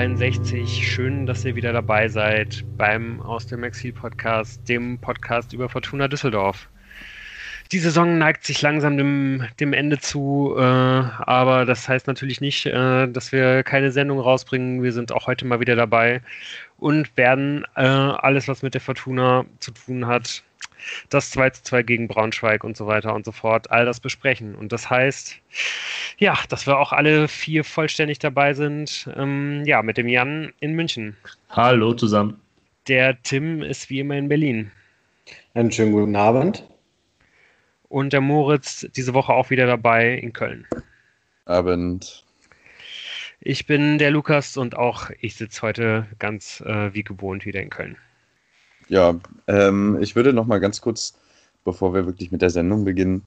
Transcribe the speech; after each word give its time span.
62. 0.00 0.88
Schön, 0.88 1.26
dass 1.26 1.44
ihr 1.44 1.56
wieder 1.56 1.74
dabei 1.74 2.08
seid 2.08 2.64
beim 2.78 3.20
Aus 3.20 3.46
dem 3.46 3.62
Exil 3.64 3.92
Podcast, 3.92 4.66
dem 4.66 4.98
Podcast 4.98 5.52
über 5.52 5.68
Fortuna 5.68 6.08
Düsseldorf. 6.08 6.70
Die 7.70 7.80
Saison 7.80 8.16
neigt 8.16 8.44
sich 8.46 8.62
langsam 8.62 8.96
dem, 8.96 9.44
dem 9.60 9.74
Ende 9.74 9.98
zu, 9.98 10.54
äh, 10.56 10.62
aber 10.62 11.66
das 11.66 11.86
heißt 11.86 12.06
natürlich 12.06 12.40
nicht, 12.40 12.64
äh, 12.64 13.08
dass 13.08 13.30
wir 13.30 13.62
keine 13.62 13.90
Sendung 13.90 14.20
rausbringen. 14.20 14.82
Wir 14.82 14.94
sind 14.94 15.12
auch 15.12 15.26
heute 15.26 15.44
mal 15.44 15.60
wieder 15.60 15.76
dabei 15.76 16.22
und 16.78 17.14
werden 17.18 17.66
äh, 17.76 17.82
alles, 17.82 18.48
was 18.48 18.62
mit 18.62 18.72
der 18.72 18.80
Fortuna 18.80 19.44
zu 19.58 19.70
tun 19.70 20.06
hat, 20.06 20.42
das 21.08 21.30
2 21.30 21.50
zu 21.50 21.62
2 21.64 21.82
gegen 21.82 22.08
Braunschweig 22.08 22.64
und 22.64 22.76
so 22.76 22.86
weiter 22.86 23.14
und 23.14 23.24
so 23.24 23.32
fort, 23.32 23.70
all 23.70 23.84
das 23.84 24.00
besprechen. 24.00 24.54
Und 24.54 24.72
das 24.72 24.90
heißt, 24.90 25.36
ja, 26.18 26.38
dass 26.48 26.66
wir 26.66 26.78
auch 26.78 26.92
alle 26.92 27.28
vier 27.28 27.64
vollständig 27.64 28.18
dabei 28.18 28.54
sind, 28.54 29.08
ähm, 29.16 29.62
ja, 29.64 29.82
mit 29.82 29.96
dem 29.96 30.08
Jan 30.08 30.52
in 30.60 30.74
München. 30.74 31.16
Hallo 31.50 31.94
zusammen. 31.94 32.40
Der 32.88 33.20
Tim 33.22 33.62
ist 33.62 33.90
wie 33.90 34.00
immer 34.00 34.16
in 34.16 34.28
Berlin. 34.28 34.70
Einen 35.54 35.70
schönen 35.70 35.92
guten 35.92 36.16
Abend. 36.16 36.64
Und 37.88 38.12
der 38.12 38.20
Moritz 38.20 38.86
diese 38.94 39.14
Woche 39.14 39.32
auch 39.32 39.50
wieder 39.50 39.66
dabei 39.66 40.14
in 40.14 40.32
Köln. 40.32 40.66
Abend. 41.44 42.24
Ich 43.40 43.66
bin 43.66 43.98
der 43.98 44.10
Lukas 44.10 44.56
und 44.56 44.76
auch 44.76 45.10
ich 45.20 45.34
sitze 45.34 45.62
heute 45.62 46.06
ganz 46.18 46.60
äh, 46.60 46.92
wie 46.94 47.02
gewohnt 47.02 47.46
wieder 47.46 47.60
in 47.60 47.70
Köln. 47.70 47.96
Ja, 48.90 49.20
ähm, 49.46 49.98
ich 50.00 50.16
würde 50.16 50.32
noch 50.32 50.46
mal 50.46 50.58
ganz 50.58 50.80
kurz, 50.80 51.14
bevor 51.64 51.94
wir 51.94 52.06
wirklich 52.06 52.32
mit 52.32 52.42
der 52.42 52.50
Sendung 52.50 52.84
beginnen, 52.84 53.24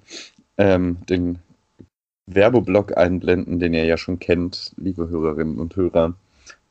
ähm, 0.58 0.98
den 1.08 1.40
Werbeblock 2.26 2.98
einblenden, 2.98 3.60
den 3.60 3.74
ihr 3.74 3.86
ja 3.86 3.96
schon 3.96 4.20
kennt, 4.20 4.74
liebe 4.76 5.08
Hörerinnen 5.08 5.60
und 5.60 5.74
Hörer. 5.78 6.16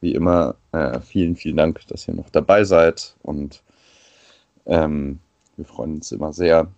Wie 0.02 0.12
immer, 0.12 0.56
äh, 0.72 1.00
vielen, 1.00 1.36
vielen 1.36 1.56
Dank, 1.56 1.86
dass 1.86 2.06
ihr 2.06 2.12
noch 2.12 2.28
dabei 2.28 2.64
seid 2.64 3.16
und 3.22 3.62
ähm, 4.66 5.20
wir 5.56 5.64
freuen 5.64 5.94
uns 5.94 6.12
immer 6.12 6.34
sehr, 6.34 6.70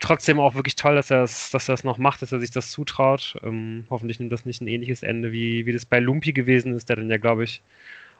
Trotzdem 0.00 0.38
auch 0.38 0.54
wirklich 0.54 0.76
toll, 0.76 0.96
dass 0.96 1.10
er 1.10 1.20
das, 1.22 1.50
dass 1.50 1.70
er 1.70 1.72
das 1.72 1.84
noch 1.84 1.96
macht, 1.96 2.20
dass 2.20 2.32
er 2.32 2.40
sich 2.40 2.50
das 2.50 2.70
zutraut. 2.70 3.36
Ähm, 3.42 3.86
hoffentlich 3.88 4.20
nimmt 4.20 4.32
das 4.32 4.44
nicht 4.44 4.60
ein 4.60 4.68
ähnliches 4.68 5.02
Ende, 5.02 5.32
wie, 5.32 5.64
wie 5.64 5.72
das 5.72 5.86
bei 5.86 5.98
Lumpi 5.98 6.34
gewesen 6.34 6.74
ist, 6.74 6.90
der 6.90 6.96
dann 6.96 7.08
ja, 7.08 7.16
glaube 7.16 7.44
ich, 7.44 7.62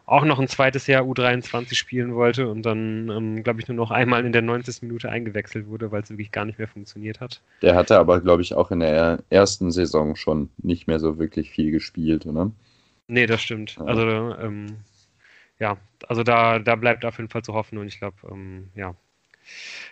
auch 0.06 0.24
noch 0.24 0.38
ein 0.38 0.46
zweites 0.46 0.86
Jahr 0.86 1.02
U23 1.02 1.74
spielen 1.74 2.14
wollte 2.14 2.48
und 2.48 2.62
dann, 2.62 3.08
ähm, 3.08 3.42
glaube 3.42 3.60
ich, 3.60 3.66
nur 3.66 3.76
noch 3.76 3.90
einmal 3.90 4.24
in 4.24 4.32
der 4.32 4.42
90. 4.42 4.82
Minute 4.82 5.10
eingewechselt 5.10 5.66
wurde, 5.66 5.90
weil 5.90 6.02
es 6.02 6.10
wirklich 6.10 6.30
gar 6.30 6.44
nicht 6.44 6.58
mehr 6.58 6.68
funktioniert 6.68 7.20
hat. 7.20 7.42
Der 7.60 7.74
hatte 7.74 7.98
aber, 7.98 8.20
glaube 8.20 8.42
ich, 8.42 8.54
auch 8.54 8.70
in 8.70 8.80
der 8.80 9.18
ersten 9.30 9.72
Saison 9.72 10.14
schon 10.14 10.48
nicht 10.58 10.86
mehr 10.86 11.00
so 11.00 11.18
wirklich 11.18 11.50
viel 11.50 11.72
gespielt, 11.72 12.24
oder? 12.24 12.52
Nee, 13.08 13.26
das 13.26 13.42
stimmt. 13.42 13.76
Ja. 13.76 13.84
Also, 13.84 14.36
ähm, 14.36 14.76
ja, 15.58 15.76
also 16.06 16.22
da, 16.22 16.60
da 16.60 16.76
bleibt 16.76 17.04
auf 17.04 17.18
jeden 17.18 17.30
Fall 17.30 17.42
zu 17.42 17.54
hoffen 17.54 17.78
und 17.78 17.88
ich 17.88 17.98
glaube, 17.98 18.16
ähm, 18.30 18.68
ja, 18.76 18.94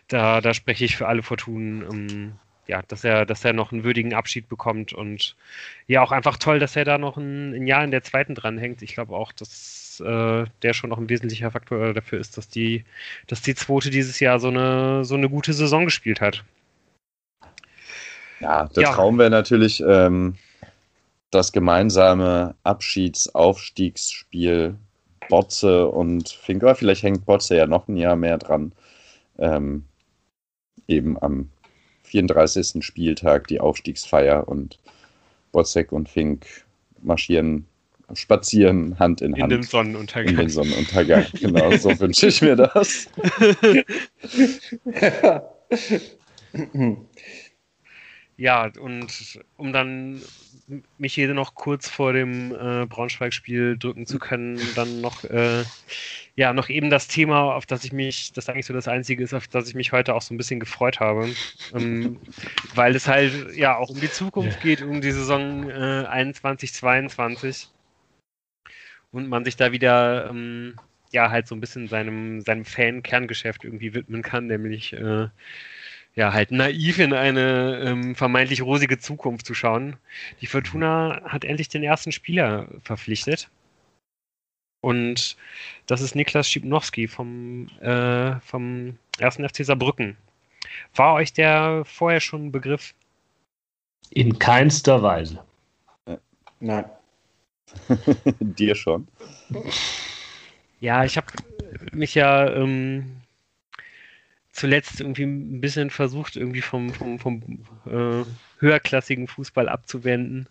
da, 0.07 0.41
da 0.41 0.55
spreche 0.55 0.85
ich 0.85 0.97
für 0.97 1.09
alle 1.09 1.23
Fortunen, 1.25 1.83
ähm, 1.91 2.33
ja, 2.67 2.83
dass 2.83 3.03
er, 3.03 3.27
dass 3.27 3.45
er 3.45 3.53
noch 3.53 3.73
einen 3.73 3.85
würdigen 3.85 4.15
Abschied 4.15 4.49
bekommt 4.49 4.93
und 4.93 5.37
ja, 5.87 6.03
auch 6.03 6.13
einfach 6.13 6.39
toll, 6.39 6.61
dass 6.61 6.77
er 6.77 6.85
da 6.85 6.99
noch 6.99 7.17
ein, 7.17 7.53
ein 7.53 7.67
Jahr 7.67 7.85
in 7.85 7.91
der 7.91 8.03
zweiten 8.03 8.35
dranhängt. 8.35 8.81
Ich 8.83 8.95
glaube 8.95 9.15
auch, 9.15 9.33
dass 9.33 9.84
äh, 10.01 10.45
der 10.63 10.73
schon 10.73 10.91
noch 10.91 10.99
ein 10.99 11.09
wesentlicher 11.09 11.51
Faktor 11.51 11.95
dafür 11.95 12.21
ist, 12.21 12.37
dass 12.37 12.49
die, 12.49 12.85
dass 13.27 13.43
die 13.43 13.55
zweite 13.55 13.91
dieses 13.91 14.21
Jahr 14.21 14.41
so 14.41 14.49
eine, 14.49 15.05
so 15.05 15.15
eine 15.15 15.29
gute 15.29 15.53
Saison 15.53 15.85
gespielt 15.85 16.21
hat. 16.21 16.45
Ja, 18.41 18.67
der 18.67 18.83
ja. 18.83 18.93
Traum 18.93 19.19
wäre 19.19 19.31
natürlich 19.31 19.83
ähm, 19.87 20.35
das 21.31 21.53
gemeinsame 21.53 22.55
Abschieds-Aufstiegsspiel 22.63 24.77
Botze 25.29 25.89
und 25.89 26.29
Finker. 26.29 26.75
Vielleicht 26.75 27.03
hängt 27.03 27.27
Botze 27.27 27.57
ja 27.57 27.67
noch 27.67 27.89
ein 27.89 27.97
Jahr 27.97 28.17
mehr 28.17 28.39
dran. 28.39 28.73
Ähm, 29.39 29.85
eben 30.87 31.21
am 31.23 31.51
34. 32.05 32.85
Spieltag 32.85 33.49
die 33.49 33.61
Aufstiegsfeier 33.61 34.47
und 34.47 34.79
Botzek 35.53 35.93
und 35.93 36.09
Fink 36.09 36.47
marschieren 37.03 37.67
spazieren 38.13 38.99
Hand 38.99 39.23
in 39.23 39.33
Hand. 39.35 39.53
In 39.53 39.61
den 39.61 39.63
Sonnenuntergang. 39.63 40.35
In 40.35 40.37
den 40.37 40.49
Sonnenuntergang, 40.49 41.27
genau, 41.41 41.77
so 41.77 41.89
wünsche 42.01 42.27
ich 42.27 42.43
mir 42.43 42.57
das. 42.57 43.09
ja, 48.37 48.71
und 48.79 49.41
um 49.57 49.73
dann 49.73 50.21
mich 50.99 51.15
hier 51.15 51.33
noch 51.35 51.55
kurz 51.55 51.89
vor 51.89 52.13
dem 52.13 52.53
äh, 52.53 52.87
Braunschweig-Spiel 52.87 53.77
drücken 53.79 54.07
zu 54.07 54.19
können, 54.19 54.59
dann 54.75 55.01
noch, 55.01 55.25
äh, 55.25 55.65
ja, 56.37 56.53
noch 56.53 56.69
eben 56.71 56.89
das 56.91 57.07
Thema, 57.07 57.55
auf 57.55 57.67
das 57.67 57.85
ich 57.85 57.93
mich, 57.93 58.33
das 58.33 58.49
eigentlich 58.49 58.67
so 58.67 58.73
das 58.73 58.89
Einzige 58.89 59.23
ist, 59.23 59.35
auf 59.35 59.47
das 59.47 59.69
ich 59.69 59.75
mich 59.75 59.93
heute 59.93 60.15
auch 60.15 60.23
so 60.23 60.33
ein 60.33 60.39
bisschen 60.39 60.61
gefreut 60.61 61.01
habe, 61.01 61.29
ähm, 61.75 62.19
weil 62.75 62.97
es 62.97 63.07
halt 63.07 63.55
ja 63.55 63.77
auch 63.77 63.91
um 63.91 64.01
die 64.01 64.11
Zukunft 64.11 64.61
geht, 64.63 64.81
um 64.81 65.01
die 65.01 65.13
Saison 65.13 65.69
äh, 65.69 66.07
21, 66.07 66.73
22 66.73 67.69
und 69.15 69.29
man 69.29 69.45
sich 69.45 69.57
da 69.57 69.71
wieder 69.71 70.29
ähm, 70.29 70.75
ja 71.13 71.31
halt 71.31 71.47
so 71.47 71.55
ein 71.55 71.61
bisschen 71.61 71.87
seinem, 71.89 72.41
seinem 72.43 72.65
Fan-Kerngeschäft 72.65 73.65
irgendwie 73.65 73.95
widmen 73.95 74.23
kann, 74.23 74.49
nämlich 74.49 74.93
äh, 74.93 75.29
ja 76.17 76.33
halt 76.33 76.51
naiv 76.51 76.99
in 76.99 77.13
eine 77.13 77.81
ähm, 77.85 78.17
vermeintlich 78.17 78.63
rosige 78.63 78.99
Zukunft 78.99 79.47
zu 79.47 79.55
schauen. 79.55 79.97
Die 80.41 80.49
Fortuna 80.49 81.23
hat 81.25 81.45
endlich 81.45 81.69
den 81.69 81.85
ersten 81.85 82.11
Spieler 82.11 82.67
verpflichtet. 82.83 83.49
Und 84.81 85.37
das 85.87 86.01
ist 86.01 86.15
Niklas 86.15 86.51
Schipnowski 86.51 87.07
vom, 87.09 87.69
äh, 87.81 88.39
vom 88.41 88.99
ersten 89.19 89.49
FC 89.49 89.65
Saarbrücken. 89.65 90.17
War 90.95 91.15
euch 91.15 91.33
der 91.33 91.85
vorher 91.87 92.21
schon 92.21 92.47
ein 92.47 92.53
Begriff? 92.53 92.95
In 94.11 94.39
keinster 94.39 95.03
Weise. 95.03 95.43
Nein. 96.59 96.85
Dir 98.41 98.75
schon. 98.75 99.07
Ja, 100.81 101.05
ich 101.05 101.17
habe 101.17 101.27
mich 101.93 102.15
ja 102.15 102.51
ähm, 102.55 103.23
zuletzt 104.53 105.01
irgendwie 105.01 105.25
ein 105.25 105.61
bisschen 105.61 105.91
versucht, 105.91 106.37
irgendwie 106.37 106.61
vom, 106.61 106.93
vom, 106.93 107.19
vom 107.19 107.43
äh, 107.87 108.25
höherklassigen 108.59 109.29
Fußball 109.29 109.69
abzuwenden. 109.69 110.47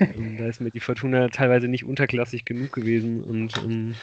ähm, 0.00 0.36
da 0.38 0.46
ist 0.46 0.60
mir 0.60 0.70
die 0.70 0.80
Fortuna 0.80 1.28
teilweise 1.28 1.68
nicht 1.68 1.84
unterklassig 1.84 2.44
genug 2.44 2.72
gewesen 2.72 3.22
und 3.24 3.56
ähm, 3.56 3.94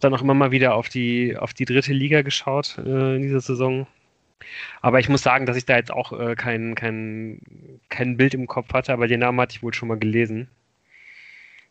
dann 0.00 0.14
auch 0.14 0.22
immer 0.22 0.34
mal 0.34 0.50
wieder 0.50 0.74
auf 0.74 0.88
die, 0.88 1.36
auf 1.36 1.52
die 1.52 1.64
dritte 1.64 1.92
Liga 1.92 2.22
geschaut 2.22 2.78
äh, 2.78 3.16
in 3.16 3.22
dieser 3.22 3.40
Saison. 3.40 3.86
Aber 4.80 5.00
ich 5.00 5.08
muss 5.08 5.22
sagen, 5.22 5.46
dass 5.46 5.56
ich 5.56 5.66
da 5.66 5.76
jetzt 5.76 5.90
auch 5.90 6.12
äh, 6.18 6.36
kein, 6.36 6.74
kein, 6.74 7.40
kein 7.88 8.16
Bild 8.16 8.34
im 8.34 8.46
Kopf 8.46 8.72
hatte, 8.72 8.92
aber 8.92 9.08
den 9.08 9.20
Namen 9.20 9.40
hatte 9.40 9.56
ich 9.56 9.62
wohl 9.62 9.74
schon 9.74 9.88
mal 9.88 9.98
gelesen. 9.98 10.48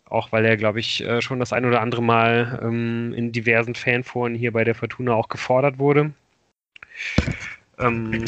Auch 0.09 0.31
weil 0.31 0.45
er, 0.45 0.57
glaube 0.57 0.79
ich, 0.79 1.03
äh, 1.03 1.21
schon 1.21 1.39
das 1.39 1.53
ein 1.53 1.65
oder 1.65 1.81
andere 1.81 2.01
Mal 2.01 2.59
ähm, 2.63 3.13
in 3.13 3.31
diversen 3.31 3.75
Fanforen 3.75 4.35
hier 4.35 4.51
bei 4.53 4.63
der 4.63 4.75
Fortuna 4.75 5.13
auch 5.13 5.29
gefordert 5.29 5.79
wurde. 5.79 6.13
Ähm, 7.79 8.23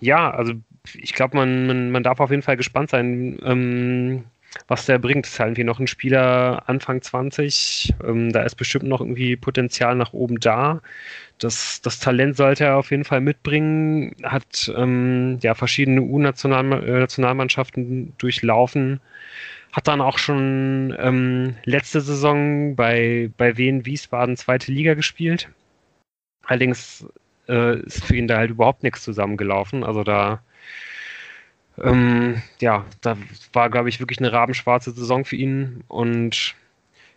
ja, 0.00 0.30
also 0.30 0.54
ich 0.94 1.14
glaube, 1.14 1.36
man, 1.36 1.66
man, 1.66 1.90
man 1.90 2.02
darf 2.02 2.20
auf 2.20 2.30
jeden 2.30 2.42
Fall 2.42 2.56
gespannt 2.56 2.88
sein, 2.90 3.38
ähm, 3.44 4.24
was 4.66 4.86
der 4.86 4.98
bringt. 4.98 5.26
Das 5.26 5.34
ist 5.34 5.40
halt 5.40 5.50
irgendwie 5.50 5.64
noch 5.64 5.78
ein 5.78 5.86
Spieler 5.86 6.64
Anfang 6.66 7.02
20. 7.02 7.94
Ähm, 8.04 8.32
da 8.32 8.42
ist 8.42 8.56
bestimmt 8.56 8.84
noch 8.84 9.00
irgendwie 9.00 9.36
Potenzial 9.36 9.94
nach 9.94 10.12
oben 10.12 10.40
da. 10.40 10.80
Das, 11.38 11.80
das 11.82 12.00
Talent 12.00 12.36
sollte 12.36 12.64
er 12.64 12.76
auf 12.76 12.90
jeden 12.90 13.04
Fall 13.04 13.20
mitbringen. 13.20 14.16
Hat 14.22 14.72
ähm, 14.76 15.38
ja 15.42 15.54
verschiedene 15.54 16.02
U-Nationalmannschaften 16.02 18.14
durchlaufen. 18.18 19.00
Hat 19.72 19.86
dann 19.86 20.00
auch 20.00 20.18
schon 20.18 20.96
ähm, 20.98 21.56
letzte 21.64 22.00
Saison 22.00 22.74
bei, 22.74 23.30
bei 23.36 23.56
Wien 23.56 23.86
Wiesbaden 23.86 24.36
zweite 24.36 24.72
Liga 24.72 24.94
gespielt. 24.94 25.48
Allerdings 26.44 27.06
äh, 27.48 27.78
ist 27.80 28.04
für 28.04 28.16
ihn 28.16 28.26
da 28.26 28.38
halt 28.38 28.50
überhaupt 28.50 28.82
nichts 28.82 29.04
zusammengelaufen. 29.04 29.84
Also 29.84 30.02
da 30.02 30.42
ähm, 31.82 32.42
ja, 32.60 32.84
da 33.00 33.16
war, 33.52 33.70
glaube 33.70 33.88
ich, 33.88 34.00
wirklich 34.00 34.18
eine 34.18 34.32
rabenschwarze 34.32 34.90
Saison 34.92 35.24
für 35.24 35.36
ihn 35.36 35.84
und 35.88 36.54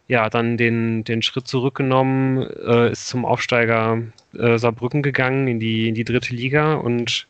ja, 0.07 0.29
dann 0.29 0.57
den, 0.57 1.03
den 1.03 1.21
Schritt 1.21 1.47
zurückgenommen, 1.47 2.43
äh, 2.65 2.91
ist 2.91 3.07
zum 3.07 3.25
Aufsteiger 3.25 4.01
äh, 4.37 4.57
Saarbrücken 4.57 5.01
gegangen 5.01 5.47
in 5.47 5.59
die, 5.59 5.89
in 5.89 5.95
die 5.95 6.03
dritte 6.03 6.35
Liga 6.35 6.75
und 6.75 7.27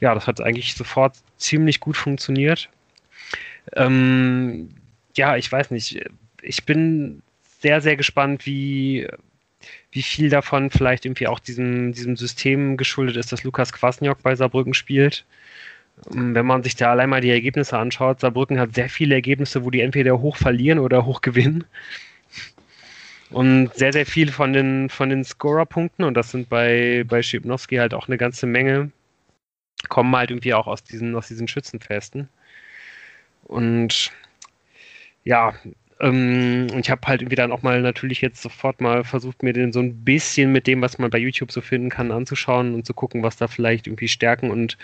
ja, 0.00 0.14
das 0.14 0.26
hat 0.26 0.40
eigentlich 0.40 0.74
sofort 0.74 1.16
ziemlich 1.36 1.80
gut 1.80 1.96
funktioniert. 1.96 2.68
Ähm, 3.74 4.70
ja, 5.16 5.36
ich 5.36 5.50
weiß 5.50 5.70
nicht. 5.70 6.00
Ich 6.42 6.64
bin 6.64 7.22
sehr, 7.60 7.80
sehr 7.80 7.96
gespannt, 7.96 8.46
wie, 8.46 9.08
wie 9.92 10.02
viel 10.02 10.30
davon 10.30 10.70
vielleicht 10.70 11.04
irgendwie 11.04 11.28
auch 11.28 11.38
diesem, 11.38 11.92
diesem 11.92 12.16
System 12.16 12.76
geschuldet 12.76 13.16
ist, 13.16 13.32
dass 13.32 13.44
Lukas 13.44 13.72
Kwasniok 13.72 14.22
bei 14.22 14.34
Saarbrücken 14.34 14.74
spielt. 14.74 15.24
Ähm, 16.12 16.34
wenn 16.34 16.46
man 16.46 16.62
sich 16.62 16.76
da 16.76 16.90
allein 16.92 17.10
mal 17.10 17.20
die 17.20 17.30
Ergebnisse 17.30 17.78
anschaut, 17.78 18.20
Saarbrücken 18.20 18.58
hat 18.58 18.74
sehr 18.74 18.88
viele 18.88 19.14
Ergebnisse, 19.14 19.64
wo 19.64 19.70
die 19.70 19.80
entweder 19.80 20.20
hoch 20.20 20.36
verlieren 20.36 20.78
oder 20.78 21.04
hoch 21.04 21.20
gewinnen. 21.20 21.64
Und 23.30 23.72
sehr, 23.74 23.92
sehr 23.92 24.06
viel 24.06 24.32
von 24.32 24.52
den, 24.52 24.88
von 24.90 25.08
den 25.08 25.22
Scorer-Punkten, 25.24 26.02
und 26.02 26.14
das 26.14 26.32
sind 26.32 26.48
bei, 26.48 27.04
bei 27.06 27.22
Schipnowski 27.22 27.76
halt 27.76 27.94
auch 27.94 28.08
eine 28.08 28.18
ganze 28.18 28.46
Menge, 28.46 28.90
kommen 29.88 30.14
halt 30.16 30.30
irgendwie 30.30 30.54
auch 30.54 30.66
aus 30.66 30.82
diesen, 30.82 31.14
aus 31.14 31.28
diesen 31.28 31.46
Schützenfesten. 31.46 32.28
Und 33.50 34.12
ja, 35.24 35.54
ähm, 35.98 36.68
ich 36.78 36.88
habe 36.88 37.06
halt 37.06 37.20
irgendwie 37.20 37.36
dann 37.36 37.50
auch 37.50 37.62
mal 37.62 37.82
natürlich 37.82 38.20
jetzt 38.20 38.40
sofort 38.40 38.80
mal 38.80 39.02
versucht, 39.02 39.42
mir 39.42 39.52
den 39.52 39.72
so 39.72 39.80
ein 39.80 40.04
bisschen 40.04 40.52
mit 40.52 40.68
dem, 40.68 40.80
was 40.80 40.98
man 40.98 41.10
bei 41.10 41.18
YouTube 41.18 41.50
so 41.50 41.60
finden 41.60 41.90
kann, 41.90 42.12
anzuschauen 42.12 42.74
und 42.74 42.86
zu 42.86 42.94
gucken, 42.94 43.24
was 43.24 43.36
da 43.36 43.48
vielleicht 43.48 43.88
irgendwie 43.88 44.08
Stärken 44.08 44.52
und 44.52 44.78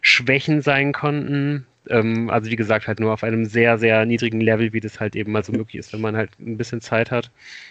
Schwächen 0.00 0.62
sein 0.62 0.92
konnten. 0.92 1.66
Ähm, 1.90 2.30
also 2.30 2.50
wie 2.50 2.56
gesagt, 2.56 2.88
halt 2.88 3.00
nur 3.00 3.12
auf 3.12 3.22
einem 3.22 3.44
sehr, 3.44 3.76
sehr 3.76 4.06
niedrigen 4.06 4.40
Level, 4.40 4.72
wie 4.72 4.80
das 4.80 4.98
halt 4.98 5.14
eben 5.14 5.32
mal 5.32 5.44
so 5.44 5.52
möglich 5.52 5.76
ist, 5.76 5.92
wenn 5.92 6.00
man 6.00 6.16
halt 6.16 6.30
ein 6.40 6.56
bisschen 6.56 6.80
Zeit 6.80 7.10
hat. 7.10 7.30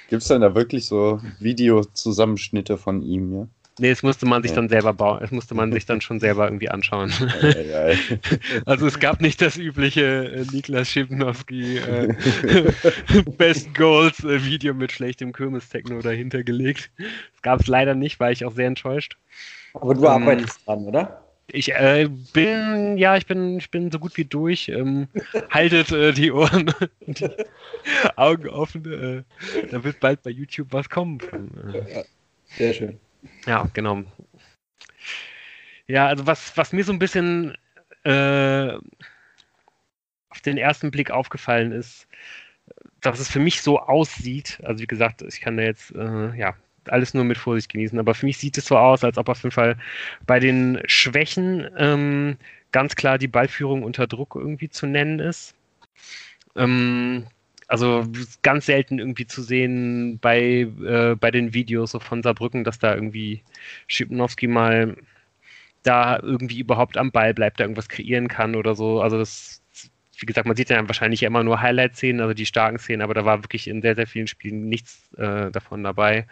Gibt 0.09 0.21
es 0.21 0.27
denn 0.27 0.41
da 0.41 0.53
wirklich 0.53 0.86
so 0.86 1.19
Videozusammenschnitte 1.39 2.77
von 2.77 3.01
ihm, 3.01 3.33
ja? 3.33 3.48
Nee, 3.77 3.89
es 3.89 4.04
musste 4.04 4.25
man 4.25 4.42
sich 4.42 4.54
dann 4.54 4.69
selber 4.69 4.94
bauen. 4.94 5.19
Es 5.22 5.31
musste 5.31 5.54
man 5.54 5.72
sich 5.74 5.86
dann 5.86 6.00
schon 6.00 6.22
selber 6.22 6.45
irgendwie 6.45 6.69
anschauen. 6.69 7.12
also 8.66 8.88
es 8.88 9.00
gab 9.00 9.19
nicht 9.19 9.42
das 9.42 9.57
übliche 9.57 10.31
äh, 10.31 10.45
Niklas 10.54 10.89
Schipnowski 10.89 11.80
äh, 11.80 12.13
Best 13.38 13.75
Goals 13.75 14.24
äh, 14.24 14.45
Video 14.45 14.74
mit 14.74 14.94
schlechtem 14.94 15.33
Kirmes-Techno 15.33 16.01
dahinter 16.01 16.44
gelegt. 16.44 16.89
Das 16.98 17.42
gab 17.42 17.60
es 17.60 17.68
leider 17.68 17.95
nicht, 17.95 18.19
war 18.22 18.31
ich 18.31 18.45
auch 18.45 18.54
sehr 18.54 18.68
enttäuscht. 18.68 19.18
Aber 19.74 19.94
du 19.94 20.01
ähm, 20.01 20.07
arbeitest 20.07 20.66
dran, 20.66 20.86
oder? 20.86 21.22
Ich 21.48 21.74
äh, 21.74 22.10
bin, 22.33 22.98
ja, 22.98 23.18
ich 23.18 23.25
bin, 23.25 23.57
ich 23.57 23.69
bin 23.69 23.92
so 23.92 24.00
gut 24.00 24.16
wie 24.16 24.25
durch. 24.25 24.69
Ähm, 24.69 25.10
haltet 25.50 25.92
äh, 25.92 26.13
die 26.13 26.31
Ohren 26.31 26.74
und 27.06 27.19
die 27.19 27.30
Augen 28.16 28.48
offen. 28.48 28.86
Äh, 28.86 29.68
da 29.69 29.83
wird 29.83 30.00
bald 30.00 30.24
bei 30.24 30.30
YouTube 30.30 30.69
was 30.72 30.89
kommen. 30.89 31.19
Ja, 31.74 32.04
sehr 32.57 32.74
schön. 32.74 33.00
Ja, 33.45 33.68
genau. 33.74 34.04
Ja, 35.88 36.07
also 36.07 36.25
was, 36.25 36.57
was 36.57 36.74
mir 36.74 36.83
so 36.83 36.92
ein 36.92 37.00
bisschen 37.00 37.56
äh, 38.04 38.74
auf 40.30 40.42
den 40.44 40.57
ersten 40.57 40.92
Blick 40.92 41.12
aufgefallen 41.12 41.72
ist, 41.72 42.07
dass 43.01 43.19
es 43.19 43.30
für 43.30 43.39
mich 43.39 43.62
so 43.62 43.80
aussieht, 43.80 44.60
also 44.63 44.81
wie 44.81 44.88
gesagt, 44.88 45.22
ich 45.22 45.42
kann 45.42 45.57
da 45.57 45.63
jetzt 45.63 45.94
äh, 45.95 46.36
ja 46.36 46.56
alles 46.88 47.13
nur 47.13 47.24
mit 47.24 47.38
Vorsicht 47.38 47.72
genießen, 47.72 48.00
aber 48.00 48.13
für 48.13 48.25
mich 48.25 48.38
sieht 48.38 48.57
es 48.57 48.66
so 48.66 48.77
aus, 48.77 49.04
als 49.04 49.18
ob 49.18 49.30
auf 49.30 49.42
jeden 49.44 49.51
Fall 49.51 49.77
bei 50.25 50.39
den 50.39 50.81
Schwächen 50.86 51.68
ähm, 51.77 52.38
ganz 52.72 52.95
klar 52.95 53.18
die 53.18 53.27
Ballführung 53.27 53.83
unter 53.83 54.07
Druck 54.07 54.36
irgendwie 54.36 54.69
zu 54.69 54.86
nennen 54.86 55.19
ist. 55.19 55.56
Ähm, 56.56 57.25
also 57.75 58.06
ganz 58.42 58.66
selten 58.68 59.00
irgendwie 59.00 59.27
zu 59.27 59.42
sehen 59.42 60.17
bei, 60.20 60.67
äh, 60.86 61.15
bei 61.20 61.29
den 61.32 61.53
Videos 61.53 61.91
so 61.91 62.00
von 62.00 62.24
Saarbrücken, 62.24 62.63
dass 62.63 62.79
da 62.79 62.96
irgendwie 62.96 63.44
Schipnowski 63.88 64.48
mal 64.48 64.96
da 65.84 66.17
irgendwie 66.22 66.60
überhaupt 66.60 66.98
am 66.98 67.12
Ball 67.12 67.34
bleibt, 67.34 67.60
da 67.60 67.65
irgendwas 67.65 67.89
kreieren 67.89 68.29
kann 68.29 68.55
oder 68.55 68.75
so. 68.75 69.01
Also 69.01 69.17
das, 69.17 69.62
wie 70.20 70.25
gesagt, 70.25 70.48
man 70.48 70.55
sieht 70.55 70.70
ja 70.70 70.88
wahrscheinlich 70.88 71.24
immer 71.24 71.44
nur 71.44 71.62
Highlight-Szenen, 71.62 72.22
also 72.22 72.34
die 72.34 72.46
starken 72.46 72.79
Szenen, 72.79 73.01
aber 73.01 73.13
da 73.13 73.25
war 73.25 73.44
wirklich 73.44 73.67
in 73.67 73.82
sehr, 73.82 73.96
sehr 73.96 74.08
vielen 74.08 74.27
Spielen 74.27 74.70
nichts 74.70 75.12
äh, 75.17 75.51
davon 75.51 75.84
dabei. 75.84 76.27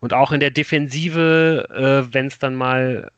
Und 0.00 0.12
auch 0.12 0.30
in 0.32 0.40
der 0.40 0.50
Defensive, 0.50 1.68
äh, 1.70 2.12
wenn 2.14 2.26
es 2.26 2.38
dann 2.38 2.54
mal 2.54 3.10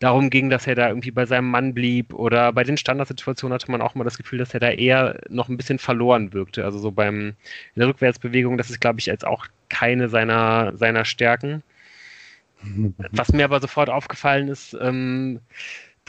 darum 0.00 0.30
ging, 0.30 0.50
dass 0.50 0.66
er 0.66 0.74
da 0.74 0.88
irgendwie 0.88 1.10
bei 1.10 1.26
seinem 1.26 1.50
Mann 1.50 1.74
blieb 1.74 2.12
oder 2.14 2.52
bei 2.52 2.64
den 2.64 2.78
Standardsituationen 2.78 3.54
hatte 3.54 3.70
man 3.70 3.82
auch 3.82 3.94
mal 3.94 4.04
das 4.04 4.16
Gefühl, 4.16 4.38
dass 4.38 4.54
er 4.54 4.60
da 4.60 4.70
eher 4.70 5.20
noch 5.28 5.48
ein 5.48 5.56
bisschen 5.56 5.78
verloren 5.78 6.32
wirkte. 6.32 6.64
Also 6.64 6.78
so 6.78 6.90
beim 6.90 7.28
in 7.28 7.34
der 7.76 7.88
Rückwärtsbewegung, 7.88 8.56
das 8.56 8.70
ist, 8.70 8.80
glaube 8.80 8.98
ich, 8.98 9.10
als 9.10 9.24
auch 9.24 9.46
keine 9.68 10.08
seiner, 10.08 10.76
seiner 10.76 11.04
Stärken. 11.04 11.62
Was 13.12 13.32
mir 13.32 13.44
aber 13.44 13.60
sofort 13.60 13.90
aufgefallen 13.90 14.48
ist, 14.48 14.76
ähm, 14.80 15.40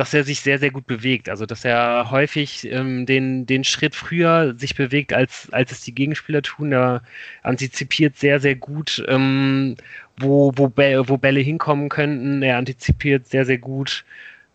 dass 0.01 0.15
er 0.15 0.23
sich 0.23 0.41
sehr, 0.41 0.57
sehr 0.57 0.71
gut 0.71 0.87
bewegt. 0.87 1.29
Also, 1.29 1.45
dass 1.45 1.63
er 1.63 2.09
häufig 2.09 2.67
ähm, 2.71 3.05
den, 3.05 3.45
den 3.45 3.63
Schritt 3.63 3.93
früher 3.93 4.55
sich 4.57 4.73
bewegt, 4.73 5.13
als, 5.13 5.47
als 5.51 5.71
es 5.71 5.81
die 5.81 5.93
Gegenspieler 5.93 6.41
tun. 6.41 6.71
Er 6.71 7.03
antizipiert 7.43 8.17
sehr, 8.17 8.39
sehr 8.39 8.55
gut, 8.55 9.05
ähm, 9.07 9.75
wo, 10.17 10.53
wo, 10.55 10.73
wo 10.75 11.17
Bälle 11.17 11.41
hinkommen 11.41 11.89
könnten. 11.89 12.41
Er 12.41 12.57
antizipiert 12.57 13.27
sehr, 13.27 13.45
sehr 13.45 13.59
gut, 13.59 14.03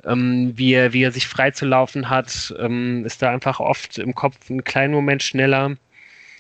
ähm, 0.05 0.53
wie, 0.57 0.73
er, 0.73 0.93
wie 0.93 1.05
er 1.05 1.13
sich 1.13 1.29
freizulaufen 1.29 2.11
hat. 2.11 2.53
Ähm, 2.59 3.05
ist 3.05 3.23
da 3.23 3.31
einfach 3.31 3.61
oft 3.61 3.99
im 3.99 4.17
Kopf 4.17 4.51
einen 4.51 4.65
kleinen 4.65 4.95
Moment 4.95 5.23
schneller, 5.23 5.77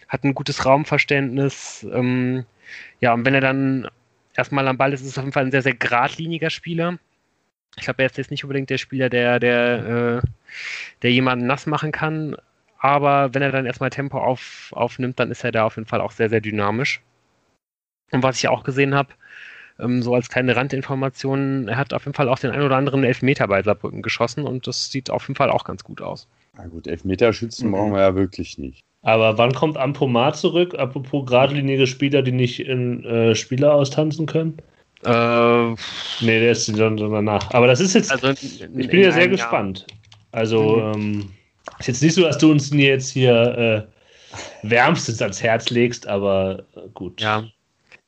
hat 0.09 0.25
ein 0.25 0.35
gutes 0.35 0.67
Raumverständnis. 0.67 1.87
Ähm, 1.93 2.45
ja, 2.99 3.15
und 3.15 3.25
wenn 3.25 3.35
er 3.35 3.41
dann 3.41 3.87
erstmal 4.35 4.67
am 4.67 4.79
Ball 4.79 4.93
ist, 4.93 5.03
ist 5.03 5.11
es 5.11 5.19
auf 5.19 5.23
jeden 5.23 5.33
Fall 5.33 5.45
ein 5.45 5.53
sehr, 5.53 5.63
sehr 5.63 5.75
geradliniger 5.75 6.51
Spieler. 6.51 6.99
Ich 7.77 7.85
glaube, 7.85 8.03
er 8.03 8.07
ist 8.07 8.17
jetzt 8.17 8.31
nicht 8.31 8.45
unbedingt 8.45 8.71
der 8.71 8.79
Spieler, 8.79 9.09
der, 9.09 9.39
der, 9.39 10.23
äh, 10.25 10.29
der 11.03 11.13
jemanden 11.13 11.47
nass 11.47 11.67
machen 11.67 11.93
kann. 11.93 12.37
Aber 12.79 13.35
wenn 13.35 13.43
er 13.43 13.53
dann 13.53 13.67
erstmal 13.67 13.91
Tempo 13.91 14.19
auf, 14.19 14.73
aufnimmt, 14.73 15.19
dann 15.19 15.31
ist 15.31 15.45
er 15.45 15.53
da 15.53 15.65
auf 15.65 15.77
jeden 15.77 15.89
Fall 15.89 16.01
auch 16.01 16.13
sehr, 16.13 16.29
sehr 16.29 16.41
dynamisch. 16.41 17.03
Und 18.13 18.23
was 18.23 18.39
ich 18.39 18.49
auch 18.49 18.65
gesehen 18.65 18.95
habe, 18.95 19.11
ähm, 19.79 20.03
so 20.03 20.15
als 20.15 20.29
kleine 20.29 20.57
Randinformation, 20.57 21.69
er 21.69 21.77
hat 21.77 21.93
auf 21.93 22.05
jeden 22.05 22.15
Fall 22.15 22.29
auch 22.29 22.39
den 22.39 22.51
ein 22.51 22.63
oder 22.63 22.77
anderen 22.77 23.05
Elfmeter 23.05 23.49
bei 23.49 23.63
Saarbrücken 23.63 24.03
geschossen 24.03 24.45
und 24.45 24.67
das 24.67 24.91
sieht 24.91 25.11
auf 25.11 25.29
jeden 25.29 25.37
Fall 25.37 25.51
auch 25.51 25.65
ganz 25.65 25.85
gut 25.85 26.01
aus. 26.01 26.29
Na 26.57 26.67
gut, 26.67 26.87
Elfmeterschützen 26.87 27.69
mhm. 27.69 27.73
brauchen 27.73 27.93
wir 27.93 28.01
ja 28.01 28.15
wirklich 28.15 28.59
nicht. 28.59 28.83
Aber 29.03 29.39
wann 29.39 29.53
kommt 29.53 29.77
Ampomat 29.77 30.37
zurück? 30.37 30.75
Apropos 30.79 31.27
geradlinige 31.27 31.87
Spieler, 31.87 32.23
die 32.23 32.33
nicht 32.33 32.61
in 32.61 33.05
äh, 33.05 33.35
Spieler 33.35 33.75
austanzen 33.75 34.27
können? 34.27 34.57
Äh, 35.07 35.71
nee, 36.21 36.41
der 36.41 36.51
ist 36.51 36.69
dann 36.77 36.97
danach. 36.97 37.51
Aber 37.53 37.67
das 37.67 37.81
ist 37.81 37.95
jetzt. 37.95 38.11
Also 38.11 38.31
ich 38.31 38.89
bin 38.89 39.01
ja 39.01 39.13
sehr 39.13 39.29
gespannt. 39.29 39.87
Also 40.33 40.77
mhm. 40.77 40.95
ähm, 40.95 41.31
ist 41.79 41.89
jetzt 41.89 42.03
nicht 42.03 42.15
so, 42.15 42.23
dass 42.23 42.39
du 42.39 42.51
uns 42.51 42.71
jetzt 42.73 43.11
hier 43.11 43.87
äh, 44.33 44.69
wärmstens 44.69 45.23
ans 45.23 45.43
Herz 45.43 45.71
legst, 45.71 46.07
aber 46.07 46.65
äh, 46.75 46.89
gut. 46.93 47.21
Ja, 47.21 47.45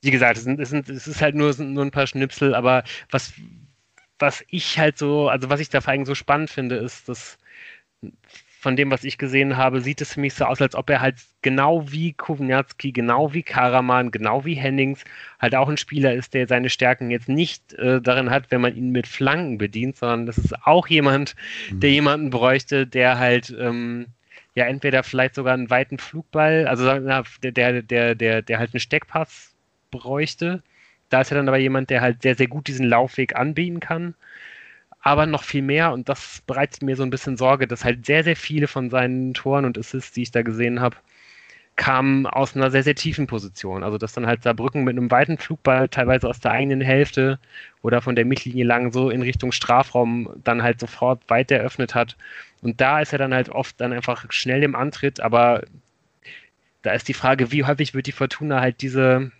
wie 0.02 0.10
gesagt, 0.10 0.38
es, 0.38 0.44
sind, 0.44 0.60
es, 0.60 0.70
sind, 0.70 0.88
es 0.88 1.06
ist 1.06 1.20
halt 1.20 1.34
nur, 1.34 1.54
nur 1.58 1.84
ein 1.84 1.90
paar 1.90 2.06
Schnipsel, 2.06 2.54
aber 2.54 2.84
was, 3.10 3.32
was 4.18 4.44
ich 4.48 4.78
halt 4.78 4.98
so, 4.98 5.28
also 5.28 5.50
was 5.50 5.60
ich 5.60 5.70
da 5.70 5.80
vor 5.80 5.92
allem 5.92 6.04
so 6.04 6.14
spannend 6.14 6.50
finde, 6.50 6.76
ist, 6.76 7.08
dass 7.08 7.38
von 8.60 8.74
dem, 8.74 8.90
was 8.90 9.04
ich 9.04 9.18
gesehen 9.18 9.56
habe, 9.56 9.80
sieht 9.80 10.00
es 10.00 10.14
für 10.14 10.20
mich 10.20 10.34
so 10.34 10.44
aus, 10.44 10.60
als 10.60 10.74
ob 10.74 10.90
er 10.90 11.00
halt 11.00 11.16
genau 11.42 11.92
wie 11.92 12.12
Kovnatski, 12.12 12.90
genau 12.90 13.32
wie 13.32 13.44
Karaman, 13.44 14.10
genau 14.10 14.44
wie 14.44 14.54
Hennings 14.54 15.04
halt 15.38 15.54
auch 15.54 15.68
ein 15.68 15.76
Spieler 15.76 16.12
ist, 16.12 16.34
der 16.34 16.48
seine 16.48 16.68
Stärken 16.68 17.12
jetzt 17.12 17.28
nicht 17.28 17.74
äh, 17.74 18.02
darin 18.02 18.30
hat, 18.30 18.50
wenn 18.50 18.60
man 18.60 18.74
ihn 18.74 18.90
mit 18.90 19.06
Flanken 19.06 19.58
bedient, 19.58 19.96
sondern 19.96 20.26
das 20.26 20.38
ist 20.38 20.66
auch 20.66 20.88
jemand, 20.88 21.36
mhm. 21.70 21.80
der 21.80 21.90
jemanden 21.90 22.30
bräuchte, 22.30 22.84
der 22.84 23.20
halt 23.20 23.54
ähm, 23.56 24.06
ja 24.56 24.64
entweder 24.64 25.04
vielleicht 25.04 25.36
sogar 25.36 25.54
einen 25.54 25.70
weiten 25.70 25.98
Flugball, 25.98 26.66
also 26.66 26.84
der, 26.84 27.24
der, 27.52 27.82
der, 27.82 28.14
der, 28.16 28.42
der 28.42 28.58
halt 28.58 28.74
einen 28.74 28.80
Steckpass 28.80 29.54
bräuchte. 29.92 30.64
Da 31.10 31.20
ist 31.20 31.30
er 31.30 31.36
dann 31.36 31.48
aber 31.48 31.58
jemand, 31.58 31.90
der 31.90 32.00
halt 32.00 32.22
sehr, 32.22 32.34
sehr 32.34 32.48
gut 32.48 32.66
diesen 32.66 32.88
Laufweg 32.88 33.36
anbieten 33.36 33.78
kann 33.78 34.14
aber 35.08 35.24
noch 35.26 35.42
viel 35.42 35.62
mehr 35.62 35.92
und 35.92 36.08
das 36.10 36.42
bereitet 36.46 36.82
mir 36.82 36.94
so 36.94 37.02
ein 37.02 37.08
bisschen 37.10 37.38
Sorge, 37.38 37.66
dass 37.66 37.82
halt 37.84 38.04
sehr, 38.04 38.24
sehr 38.24 38.36
viele 38.36 38.68
von 38.68 38.90
seinen 38.90 39.32
Toren 39.32 39.64
und 39.64 39.78
Assists, 39.78 40.12
die 40.12 40.22
ich 40.22 40.32
da 40.32 40.42
gesehen 40.42 40.80
habe, 40.80 40.96
kamen 41.76 42.26
aus 42.26 42.54
einer 42.54 42.70
sehr, 42.70 42.82
sehr 42.82 42.94
tiefen 42.94 43.26
Position. 43.26 43.84
Also 43.84 43.96
dass 43.96 44.12
dann 44.12 44.26
halt 44.26 44.42
Saarbrücken 44.42 44.84
mit 44.84 44.98
einem 44.98 45.10
weiten 45.10 45.38
Flugball 45.38 45.88
teilweise 45.88 46.28
aus 46.28 46.40
der 46.40 46.50
eigenen 46.52 46.82
Hälfte 46.82 47.38
oder 47.82 48.02
von 48.02 48.16
der 48.16 48.26
Mittellinie 48.26 48.64
lang 48.66 48.92
so 48.92 49.08
in 49.08 49.22
Richtung 49.22 49.50
Strafraum 49.52 50.28
dann 50.44 50.62
halt 50.62 50.78
sofort 50.80 51.22
weit 51.30 51.50
eröffnet 51.50 51.94
hat. 51.94 52.16
Und 52.60 52.80
da 52.80 53.00
ist 53.00 53.12
er 53.12 53.18
dann 53.18 53.32
halt 53.32 53.48
oft 53.48 53.80
dann 53.80 53.94
einfach 53.94 54.30
schnell 54.30 54.62
im 54.62 54.74
Antritt, 54.76 55.20
aber 55.20 55.62
da 56.82 56.92
ist 56.92 57.08
die 57.08 57.14
Frage, 57.14 57.50
wie 57.50 57.64
häufig 57.64 57.94
wird 57.94 58.06
die 58.06 58.12
Fortuna 58.12 58.60
halt 58.60 58.82
diese, 58.82 59.32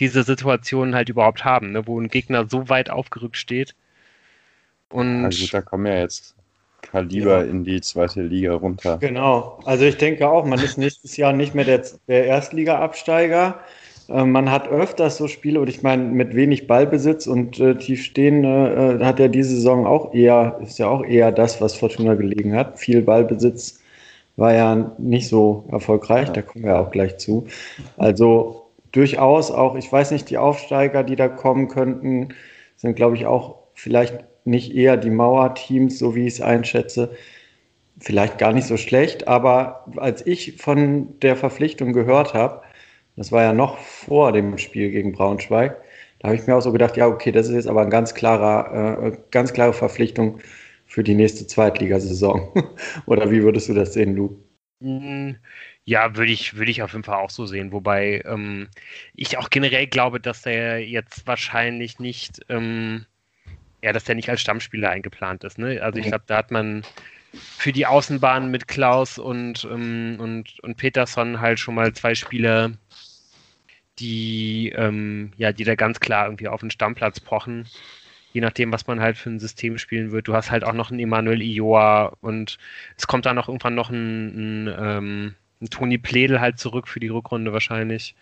diese 0.00 0.22
Situation 0.22 0.94
halt 0.94 1.10
überhaupt 1.10 1.44
haben, 1.44 1.72
ne, 1.72 1.86
wo 1.86 2.00
ein 2.00 2.08
Gegner 2.08 2.46
so 2.48 2.70
weit 2.70 2.88
aufgerückt 2.90 3.36
steht 3.36 3.74
und 4.90 5.22
gut, 5.24 5.52
da 5.52 5.60
kommen 5.62 5.86
ja 5.86 5.98
jetzt 5.98 6.36
Kaliber 6.82 7.44
ja. 7.44 7.50
in 7.50 7.64
die 7.64 7.80
zweite 7.80 8.22
Liga 8.22 8.54
runter. 8.54 8.98
Genau. 8.98 9.58
Also 9.64 9.84
ich 9.84 9.96
denke 9.96 10.28
auch, 10.28 10.44
man 10.44 10.58
ist 10.60 10.78
nächstes 10.78 11.16
Jahr 11.16 11.32
nicht 11.32 11.54
mehr 11.54 11.64
der, 11.64 11.82
der 12.08 12.26
Erstliga-Absteiger. 12.26 13.58
Äh, 14.08 14.24
man 14.24 14.50
hat 14.50 14.68
öfters 14.68 15.16
so 15.16 15.28
Spiele, 15.28 15.60
und 15.60 15.68
ich 15.68 15.82
meine, 15.82 16.04
mit 16.04 16.34
wenig 16.34 16.66
Ballbesitz 16.66 17.26
und 17.26 17.58
äh, 17.60 17.76
tief 17.76 18.04
stehen 18.04 18.44
äh, 18.44 19.04
hat 19.04 19.18
ja 19.18 19.28
diese 19.28 19.50
Saison 19.50 19.86
auch 19.86 20.14
eher, 20.14 20.58
ist 20.62 20.78
ja 20.78 20.88
auch 20.88 21.04
eher 21.04 21.32
das, 21.32 21.60
was 21.60 21.74
Fortuna 21.74 22.14
gelegen 22.14 22.54
hat. 22.54 22.78
Viel 22.78 23.02
Ballbesitz 23.02 23.80
war 24.36 24.52
ja 24.52 24.92
nicht 24.98 25.28
so 25.28 25.64
erfolgreich, 25.70 26.28
ja. 26.28 26.34
da 26.34 26.42
kommen 26.42 26.64
wir 26.64 26.78
auch 26.78 26.90
gleich 26.90 27.16
zu. 27.16 27.46
Also 27.96 28.66
durchaus 28.92 29.50
auch, 29.50 29.76
ich 29.76 29.90
weiß 29.90 30.10
nicht, 30.10 30.30
die 30.30 30.38
Aufsteiger, 30.38 31.02
die 31.02 31.16
da 31.16 31.28
kommen 31.28 31.68
könnten, 31.68 32.28
sind, 32.76 32.96
glaube 32.96 33.16
ich, 33.16 33.26
auch 33.26 33.56
vielleicht 33.74 34.24
nicht 34.46 34.74
eher 34.74 34.96
die 34.96 35.10
Mauerteams, 35.10 35.98
so 35.98 36.14
wie 36.14 36.26
ich 36.26 36.34
es 36.34 36.40
einschätze. 36.40 37.16
Vielleicht 37.98 38.38
gar 38.38 38.52
nicht 38.52 38.66
so 38.66 38.76
schlecht, 38.76 39.28
aber 39.28 39.86
als 39.96 40.26
ich 40.26 40.56
von 40.58 41.18
der 41.20 41.36
Verpflichtung 41.36 41.92
gehört 41.92 42.34
habe, 42.34 42.62
das 43.16 43.32
war 43.32 43.42
ja 43.42 43.52
noch 43.54 43.78
vor 43.78 44.32
dem 44.32 44.58
Spiel 44.58 44.90
gegen 44.90 45.12
Braunschweig, 45.12 45.80
da 46.18 46.28
habe 46.28 46.36
ich 46.36 46.46
mir 46.46 46.56
auch 46.56 46.60
so 46.60 46.72
gedacht, 46.72 46.96
ja, 46.96 47.06
okay, 47.06 47.32
das 47.32 47.48
ist 47.48 47.54
jetzt 47.54 47.68
aber 47.68 47.82
eine 47.82 47.90
ganz, 47.90 48.12
äh, 48.12 49.12
ganz 49.30 49.52
klare 49.52 49.72
Verpflichtung 49.72 50.40
für 50.86 51.02
die 51.04 51.14
nächste 51.14 51.46
Zweitligasaison. 51.46 52.52
Oder 53.06 53.30
wie 53.30 53.42
würdest 53.42 53.68
du 53.68 53.74
das 53.74 53.94
sehen, 53.94 54.16
Lu? 54.16 54.38
Mm, 54.80 55.32
ja, 55.84 56.16
würde 56.16 56.32
ich, 56.32 56.56
würde 56.56 56.70
ich 56.70 56.82
auf 56.82 56.92
jeden 56.92 57.04
Fall 57.04 57.16
auch 57.16 57.30
so 57.30 57.46
sehen. 57.46 57.72
Wobei 57.72 58.22
ähm, 58.24 58.68
ich 59.14 59.38
auch 59.38 59.50
generell 59.50 59.86
glaube, 59.86 60.20
dass 60.20 60.46
er 60.46 60.78
jetzt 60.78 61.26
wahrscheinlich 61.26 61.98
nicht 61.98 62.40
ähm, 62.48 63.06
ja, 63.86 63.92
dass 63.92 64.02
der 64.02 64.16
nicht 64.16 64.28
als 64.28 64.40
Stammspieler 64.40 64.90
eingeplant 64.90 65.44
ist. 65.44 65.58
Ne? 65.58 65.80
Also 65.80 66.00
ich 66.00 66.06
glaube, 66.06 66.24
da 66.26 66.38
hat 66.38 66.50
man 66.50 66.82
für 67.32 67.72
die 67.72 67.86
Außenbahn 67.86 68.50
mit 68.50 68.66
Klaus 68.66 69.16
und, 69.16 69.64
ähm, 69.70 70.16
und, 70.18 70.58
und 70.58 70.76
Peterson 70.76 71.40
halt 71.40 71.60
schon 71.60 71.76
mal 71.76 71.92
zwei 71.92 72.16
Spieler, 72.16 72.72
die, 74.00 74.72
ähm, 74.76 75.30
ja, 75.36 75.52
die 75.52 75.62
da 75.62 75.76
ganz 75.76 76.00
klar 76.00 76.26
irgendwie 76.26 76.48
auf 76.48 76.58
den 76.58 76.72
Stammplatz 76.72 77.20
pochen. 77.20 77.68
Je 78.32 78.40
nachdem, 78.40 78.72
was 78.72 78.88
man 78.88 78.98
halt 78.98 79.18
für 79.18 79.30
ein 79.30 79.38
System 79.38 79.78
spielen 79.78 80.10
wird. 80.10 80.26
Du 80.26 80.34
hast 80.34 80.50
halt 80.50 80.64
auch 80.64 80.72
noch 80.72 80.90
einen 80.90 80.98
Emanuel 80.98 81.40
Ioa 81.40 82.12
und 82.20 82.58
es 82.96 83.06
kommt 83.06 83.24
dann 83.24 83.36
noch 83.36 83.46
irgendwann 83.46 83.76
noch 83.76 83.90
ein, 83.90 84.64
ein, 84.66 84.74
ähm, 84.76 85.34
ein 85.62 85.70
Toni 85.70 85.98
Pledel 85.98 86.40
halt 86.40 86.58
zurück 86.58 86.88
für 86.88 86.98
die 86.98 87.06
Rückrunde 87.06 87.52
wahrscheinlich. 87.52 88.16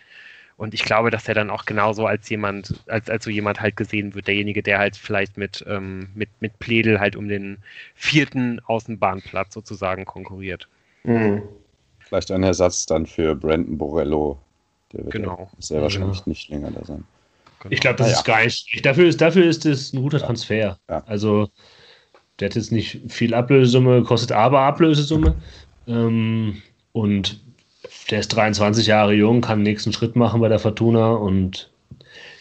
Und 0.57 0.73
ich 0.73 0.83
glaube, 0.83 1.11
dass 1.11 1.27
er 1.27 1.33
dann 1.33 1.49
auch 1.49 1.65
genauso 1.65 2.05
als 2.05 2.29
jemand, 2.29 2.81
als, 2.87 3.09
als 3.09 3.25
so 3.25 3.29
jemand 3.29 3.59
halt 3.59 3.75
gesehen 3.75 4.15
wird, 4.15 4.27
derjenige, 4.27 4.63
der 4.63 4.79
halt 4.79 4.95
vielleicht 4.95 5.37
mit, 5.37 5.65
ähm, 5.67 6.09
mit, 6.15 6.29
mit 6.39 6.57
Pledel 6.59 6.99
halt 6.99 7.17
um 7.17 7.27
den 7.27 7.57
vierten 7.93 8.61
Außenbahnplatz 8.65 9.53
sozusagen 9.53 10.05
konkurriert. 10.05 10.69
Mhm. 11.03 11.41
Vielleicht 11.99 12.31
ein 12.31 12.43
Ersatz 12.43 12.85
dann 12.85 13.05
für 13.05 13.35
Brandon 13.35 13.77
Borello. 13.77 14.37
Der 14.93 15.03
wird 15.03 15.11
genau. 15.11 15.51
sehr 15.59 15.81
wahrscheinlich 15.81 16.19
ja. 16.19 16.23
nicht 16.27 16.49
länger 16.49 16.71
da 16.71 16.85
sein. 16.85 17.03
Genau. 17.59 17.73
Ich 17.73 17.81
glaube, 17.81 17.97
das 17.97 18.11
ja. 18.11 18.13
ist 18.13 18.23
gar 18.23 18.43
nicht. 18.43 18.85
Dafür 18.85 19.07
ist, 19.07 19.19
dafür 19.19 19.45
ist 19.45 19.65
es 19.65 19.91
ein 19.91 20.01
guter 20.01 20.19
Transfer. 20.19 20.77
Ja. 20.89 21.03
Also, 21.05 21.49
der 22.39 22.49
hat 22.49 22.55
jetzt 22.55 22.71
nicht 22.71 23.01
viel 23.09 23.33
Ablösesumme, 23.33 24.03
kostet 24.03 24.31
aber 24.31 24.61
Ablösesumme. 24.61 25.35
Ähm, 25.87 26.61
und 26.93 27.41
der 28.09 28.19
ist 28.19 28.29
23 28.29 28.87
Jahre 28.87 29.13
jung, 29.13 29.41
kann 29.41 29.59
den 29.59 29.63
nächsten 29.63 29.93
Schritt 29.93 30.15
machen 30.15 30.41
bei 30.41 30.49
der 30.49 30.59
Fortuna 30.59 31.13
und 31.13 31.69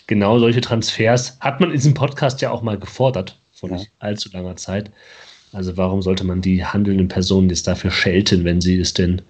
genau 0.07 0.39
solche 0.39 0.61
Transfers 0.61 1.39
hat 1.41 1.61
man 1.61 1.71
in 1.71 1.77
diesem 1.77 1.95
Podcast 1.95 2.41
ja 2.41 2.51
auch 2.51 2.63
mal 2.63 2.79
gefordert, 2.79 3.39
vor 3.53 3.71
nicht 3.71 3.91
allzu 3.99 4.29
langer 4.33 4.57
Zeit. 4.57 4.91
Also 5.53 5.77
warum 5.77 6.03
sollte 6.03 6.25
man 6.25 6.43
die 6.43 6.65
handelnden 6.65 7.09
Personen 7.09 7.49
jetzt 7.49 7.67
dafür 7.67 7.91
schelten, 7.91 8.45
wenn 8.45 8.61
sie 8.61 8.79
es 8.79 8.93
denn 8.93 9.23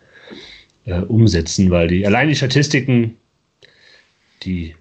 äh, 0.86 1.00
umsetzen? 1.00 1.70
Weil 1.70 1.88
die 1.88 2.06
allein 2.06 2.28
die 2.28 2.36
Statistiken, 2.36 3.16
die, 4.42 4.74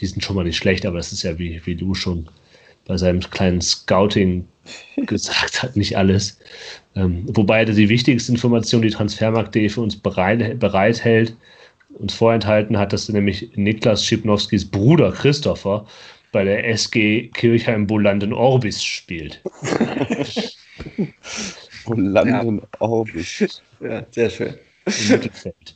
die 0.00 0.06
sind 0.06 0.24
schon 0.24 0.36
mal 0.36 0.44
nicht 0.44 0.56
schlecht, 0.56 0.86
aber 0.86 0.96
das 0.96 1.12
ist 1.12 1.22
ja 1.22 1.38
wie, 1.38 1.60
wie 1.64 1.74
du 1.74 1.94
schon 1.94 2.28
bei 2.86 2.96
seinem 2.96 3.20
kleinen 3.20 3.60
Scouting 3.60 4.46
gesagt 4.96 5.62
hat, 5.62 5.76
nicht 5.76 5.96
alles. 5.96 6.38
Ähm, 6.94 7.24
wobei 7.26 7.64
die 7.64 7.88
wichtigste 7.88 8.32
Information, 8.32 8.82
die 8.82 8.90
Transfermarkt.de 8.90 9.68
für 9.68 9.80
uns 9.82 9.96
bereit, 9.96 10.58
bereithält, 10.58 11.36
uns 11.98 12.14
vorenthalten 12.14 12.78
hat, 12.78 12.92
dass 12.92 13.08
nämlich 13.08 13.50
Niklas 13.54 14.04
Schipnowskis 14.04 14.64
Bruder 14.64 15.12
Christopher 15.12 15.86
bei 16.32 16.44
der 16.44 16.68
SG 16.68 17.28
Kirchheim 17.28 17.86
Bolanden 17.86 18.32
Orbis 18.32 18.82
spielt. 18.82 19.40
Bolanden 21.86 22.58
ja. 22.58 22.80
Orbis. 22.80 23.62
Ja, 23.80 24.04
sehr 24.10 24.30
schön. 24.30 24.54
Im 24.86 25.08
Mittelfeld. 25.08 25.75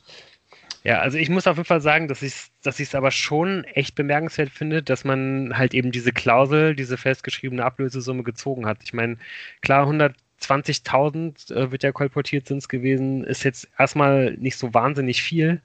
Ja, 0.83 0.99
also 0.99 1.17
ich 1.17 1.29
muss 1.29 1.45
auf 1.45 1.57
jeden 1.57 1.67
Fall 1.67 1.81
sagen, 1.81 2.07
dass 2.07 2.23
ich 2.23 2.33
es 2.33 2.51
dass 2.63 2.79
ich's 2.79 2.95
aber 2.95 3.11
schon 3.11 3.63
echt 3.65 3.95
bemerkenswert 3.95 4.49
finde, 4.49 4.81
dass 4.81 5.03
man 5.03 5.57
halt 5.57 5.73
eben 5.73 5.91
diese 5.91 6.11
Klausel, 6.11 6.75
diese 6.75 6.97
festgeschriebene 6.97 7.63
Ablösesumme 7.63 8.23
gezogen 8.23 8.65
hat. 8.65 8.79
Ich 8.83 8.93
meine, 8.93 9.17
klar, 9.61 9.87
120.000 9.87 11.53
äh, 11.53 11.71
wird 11.71 11.83
ja 11.83 11.91
kolportiert 11.91 12.47
sind 12.47 12.59
es 12.59 12.69
gewesen, 12.69 13.23
ist 13.23 13.43
jetzt 13.43 13.67
erstmal 13.77 14.33
nicht 14.37 14.57
so 14.57 14.73
wahnsinnig 14.73 15.21
viel. 15.21 15.61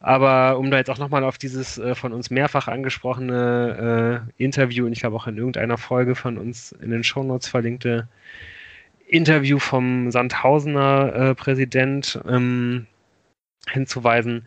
Aber 0.00 0.58
um 0.58 0.70
da 0.70 0.78
jetzt 0.78 0.90
auch 0.90 0.98
nochmal 0.98 1.24
auf 1.24 1.36
dieses 1.36 1.76
äh, 1.78 1.94
von 1.94 2.12
uns 2.14 2.30
mehrfach 2.30 2.68
angesprochene 2.68 4.26
äh, 4.38 4.42
Interview, 4.42 4.86
und 4.86 4.92
ich 4.92 5.00
glaube 5.00 5.16
auch 5.16 5.26
in 5.26 5.36
irgendeiner 5.36 5.76
Folge 5.76 6.14
von 6.14 6.38
uns 6.38 6.72
in 6.72 6.90
den 6.90 7.04
Shownotes 7.04 7.48
verlinkte 7.48 8.08
Interview 9.06 9.58
vom 9.58 10.10
Sandhausener 10.10 11.14
äh, 11.14 11.34
Präsident, 11.34 12.18
ähm, 12.26 12.86
hinzuweisen. 13.68 14.46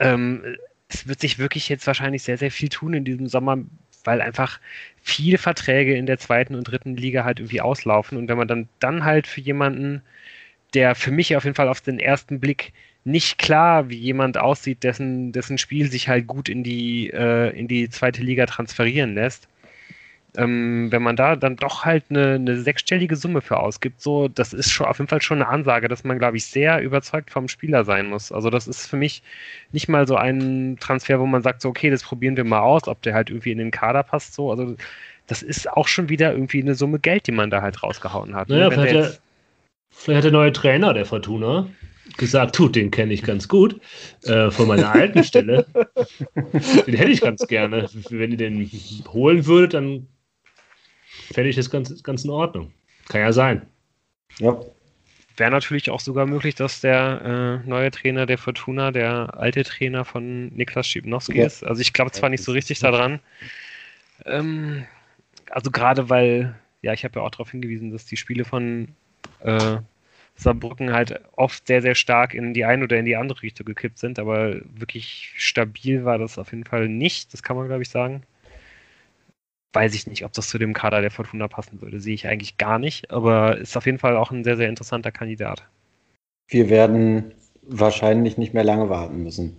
Ähm, 0.00 0.56
es 0.88 1.08
wird 1.08 1.20
sich 1.20 1.38
wirklich 1.38 1.68
jetzt 1.68 1.86
wahrscheinlich 1.86 2.22
sehr, 2.22 2.38
sehr 2.38 2.50
viel 2.50 2.68
tun 2.68 2.94
in 2.94 3.04
diesem 3.04 3.28
Sommer, 3.28 3.58
weil 4.04 4.20
einfach 4.20 4.60
viele 5.02 5.38
Verträge 5.38 5.94
in 5.96 6.06
der 6.06 6.18
zweiten 6.18 6.54
und 6.54 6.64
dritten 6.64 6.96
Liga 6.96 7.24
halt 7.24 7.40
irgendwie 7.40 7.60
auslaufen. 7.60 8.18
Und 8.18 8.28
wenn 8.28 8.38
man 8.38 8.48
dann, 8.48 8.68
dann 8.80 9.04
halt 9.04 9.26
für 9.26 9.40
jemanden, 9.40 10.02
der 10.74 10.94
für 10.94 11.10
mich 11.10 11.36
auf 11.36 11.44
jeden 11.44 11.56
Fall 11.56 11.68
auf 11.68 11.80
den 11.80 11.98
ersten 11.98 12.40
Blick 12.40 12.72
nicht 13.04 13.38
klar, 13.38 13.90
wie 13.90 13.98
jemand 13.98 14.38
aussieht, 14.38 14.82
dessen, 14.82 15.32
dessen 15.32 15.58
Spiel 15.58 15.90
sich 15.90 16.08
halt 16.08 16.26
gut 16.26 16.48
in 16.48 16.64
die, 16.64 17.10
äh, 17.10 17.50
in 17.50 17.68
die 17.68 17.88
zweite 17.90 18.22
Liga 18.22 18.46
transferieren 18.46 19.14
lässt, 19.14 19.46
ähm, 20.36 20.90
wenn 20.90 21.02
man 21.02 21.16
da 21.16 21.36
dann 21.36 21.56
doch 21.56 21.84
halt 21.84 22.04
eine, 22.10 22.34
eine, 22.34 22.60
sechsstellige 22.60 23.16
Summe 23.16 23.40
für 23.40 23.58
ausgibt, 23.58 24.00
so, 24.00 24.28
das 24.28 24.52
ist 24.52 24.70
schon 24.70 24.86
auf 24.86 24.98
jeden 24.98 25.08
Fall 25.08 25.22
schon 25.22 25.42
eine 25.42 25.48
Ansage, 25.48 25.88
dass 25.88 26.04
man, 26.04 26.18
glaube 26.18 26.36
ich, 26.36 26.46
sehr 26.46 26.80
überzeugt 26.82 27.30
vom 27.30 27.48
Spieler 27.48 27.84
sein 27.84 28.06
muss. 28.06 28.32
Also 28.32 28.50
das 28.50 28.66
ist 28.66 28.86
für 28.86 28.96
mich 28.96 29.22
nicht 29.72 29.88
mal 29.88 30.06
so 30.06 30.16
ein 30.16 30.76
Transfer, 30.80 31.20
wo 31.20 31.26
man 31.26 31.42
sagt, 31.42 31.62
so, 31.62 31.68
okay, 31.68 31.90
das 31.90 32.02
probieren 32.02 32.36
wir 32.36 32.44
mal 32.44 32.60
aus, 32.60 32.88
ob 32.88 33.02
der 33.02 33.14
halt 33.14 33.30
irgendwie 33.30 33.52
in 33.52 33.58
den 33.58 33.70
Kader 33.70 34.02
passt, 34.02 34.34
so. 34.34 34.50
Also 34.50 34.76
das 35.26 35.42
ist 35.42 35.70
auch 35.70 35.88
schon 35.88 36.08
wieder 36.08 36.32
irgendwie 36.32 36.60
eine 36.60 36.74
Summe 36.74 36.98
Geld, 36.98 37.26
die 37.26 37.32
man 37.32 37.50
da 37.50 37.62
halt 37.62 37.82
rausgehauen 37.82 38.34
hat. 38.34 38.48
Naja, 38.48 38.70
vielleicht, 38.70 38.94
ja, 38.94 39.10
Vielleicht 39.96 40.18
hat 40.18 40.24
der 40.24 40.32
neue 40.32 40.52
Trainer 40.52 40.92
der 40.92 41.06
Fortuna 41.06 41.68
gesagt, 42.16 42.54
tut, 42.54 42.76
den 42.76 42.90
kenne 42.90 43.14
ich 43.14 43.22
ganz 43.22 43.48
gut 43.48 43.80
äh, 44.24 44.50
von 44.50 44.68
meiner 44.68 44.92
alten 44.92 45.24
Stelle. 45.24 45.66
den 46.86 46.94
hätte 46.94 47.10
ich 47.10 47.20
ganz 47.20 47.46
gerne. 47.46 47.88
Wenn 48.10 48.32
ihr 48.32 48.36
den 48.36 48.70
holen 49.08 49.46
würdet, 49.46 49.74
dann 49.74 50.06
fände 51.32 51.50
ich 51.50 51.56
das 51.56 51.70
ganz, 51.70 52.02
ganz 52.02 52.24
in 52.24 52.30
Ordnung. 52.30 52.72
Kann 53.08 53.20
ja 53.20 53.32
sein. 53.32 53.62
Ja. 54.38 54.58
Wäre 55.36 55.50
natürlich 55.50 55.90
auch 55.90 56.00
sogar 56.00 56.26
möglich, 56.26 56.54
dass 56.54 56.80
der 56.80 57.62
äh, 57.64 57.68
neue 57.68 57.90
Trainer 57.90 58.24
der 58.24 58.38
Fortuna 58.38 58.92
der 58.92 59.36
alte 59.36 59.64
Trainer 59.64 60.04
von 60.04 60.48
Niklas 60.48 60.86
Schipnowski 60.86 61.38
ja. 61.38 61.46
ist. 61.46 61.64
Also 61.64 61.80
ich 61.82 61.92
glaube 61.92 62.12
zwar 62.12 62.28
nicht 62.28 62.44
so 62.44 62.52
richtig 62.52 62.78
daran. 62.78 63.18
Ähm, 64.24 64.84
also 65.50 65.70
gerade 65.70 66.08
weil, 66.08 66.54
ja, 66.82 66.92
ich 66.92 67.04
habe 67.04 67.18
ja 67.18 67.26
auch 67.26 67.30
darauf 67.30 67.50
hingewiesen, 67.50 67.90
dass 67.90 68.06
die 68.06 68.16
Spiele 68.16 68.44
von 68.44 68.88
äh, 69.40 69.78
Saarbrücken 70.36 70.92
halt 70.92 71.20
oft 71.36 71.66
sehr, 71.66 71.82
sehr 71.82 71.94
stark 71.94 72.34
in 72.34 72.54
die 72.54 72.64
eine 72.64 72.84
oder 72.84 72.98
in 72.98 73.04
die 73.04 73.16
andere 73.16 73.42
Richtung 73.42 73.66
gekippt 73.66 73.98
sind, 73.98 74.18
aber 74.18 74.56
wirklich 74.64 75.32
stabil 75.36 76.04
war 76.04 76.18
das 76.18 76.38
auf 76.38 76.50
jeden 76.50 76.64
Fall 76.64 76.88
nicht, 76.88 77.32
das 77.32 77.42
kann 77.42 77.56
man 77.56 77.66
glaube 77.66 77.82
ich 77.82 77.88
sagen. 77.88 78.22
Weiß 79.74 79.94
ich 79.94 80.06
nicht, 80.06 80.24
ob 80.24 80.32
das 80.32 80.48
zu 80.48 80.58
dem 80.58 80.72
Kader 80.72 81.00
der 81.02 81.10
Fortuna 81.10 81.48
passen 81.48 81.82
würde, 81.82 82.00
sehe 82.00 82.14
ich 82.14 82.26
eigentlich 82.26 82.56
gar 82.56 82.78
nicht, 82.78 83.10
aber 83.10 83.58
ist 83.58 83.76
auf 83.76 83.86
jeden 83.86 83.98
Fall 83.98 84.16
auch 84.16 84.30
ein 84.30 84.44
sehr, 84.44 84.56
sehr 84.56 84.68
interessanter 84.68 85.12
Kandidat. 85.12 85.64
Wir 86.48 86.70
werden 86.70 87.32
wahrscheinlich 87.62 88.38
nicht 88.38 88.54
mehr 88.54 88.64
lange 88.64 88.88
warten 88.88 89.22
müssen. 89.22 89.56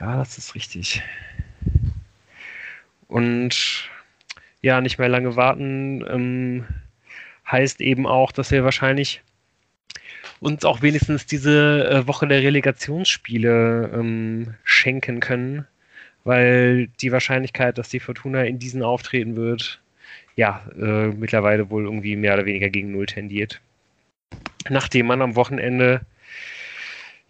Ja, 0.00 0.18
das 0.18 0.38
ist 0.38 0.54
richtig. 0.54 1.02
Und 3.08 3.88
ja, 4.62 4.80
nicht 4.80 4.98
mehr 4.98 5.08
lange 5.08 5.36
warten. 5.36 6.04
Ähm, 6.08 6.64
heißt 7.50 7.80
eben 7.80 8.06
auch, 8.06 8.32
dass 8.32 8.50
wir 8.50 8.64
wahrscheinlich 8.64 9.22
uns 10.40 10.64
auch 10.64 10.82
wenigstens 10.82 11.26
diese 11.26 11.88
äh, 11.88 12.06
Woche 12.06 12.26
der 12.26 12.42
Relegationsspiele 12.42 13.90
ähm, 13.94 14.54
schenken 14.64 15.20
können, 15.20 15.66
weil 16.26 16.88
die 17.00 17.12
Wahrscheinlichkeit, 17.12 17.78
dass 17.78 17.88
die 17.88 18.00
Fortuna 18.00 18.42
in 18.44 18.58
diesen 18.58 18.82
auftreten 18.82 19.36
wird, 19.36 19.80
ja, 20.34 20.62
äh, 20.78 21.08
mittlerweile 21.08 21.70
wohl 21.70 21.84
irgendwie 21.84 22.16
mehr 22.16 22.34
oder 22.34 22.44
weniger 22.44 22.68
gegen 22.68 22.92
Null 22.92 23.06
tendiert. 23.06 23.60
Nachdem 24.68 25.06
man 25.06 25.22
am 25.22 25.36
Wochenende 25.36 26.02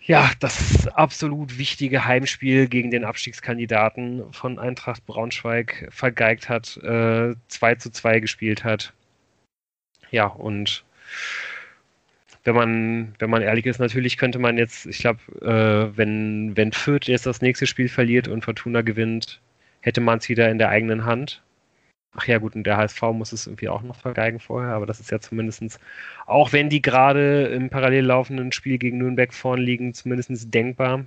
ja, 0.00 0.30
das 0.40 0.86
absolut 0.88 1.58
wichtige 1.58 2.04
Heimspiel 2.04 2.68
gegen 2.68 2.90
den 2.90 3.04
Abstiegskandidaten 3.04 4.32
von 4.32 4.58
Eintracht 4.58 5.04
Braunschweig 5.04 5.88
vergeigt 5.90 6.48
hat, 6.48 6.76
äh, 6.78 7.34
2 7.48 7.74
zu 7.76 7.90
2 7.90 8.20
gespielt 8.20 8.62
hat 8.64 8.92
ja, 10.10 10.26
und 10.26 10.84
wenn 12.46 12.54
man, 12.54 13.14
wenn 13.18 13.30
man 13.30 13.42
ehrlich 13.42 13.66
ist, 13.66 13.78
natürlich 13.80 14.16
könnte 14.16 14.38
man 14.38 14.56
jetzt, 14.56 14.86
ich 14.86 14.98
glaube, 14.98 15.20
äh, 15.42 15.96
wenn, 15.96 16.56
wenn 16.56 16.72
Fürth 16.72 17.06
jetzt 17.06 17.26
das 17.26 17.42
nächste 17.42 17.66
Spiel 17.66 17.88
verliert 17.88 18.28
und 18.28 18.44
Fortuna 18.44 18.82
gewinnt, 18.82 19.40
hätte 19.80 20.00
man 20.00 20.18
es 20.18 20.28
wieder 20.28 20.50
in 20.50 20.58
der 20.58 20.68
eigenen 20.68 21.04
Hand. 21.04 21.42
Ach 22.14 22.26
ja, 22.26 22.38
gut, 22.38 22.54
und 22.54 22.64
der 22.64 22.78
HSV 22.78 23.02
muss 23.12 23.32
es 23.32 23.46
irgendwie 23.46 23.68
auch 23.68 23.82
noch 23.82 23.96
vergeigen 23.96 24.40
vorher, 24.40 24.72
aber 24.72 24.86
das 24.86 25.00
ist 25.00 25.10
ja 25.10 25.20
zumindestens, 25.20 25.78
auch 26.26 26.52
wenn 26.52 26.70
die 26.70 26.80
gerade 26.80 27.46
im 27.48 27.68
parallel 27.68 28.06
laufenden 28.06 28.52
Spiel 28.52 28.78
gegen 28.78 28.98
Nürnberg 28.98 29.34
vorn 29.34 29.60
liegen, 29.60 29.92
zumindest 29.92 30.54
denkbar. 30.54 31.06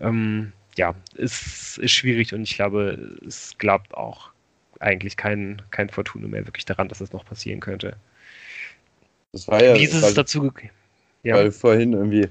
Ähm, 0.00 0.52
ja, 0.76 0.94
ist, 1.14 1.78
ist 1.78 1.92
schwierig 1.92 2.34
und 2.34 2.42
ich 2.42 2.54
glaube, 2.54 3.18
es 3.26 3.56
glaubt 3.58 3.94
auch 3.94 4.30
eigentlich 4.80 5.16
kein, 5.16 5.62
kein 5.70 5.90
Fortuna 5.90 6.28
mehr 6.28 6.46
wirklich 6.46 6.64
daran, 6.64 6.88
dass 6.88 7.00
es 7.00 7.12
noch 7.12 7.24
passieren 7.24 7.60
könnte. 7.60 7.96
Das 9.34 9.48
war 9.48 9.62
ja. 9.62 9.74
Wie 9.74 9.82
ist 9.82 9.94
es 9.94 10.14
dazu 10.14 10.42
gekommen? 10.42 10.70
Ja. 11.24 11.34
Weil 11.34 11.50
vorhin 11.50 11.92
irgendwie 11.92 12.28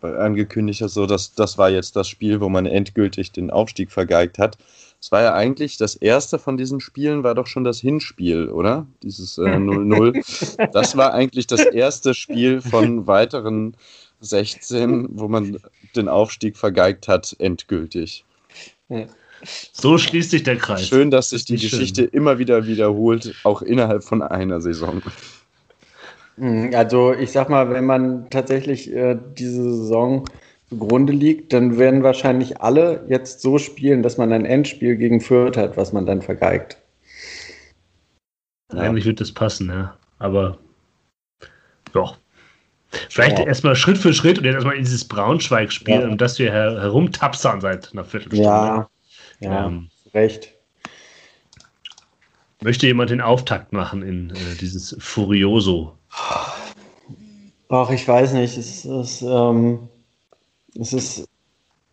angekündigt 0.00 0.80
hast, 0.80 0.94
so 0.94 1.04
dass 1.04 1.34
das 1.34 1.58
war 1.58 1.68
jetzt 1.68 1.96
das 1.96 2.08
Spiel, 2.08 2.40
wo 2.40 2.48
man 2.48 2.64
endgültig 2.64 3.32
den 3.32 3.50
Aufstieg 3.50 3.92
vergeigt 3.92 4.38
hat. 4.38 4.56
Es 4.98 5.12
war 5.12 5.20
ja 5.22 5.34
eigentlich 5.34 5.76
das 5.76 5.96
erste 5.96 6.38
von 6.38 6.56
diesen 6.56 6.80
Spielen, 6.80 7.22
war 7.22 7.34
doch 7.34 7.46
schon 7.46 7.64
das 7.64 7.80
Hinspiel, 7.80 8.48
oder? 8.48 8.86
Dieses 9.02 9.38
0-0. 9.38 10.56
Äh, 10.58 10.68
das 10.72 10.96
war 10.96 11.12
eigentlich 11.12 11.46
das 11.46 11.60
erste 11.60 12.14
Spiel 12.14 12.62
von 12.62 13.06
weiteren 13.06 13.76
16, 14.20 15.08
wo 15.12 15.28
man 15.28 15.58
den 15.94 16.08
Aufstieg 16.08 16.56
vergeigt 16.56 17.06
hat, 17.06 17.36
endgültig. 17.38 18.24
Ja. 18.88 19.06
So 19.72 19.98
schließt 19.98 20.30
sich 20.30 20.42
der 20.42 20.56
Kreis. 20.56 20.86
Schön, 20.86 21.10
dass 21.10 21.30
sich 21.30 21.44
die 21.44 21.56
Geschichte 21.56 22.02
schön. 22.02 22.10
immer 22.12 22.38
wieder 22.38 22.66
wiederholt, 22.66 23.34
auch 23.44 23.62
innerhalb 23.62 24.04
von 24.04 24.22
einer 24.22 24.60
Saison. 24.60 25.02
Hm, 26.40 26.70
also 26.74 27.12
ich 27.12 27.32
sag 27.32 27.50
mal, 27.50 27.70
wenn 27.70 27.84
man 27.84 28.28
tatsächlich 28.30 28.92
äh, 28.92 29.16
diese 29.38 29.62
Saison 29.62 30.24
zugrunde 30.70 31.12
liegt, 31.12 31.52
dann 31.52 31.78
werden 31.78 32.02
wahrscheinlich 32.02 32.60
alle 32.62 33.04
jetzt 33.08 33.42
so 33.42 33.58
spielen, 33.58 34.02
dass 34.02 34.16
man 34.16 34.32
ein 34.32 34.46
Endspiel 34.46 34.96
gegen 34.96 35.20
Fürth 35.20 35.56
hat, 35.56 35.76
was 35.76 35.92
man 35.92 36.06
dann 36.06 36.22
vergeigt. 36.22 36.78
Ja. 38.72 38.80
Eigentlich 38.80 39.04
wird 39.04 39.20
das 39.20 39.32
passen, 39.32 39.68
ja. 39.68 39.96
Aber 40.18 40.58
doch. 41.92 42.16
Vielleicht 43.10 43.38
ja. 43.38 43.46
erstmal 43.46 43.76
Schritt 43.76 43.98
für 43.98 44.14
Schritt 44.14 44.38
und 44.38 44.44
jetzt 44.44 44.54
erstmal 44.54 44.76
in 44.76 44.84
dieses 44.84 45.06
Braunschweig-Spiel, 45.06 46.00
ja. 46.00 46.08
um 46.08 46.16
das 46.16 46.38
wir 46.38 46.50
her 46.50 46.80
herumtapsern 46.80 47.60
seit 47.60 47.92
einer 47.92 48.04
Viertelstunde. 48.04 48.44
Ja, 48.44 48.88
ja, 49.40 49.66
ähm, 49.66 49.90
recht. 50.14 50.54
Möchte 52.62 52.86
jemand 52.86 53.10
den 53.10 53.20
Auftakt 53.20 53.72
machen 53.72 54.02
in 54.02 54.30
äh, 54.30 54.56
dieses 54.58 54.96
Furioso? 54.98 55.96
Ach, 56.10 57.90
ich 57.90 58.06
weiß 58.06 58.32
nicht. 58.32 58.56
Es, 58.56 58.84
es, 58.84 59.22
ähm, 59.22 59.88
es 60.78 60.92
ist. 60.92 61.28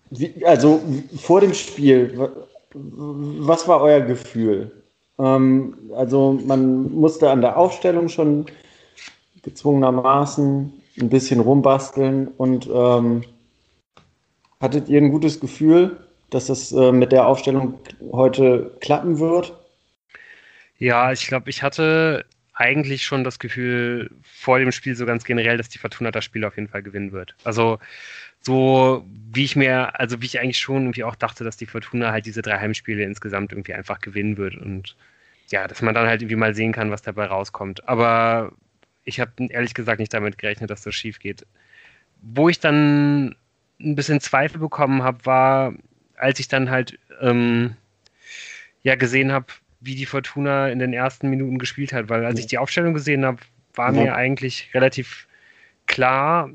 Wie, 0.09 0.45
also 0.45 0.81
vor 1.19 1.41
dem 1.41 1.53
Spiel, 1.53 2.31
was 2.73 3.67
war 3.67 3.81
euer 3.81 4.01
Gefühl? 4.01 4.83
Ähm, 5.19 5.77
also 5.95 6.39
man 6.45 6.91
musste 6.93 7.29
an 7.29 7.41
der 7.41 7.57
Aufstellung 7.57 8.07
schon 8.07 8.45
gezwungenermaßen 9.43 10.73
ein 10.99 11.09
bisschen 11.09 11.41
rumbasteln 11.41 12.29
und 12.37 12.69
ähm, 12.73 13.23
hattet 14.61 14.87
ihr 14.89 15.01
ein 15.01 15.11
gutes 15.11 15.39
Gefühl? 15.39 15.97
dass 16.29 16.47
das 16.47 16.71
äh, 16.71 16.91
mit 16.91 17.11
der 17.11 17.27
Aufstellung 17.27 17.79
heute 18.11 18.75
klappen 18.81 19.19
wird? 19.19 19.53
Ja, 20.77 21.11
ich 21.11 21.27
glaube, 21.27 21.49
ich 21.49 21.63
hatte 21.63 22.25
eigentlich 22.57 23.05
schon 23.05 23.23
das 23.23 23.37
Gefühl 23.37 24.09
vor 24.23 24.57
dem 24.57 24.71
Spiel 24.71 24.95
so 24.95 25.05
ganz 25.05 25.23
generell, 25.23 25.57
dass 25.57 25.69
die 25.69 25.77
Fortuna 25.77 26.09
das 26.09 26.25
Spiel 26.25 26.43
auf 26.43 26.55
jeden 26.55 26.67
Fall 26.67 26.81
gewinnen 26.81 27.11
wird. 27.11 27.35
Also 27.43 27.77
so 28.41 29.05
wie 29.31 29.43
ich 29.43 29.55
mir, 29.55 29.99
also 29.99 30.21
wie 30.21 30.25
ich 30.25 30.39
eigentlich 30.39 30.59
schon 30.59 30.83
irgendwie 30.83 31.03
auch 31.03 31.15
dachte, 31.15 31.43
dass 31.43 31.57
die 31.57 31.67
Fortuna 31.67 32.11
halt 32.11 32.25
diese 32.25 32.41
drei 32.41 32.57
Heimspiele 32.57 33.03
insgesamt 33.03 33.51
irgendwie 33.51 33.75
einfach 33.75 33.99
gewinnen 33.99 34.37
wird 34.37 34.55
und 34.55 34.95
ja, 35.49 35.67
dass 35.67 35.83
man 35.83 35.93
dann 35.93 36.07
halt 36.07 36.21
irgendwie 36.21 36.35
mal 36.35 36.55
sehen 36.55 36.73
kann, 36.73 36.91
was 36.91 37.03
dabei 37.03 37.25
rauskommt. 37.25 37.87
Aber 37.87 38.51
ich 39.05 39.19
habe 39.19 39.31
ehrlich 39.49 39.75
gesagt 39.75 39.99
nicht 39.99 40.13
damit 40.13 40.37
gerechnet, 40.39 40.69
dass 40.71 40.81
das 40.81 40.95
schief 40.95 41.19
geht. 41.19 41.45
Wo 42.21 42.49
ich 42.49 42.59
dann 42.59 43.35
ein 43.79 43.95
bisschen 43.95 44.19
Zweifel 44.19 44.59
bekommen 44.59 45.03
habe, 45.03 45.25
war, 45.25 45.73
als 46.15 46.39
ich 46.39 46.47
dann 46.47 46.71
halt 46.71 46.97
ähm, 47.21 47.75
ja 48.81 48.95
gesehen 48.95 49.31
habe, 49.31 49.45
wie 49.79 49.95
die 49.95 50.05
Fortuna 50.05 50.69
in 50.69 50.79
den 50.79 50.93
ersten 50.93 51.29
Minuten 51.29 51.59
gespielt 51.59 51.93
hat, 51.93 52.09
weil 52.09 52.25
als 52.25 52.39
ich 52.39 52.47
die 52.47 52.57
Aufstellung 52.57 52.93
gesehen 52.93 53.25
habe, 53.25 53.37
war 53.75 53.91
mir 53.91 54.15
eigentlich 54.15 54.69
relativ 54.73 55.27
klar, 55.85 56.49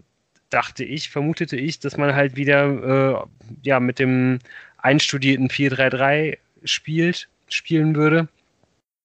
dachte 0.51 0.85
ich, 0.85 1.09
vermutete 1.09 1.57
ich, 1.57 1.79
dass 1.79 1.97
man 1.97 2.15
halt 2.15 2.37
wieder 2.37 3.23
äh, 3.23 3.27
ja 3.63 3.81
mit 3.81 3.99
dem 3.99 4.39
einstudierten 4.77 5.49
4-3-3 5.49 6.39
spielt, 6.65 7.29
spielen 7.49 7.95
würde. 7.95 8.29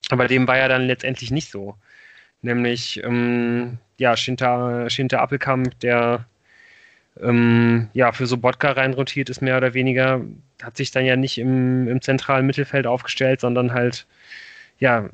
Aber 0.09 0.27
dem 0.27 0.47
war 0.47 0.57
ja 0.57 0.67
dann 0.67 0.87
letztendlich 0.87 1.31
nicht 1.31 1.51
so. 1.51 1.75
Nämlich, 2.41 3.03
ähm, 3.03 3.77
ja, 3.97 4.15
Shinta, 4.15 4.89
Shinta 4.89 5.19
Appelkamp, 5.19 5.79
der 5.79 6.25
ähm, 7.21 7.89
ja, 7.93 8.11
für 8.11 8.27
Sobotka 8.27 8.71
reinrotiert 8.71 9.29
ist, 9.29 9.41
mehr 9.41 9.57
oder 9.57 9.73
weniger, 9.73 10.21
hat 10.61 10.77
sich 10.77 10.91
dann 10.91 11.05
ja 11.05 11.15
nicht 11.15 11.37
im, 11.37 11.87
im 11.87 12.01
zentralen 12.01 12.45
Mittelfeld 12.45 12.87
aufgestellt, 12.87 13.41
sondern 13.41 13.73
halt 13.73 14.07
ja 14.79 15.09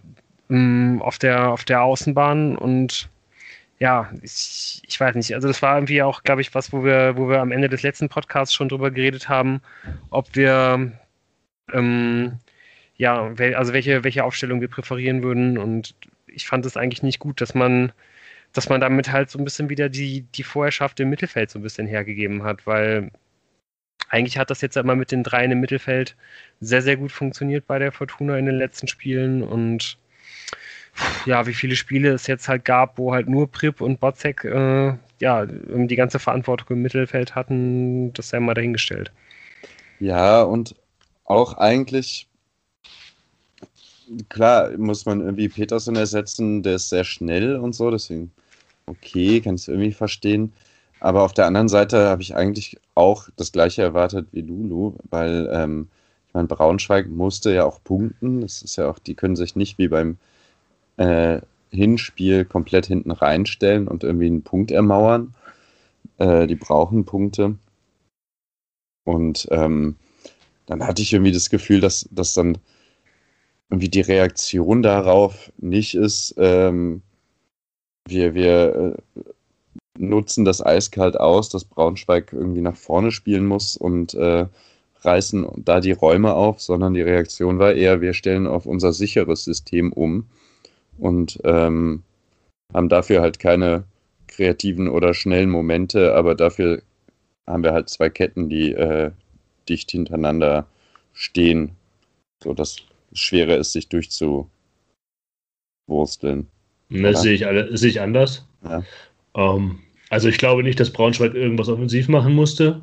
ähm, 0.50 1.02
auf, 1.02 1.20
der, 1.20 1.50
auf 1.50 1.64
der 1.64 1.84
Außenbahn. 1.84 2.58
Und 2.58 3.10
ja, 3.80 4.12
ich, 4.22 4.82
ich 4.88 5.00
weiß 5.00 5.16
nicht, 5.16 5.34
also 5.36 5.48
das 5.48 5.62
war 5.62 5.76
irgendwie 5.76 6.02
auch, 6.02 6.24
glaube 6.24 6.42
ich, 6.42 6.54
was, 6.56 6.72
wo 6.74 6.84
wir, 6.84 7.18
wo 7.18 7.30
wir 7.30 7.42
am 7.42 7.52
Ende 7.52 7.70
des 7.70 7.84
letzten 7.84 8.10
Podcasts 8.10 8.54
schon 8.54 8.70
drüber 8.70 8.92
geredet 8.92 9.30
haben, 9.30 9.62
ob 10.10 10.36
wir 10.36 10.92
ähm, 11.74 12.40
ja, 12.98 13.34
also 13.56 13.74
welche, 13.74 14.04
welche 14.04 14.24
Aufstellung 14.24 14.62
wir 14.62 14.70
präferieren 14.70 15.24
würden. 15.24 15.58
Und 15.58 15.96
ich 16.28 16.48
fand 16.48 16.66
es 16.66 16.78
eigentlich 16.78 17.04
nicht 17.04 17.20
gut, 17.20 17.42
dass 17.42 17.54
man 17.54 17.92
dass 18.54 18.70
man 18.70 18.82
damit 18.82 19.12
halt 19.12 19.30
so 19.30 19.40
ein 19.40 19.44
bisschen 19.44 19.70
wieder 19.70 19.90
die, 19.90 20.22
die 20.36 20.44
Vorherrschaft 20.44 21.00
im 21.00 21.10
Mittelfeld 21.10 21.50
so 21.50 21.60
ein 21.60 21.64
bisschen 21.64 21.88
hergegeben 21.88 22.44
hat, 22.44 22.66
weil 22.66 23.12
eigentlich 24.10 24.38
hat 24.38 24.50
das 24.50 24.62
jetzt 24.62 24.78
immer 24.78 24.96
mit 24.96 25.12
den 25.12 25.24
dreien 25.24 25.52
im 25.52 25.60
Mittelfeld 25.60 26.16
sehr, 26.60 26.82
sehr 26.82 26.98
gut 26.98 27.12
funktioniert 27.12 27.66
bei 27.68 27.80
der 27.80 27.92
Fortuna 27.92 28.38
in 28.38 28.46
den 28.46 28.58
letzten 28.58 28.88
Spielen 28.88 29.44
und 29.44 29.98
ja, 31.26 31.48
wie 31.48 31.54
viele 31.54 31.76
Spiele 31.76 32.12
es 32.12 32.28
jetzt 32.28 32.48
halt 32.48 32.66
gab, 32.66 33.00
wo 33.00 33.14
halt 33.14 33.28
nur 33.28 33.52
Prip 33.52 33.82
und 33.82 34.00
Botzek 34.00 34.44
äh, 34.44 34.94
ja, 35.20 35.46
die 35.46 35.96
ganze 35.96 36.20
Verantwortung 36.20 36.68
im 36.78 36.82
Mittelfeld 36.84 37.34
hatten, 37.34 38.14
das 38.14 38.30
sei 38.30 38.40
mal 38.40 38.54
dahingestellt. 38.54 39.12
Ja, 40.00 40.44
und 40.44 40.76
auch 41.24 41.54
eigentlich, 41.54 42.28
klar, 44.30 44.72
muss 44.78 45.06
man 45.06 45.22
irgendwie 45.22 45.50
Peterson 45.50 45.96
ersetzen, 45.96 46.62
der 46.62 46.76
ist 46.76 46.90
sehr 46.90 47.06
schnell 47.06 47.56
und 47.56 47.74
so, 47.74 47.90
deswegen, 47.90 48.32
okay, 48.86 49.42
kann 49.42 49.56
es 49.56 49.68
irgendwie 49.68 49.94
verstehen. 49.94 50.54
Aber 51.00 51.24
auf 51.24 51.34
der 51.34 51.48
anderen 51.48 51.70
Seite 51.70 52.08
habe 52.08 52.22
ich 52.22 52.36
eigentlich 52.36 52.78
auch 52.96 53.28
das 53.36 53.52
gleiche 53.52 53.82
erwartet 53.82 54.28
wie 54.32 54.42
Lulu, 54.42 54.94
weil 55.10 55.50
ähm, 55.52 55.90
ich 56.28 56.34
meine, 56.34 56.48
Braunschweig 56.48 57.10
musste 57.10 57.54
ja 57.54 57.66
auch 57.66 57.84
punkten. 57.84 58.42
Das 58.42 58.62
ist 58.62 58.78
ja 58.78 58.90
auch, 58.90 59.00
die 59.00 59.14
können 59.14 59.36
sich 59.36 59.56
nicht 59.56 59.78
wie 59.78 59.90
beim 59.90 60.18
äh, 60.98 61.42
Hinspiel 61.72 62.46
komplett 62.46 62.86
hinten 62.86 63.12
reinstellen 63.12 63.88
und 63.88 64.04
irgendwie 64.04 64.28
einen 64.28 64.44
Punkt 64.44 64.72
ermauern. 64.72 65.36
Äh, 66.18 66.48
die 66.48 66.56
brauchen 66.56 67.06
Punkte. 67.06 67.56
Und 69.04 69.48
ähm, 69.52 69.98
dann 70.66 70.88
hatte 70.88 71.02
ich 71.02 71.14
irgendwie 71.14 71.32
das 71.32 71.50
Gefühl, 71.50 71.82
dass, 71.82 72.08
dass 72.12 72.34
dann 72.34 72.58
irgendwie 73.70 73.90
die 73.90 74.02
Reaktion 74.02 74.82
darauf 74.82 75.52
nicht 75.58 75.96
ist, 75.96 76.36
ähm, 76.38 77.02
wir, 78.08 78.34
wir 78.34 78.96
äh, 79.16 79.22
nutzen 79.98 80.46
das 80.46 80.66
eiskalt 80.66 81.20
aus, 81.20 81.50
dass 81.50 81.66
Braunschweig 81.66 82.34
irgendwie 82.34 82.62
nach 82.62 82.76
vorne 82.76 83.12
spielen 83.12 83.46
muss 83.46 83.78
und 83.78 84.14
äh, 84.14 84.48
reißen 85.02 85.48
da 85.58 85.80
die 85.80 85.92
Räume 85.92 86.34
auf, 86.34 86.62
sondern 86.62 86.94
die 86.94 87.02
Reaktion 87.02 87.60
war 87.60 87.74
eher, 87.74 88.02
wir 88.02 88.14
stellen 88.14 88.48
auf 88.48 88.66
unser 88.66 88.94
sicheres 88.94 89.44
System 89.44 89.94
um 89.94 90.28
und 90.98 91.40
ähm, 91.44 92.04
haben 92.74 92.90
dafür 92.90 93.22
halt 93.22 93.40
keine 93.40 93.84
kreativen 94.28 94.88
oder 94.88 95.14
schnellen 95.14 95.50
Momente, 95.50 96.16
aber 96.16 96.36
dafür 96.36 96.82
haben 97.48 97.64
wir 97.64 97.74
halt 97.74 97.90
zwei 97.90 98.10
Ketten, 98.10 98.50
die 98.50 98.74
äh, 98.74 99.12
dicht 99.70 99.92
hintereinander 99.92 100.68
stehen, 101.14 101.76
so 102.44 102.54
dass 102.54 102.78
es 103.12 103.20
schwerer 103.20 103.58
ist, 103.58 103.74
sich 103.74 103.90
durchzuwursteln. 103.90 106.48
Das 107.02 107.22
sehe 107.22 107.34
ich, 107.34 107.48
alle, 107.48 107.76
sehe 107.76 107.90
ich 107.90 108.02
anders. 108.02 108.48
Ja. 108.64 108.84
Ähm, 109.36 109.80
also 110.10 110.30
ich 110.30 110.38
glaube 110.38 110.64
nicht, 110.64 110.80
dass 110.80 110.92
Braunschweig 110.92 111.34
irgendwas 111.34 111.70
offensiv 111.70 112.08
machen 112.08 112.34
musste. 112.34 112.82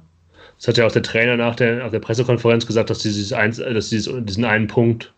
Das 0.56 0.68
hat 0.68 0.76
ja 0.76 0.86
auch 0.86 0.92
der 0.92 1.02
Trainer 1.02 1.36
nach 1.36 1.54
der, 1.54 1.76
nach 1.76 1.90
der 1.90 2.00
Pressekonferenz 2.00 2.66
gesagt, 2.66 2.90
dass 2.90 3.02
sie 3.02 3.12
diesen 3.12 4.44
einen 4.44 4.66
Punkt 4.66 5.14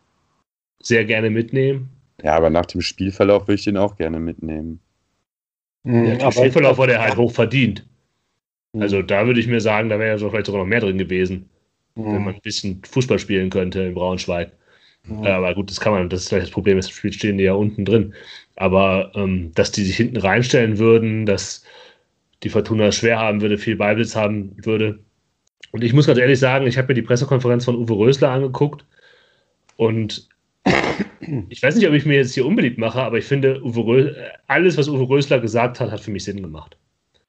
sehr 0.80 1.04
gerne 1.04 1.30
mitnehmen. 1.30 1.88
Ja, 2.22 2.36
aber 2.36 2.50
nach 2.50 2.66
dem 2.66 2.80
Spielverlauf 2.80 3.48
würde 3.48 3.54
ich 3.54 3.64
den 3.64 3.76
auch 3.76 3.96
gerne 3.96 4.20
mitnehmen. 4.20 4.78
Mhm, 5.84 6.04
ja, 6.04 6.14
der 6.16 6.30
Spielverlauf 6.32 6.78
war 6.78 6.86
der 6.86 7.00
halt 7.00 7.16
hoch 7.16 7.32
verdient. 7.32 7.84
Mhm. 8.72 8.82
Also 8.82 9.02
da 9.02 9.26
würde 9.26 9.40
ich 9.40 9.48
mir 9.48 9.60
sagen, 9.60 9.88
da 9.88 9.98
wäre 9.98 10.18
ja 10.18 10.28
vielleicht 10.28 10.46
sogar 10.46 10.60
noch 10.60 10.68
mehr 10.68 10.80
drin 10.80 10.98
gewesen, 10.98 11.48
mhm. 11.94 12.06
wenn 12.06 12.24
man 12.24 12.34
ein 12.34 12.40
bisschen 12.42 12.82
Fußball 12.84 13.18
spielen 13.18 13.50
könnte 13.50 13.82
in 13.82 13.94
Braunschweig. 13.94 14.52
Mhm. 15.04 15.24
Aber 15.24 15.54
gut, 15.54 15.70
das 15.70 15.80
kann 15.80 15.92
man, 15.92 16.08
das 16.08 16.22
ist 16.22 16.28
vielleicht 16.28 16.46
das 16.46 16.52
Problem, 16.52 16.76
das 16.76 16.90
Spiel 16.90 17.12
stehen 17.12 17.38
die 17.38 17.44
ja 17.44 17.54
unten 17.54 17.84
drin. 17.84 18.14
Aber 18.56 19.12
ähm, 19.14 19.52
dass 19.54 19.72
die 19.72 19.84
sich 19.84 19.96
hinten 19.96 20.18
reinstellen 20.18 20.78
würden, 20.78 21.26
dass 21.26 21.64
die 22.42 22.48
Fortuna 22.48 22.92
schwer 22.92 23.18
haben 23.18 23.40
würde, 23.40 23.58
viel 23.58 23.76
Beibesitz 23.76 24.16
haben 24.16 24.56
würde. 24.64 24.98
Und 25.70 25.82
ich 25.84 25.92
muss 25.92 26.06
ganz 26.06 26.18
ehrlich 26.18 26.38
sagen, 26.38 26.66
ich 26.66 26.76
habe 26.76 26.88
mir 26.88 26.94
die 26.94 27.02
Pressekonferenz 27.02 27.64
von 27.64 27.76
Uwe 27.76 27.94
Rösler 27.94 28.30
angeguckt 28.30 28.84
und 29.76 30.28
ich 31.48 31.62
weiß 31.62 31.76
nicht, 31.76 31.88
ob 31.88 31.94
ich 31.94 32.04
mir 32.04 32.16
jetzt 32.16 32.34
hier 32.34 32.46
unbeliebt 32.46 32.78
mache, 32.78 33.02
aber 33.02 33.18
ich 33.18 33.24
finde, 33.24 33.62
Uwe 33.64 34.32
alles, 34.46 34.76
was 34.76 34.88
Uwe 34.88 35.08
Rösler 35.08 35.40
gesagt 35.40 35.80
hat, 35.80 35.90
hat 35.90 36.00
für 36.00 36.10
mich 36.10 36.24
Sinn 36.24 36.42
gemacht. 36.42 36.76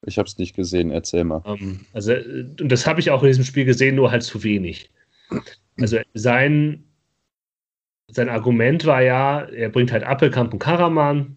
Ich 0.06 0.18
habe 0.18 0.26
es 0.26 0.36
nicht 0.36 0.54
gesehen, 0.54 0.90
erzähl 0.90 1.24
mal. 1.24 1.38
Um, 1.38 1.58
ähm, 1.58 1.80
also, 1.92 2.12
und 2.12 2.68
das 2.68 2.86
habe 2.86 3.00
ich 3.00 3.10
auch 3.10 3.22
in 3.22 3.28
diesem 3.28 3.44
Spiel 3.44 3.64
gesehen, 3.64 3.96
nur 3.96 4.10
halt 4.10 4.22
zu 4.22 4.42
wenig. 4.44 4.90
Also 5.80 5.98
sein, 6.12 6.83
sein 8.08 8.28
Argument 8.28 8.84
war 8.86 9.02
ja, 9.02 9.40
er 9.40 9.68
bringt 9.68 9.92
halt 9.92 10.04
Appelkamp 10.04 10.52
und 10.52 10.58
Karaman, 10.58 11.36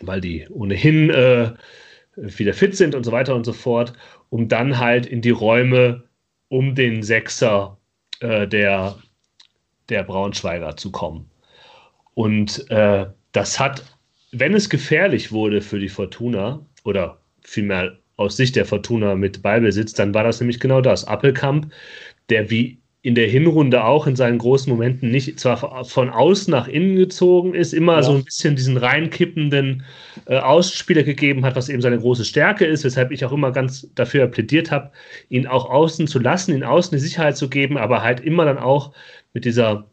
weil 0.00 0.20
die 0.20 0.46
ohnehin 0.50 1.10
äh, 1.10 1.52
wieder 2.16 2.54
fit 2.54 2.76
sind 2.76 2.94
und 2.94 3.04
so 3.04 3.12
weiter 3.12 3.34
und 3.34 3.44
so 3.44 3.52
fort, 3.52 3.92
um 4.30 4.48
dann 4.48 4.78
halt 4.78 5.06
in 5.06 5.20
die 5.20 5.30
Räume 5.30 6.04
um 6.48 6.74
den 6.74 7.02
Sechser 7.02 7.78
äh, 8.20 8.46
der, 8.46 8.96
der 9.88 10.04
Braunschweiger 10.04 10.76
zu 10.76 10.90
kommen. 10.92 11.30
Und 12.14 12.70
äh, 12.70 13.06
das 13.32 13.58
hat, 13.58 13.84
wenn 14.32 14.54
es 14.54 14.70
gefährlich 14.70 15.32
wurde 15.32 15.60
für 15.60 15.80
die 15.80 15.88
Fortuna, 15.88 16.64
oder 16.84 17.18
vielmehr 17.42 17.98
aus 18.16 18.36
Sicht 18.36 18.56
der 18.56 18.66
Fortuna 18.66 19.14
mit 19.16 19.42
Ballbesitz, 19.42 19.94
dann 19.94 20.14
war 20.14 20.22
das 20.22 20.40
nämlich 20.40 20.60
genau 20.60 20.80
das. 20.80 21.04
Appelkamp, 21.04 21.72
der 22.28 22.50
wie 22.50 22.78
in 23.04 23.14
der 23.14 23.28
Hinrunde 23.28 23.84
auch 23.84 24.06
in 24.06 24.16
seinen 24.16 24.38
großen 24.38 24.72
Momenten 24.72 25.10
nicht 25.10 25.38
zwar 25.38 25.84
von 25.84 26.08
außen 26.08 26.50
nach 26.50 26.66
innen 26.66 26.96
gezogen 26.96 27.52
ist, 27.52 27.74
immer 27.74 27.96
ja. 27.96 28.02
so 28.02 28.12
ein 28.12 28.24
bisschen 28.24 28.56
diesen 28.56 28.78
reinkippenden 28.78 29.84
äh, 30.24 30.38
Ausspieler 30.38 31.02
gegeben 31.02 31.44
hat, 31.44 31.54
was 31.54 31.68
eben 31.68 31.82
seine 31.82 31.98
große 31.98 32.24
Stärke 32.24 32.64
ist, 32.64 32.82
weshalb 32.82 33.10
ich 33.10 33.22
auch 33.26 33.32
immer 33.32 33.52
ganz 33.52 33.86
dafür 33.94 34.26
plädiert 34.28 34.70
habe, 34.70 34.90
ihn 35.28 35.46
auch 35.46 35.68
außen 35.68 36.06
zu 36.06 36.18
lassen, 36.18 36.54
ihn 36.54 36.64
außen 36.64 36.96
die 36.96 37.04
Sicherheit 37.04 37.36
zu 37.36 37.50
geben, 37.50 37.76
aber 37.76 38.02
halt 38.02 38.20
immer 38.20 38.46
dann 38.46 38.56
auch 38.56 38.92
mit 39.34 39.44
dieser 39.44 39.84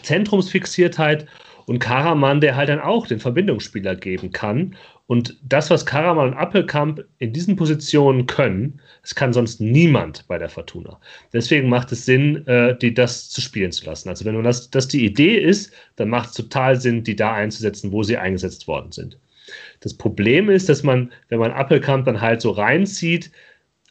Zentrumsfixiertheit 0.00 1.26
und 1.66 1.80
Karaman, 1.80 2.40
der 2.40 2.56
halt 2.56 2.70
dann 2.70 2.80
auch 2.80 3.06
den 3.06 3.20
Verbindungsspieler 3.20 3.94
geben 3.94 4.32
kann. 4.32 4.74
Und 5.12 5.36
das, 5.42 5.68
was 5.68 5.84
Karaman 5.84 6.28
und 6.28 6.38
Appelkamp 6.38 7.04
in 7.18 7.34
diesen 7.34 7.54
Positionen 7.54 8.24
können, 8.24 8.80
das 9.02 9.14
kann 9.14 9.34
sonst 9.34 9.60
niemand 9.60 10.26
bei 10.26 10.38
der 10.38 10.48
Fortuna. 10.48 10.98
Deswegen 11.34 11.68
macht 11.68 11.92
es 11.92 12.06
Sinn, 12.06 12.46
äh, 12.46 12.78
die 12.78 12.94
das 12.94 13.28
zu 13.28 13.42
spielen 13.42 13.72
zu 13.72 13.84
lassen. 13.84 14.08
Also 14.08 14.24
wenn 14.24 14.42
das, 14.42 14.70
das 14.70 14.88
die 14.88 15.04
Idee 15.04 15.36
ist, 15.36 15.70
dann 15.96 16.08
macht 16.08 16.30
es 16.30 16.34
total 16.36 16.80
Sinn, 16.80 17.04
die 17.04 17.14
da 17.14 17.34
einzusetzen, 17.34 17.92
wo 17.92 18.02
sie 18.02 18.16
eingesetzt 18.16 18.66
worden 18.66 18.90
sind. 18.90 19.18
Das 19.80 19.92
Problem 19.92 20.48
ist, 20.48 20.70
dass 20.70 20.82
man, 20.82 21.12
wenn 21.28 21.40
man 21.40 21.52
Appelkamp 21.52 22.06
dann 22.06 22.22
halt 22.22 22.40
so 22.40 22.50
reinzieht, 22.50 23.30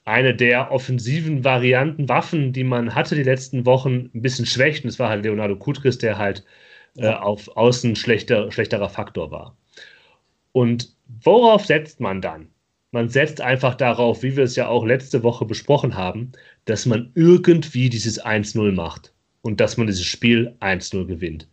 eine 0.06 0.34
der 0.34 0.72
offensiven 0.72 1.44
Varianten, 1.44 2.10
Waffen, 2.10 2.52
die 2.52 2.64
man 2.64 2.96
hatte 2.96 3.14
die 3.14 3.22
letzten 3.22 3.68
Wochen, 3.68 4.10
ein 4.16 4.24
bisschen 4.24 4.48
schwächt. 4.48 4.86
Und 4.86 4.90
es 4.90 4.98
war 4.98 5.10
halt 5.10 5.24
Leonardo 5.24 5.56
Kutris, 5.56 6.00
der 6.00 6.18
halt 6.18 6.44
äh, 6.98 7.10
auf 7.10 7.56
Außen 7.56 7.96
schlechter, 7.96 8.52
schlechterer 8.52 8.90
Faktor 8.90 9.30
war. 9.30 9.56
Und 10.52 10.96
worauf 11.24 11.66
setzt 11.66 12.00
man 12.00 12.22
dann? 12.22 12.48
Man 12.92 13.10
setzt 13.10 13.40
einfach 13.40 13.76
darauf, 13.76 14.22
wie 14.22 14.36
wir 14.36 14.44
es 14.44 14.56
ja 14.56 14.68
auch 14.68 14.86
letzte 14.86 15.24
Woche 15.24 15.46
besprochen 15.46 15.96
haben, 15.96 16.34
dass 16.66 16.86
man 16.86 17.12
irgendwie 17.16 17.90
dieses 17.90 18.24
1-0 18.24 18.72
macht 18.74 19.14
und 19.42 19.62
dass 19.62 19.78
man 19.78 19.88
dieses 19.88 20.06
Spiel 20.06 20.56
1-0 20.60 21.06
gewinnt. 21.06 21.48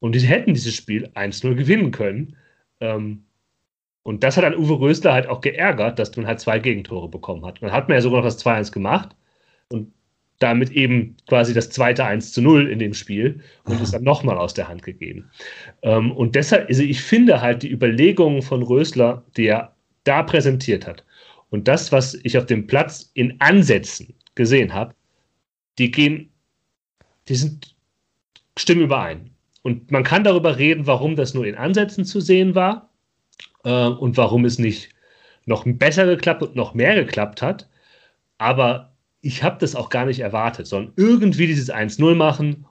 Und 0.00 0.14
die 0.14 0.20
hätten 0.20 0.54
dieses 0.54 0.74
Spiel 0.74 1.08
1-0 1.14 1.54
gewinnen 1.54 1.90
können. 1.92 2.36
Ähm, 2.80 3.24
und 4.02 4.22
das 4.22 4.36
hat 4.36 4.44
dann 4.44 4.56
Uwe 4.56 4.80
Rösler 4.80 5.12
halt 5.12 5.28
auch 5.28 5.40
geärgert, 5.40 5.98
dass 5.98 6.14
man 6.16 6.26
halt 6.26 6.40
zwei 6.40 6.58
Gegentore 6.58 7.08
bekommen 7.08 7.46
hat. 7.46 7.62
Man 7.62 7.72
hat 7.72 7.88
mir 7.88 7.94
ja 7.94 8.00
sogar 8.00 8.20
noch 8.20 8.26
das 8.26 8.44
2-1 8.44 8.72
gemacht 8.72 9.16
und 9.70 9.92
damit 10.44 10.70
eben 10.72 11.16
quasi 11.26 11.54
das 11.54 11.70
zweite 11.70 12.04
1 12.04 12.32
zu 12.32 12.42
0 12.42 12.70
in 12.70 12.78
dem 12.78 12.92
Spiel 12.92 13.40
und 13.64 13.80
ist 13.80 13.94
dann 13.94 14.04
nochmal 14.04 14.36
aus 14.36 14.52
der 14.52 14.68
Hand 14.68 14.82
gegeben. 14.82 15.30
Ähm, 15.80 16.12
und 16.12 16.34
deshalb, 16.34 16.68
also 16.68 16.82
ich 16.82 17.00
finde 17.00 17.40
halt 17.40 17.62
die 17.62 17.72
Überlegungen 17.72 18.42
von 18.42 18.62
Rösler, 18.62 19.24
die 19.38 19.46
er 19.46 19.74
da 20.04 20.22
präsentiert 20.22 20.86
hat 20.86 21.02
und 21.48 21.66
das, 21.66 21.92
was 21.92 22.14
ich 22.24 22.36
auf 22.36 22.44
dem 22.44 22.66
Platz 22.66 23.10
in 23.14 23.40
Ansätzen 23.40 24.12
gesehen 24.34 24.74
habe, 24.74 24.94
die 25.78 25.90
gehen, 25.90 26.30
die 27.28 27.36
sind, 27.36 27.74
stimmen 28.58 28.82
überein. 28.82 29.30
Und 29.62 29.90
man 29.90 30.02
kann 30.04 30.24
darüber 30.24 30.58
reden, 30.58 30.86
warum 30.86 31.16
das 31.16 31.32
nur 31.32 31.46
in 31.46 31.54
Ansätzen 31.54 32.04
zu 32.04 32.20
sehen 32.20 32.54
war 32.54 32.90
äh, 33.64 33.86
und 33.86 34.18
warum 34.18 34.44
es 34.44 34.58
nicht 34.58 34.90
noch 35.46 35.64
besser 35.64 36.04
geklappt 36.04 36.42
und 36.42 36.54
noch 36.54 36.74
mehr 36.74 36.94
geklappt 36.96 37.40
hat. 37.40 37.68
Aber 38.36 38.93
ich 39.24 39.42
habe 39.42 39.56
das 39.58 39.74
auch 39.74 39.88
gar 39.88 40.04
nicht 40.04 40.20
erwartet, 40.20 40.66
sondern 40.66 40.92
irgendwie 40.96 41.46
dieses 41.46 41.72
1-0 41.72 42.14
machen 42.14 42.66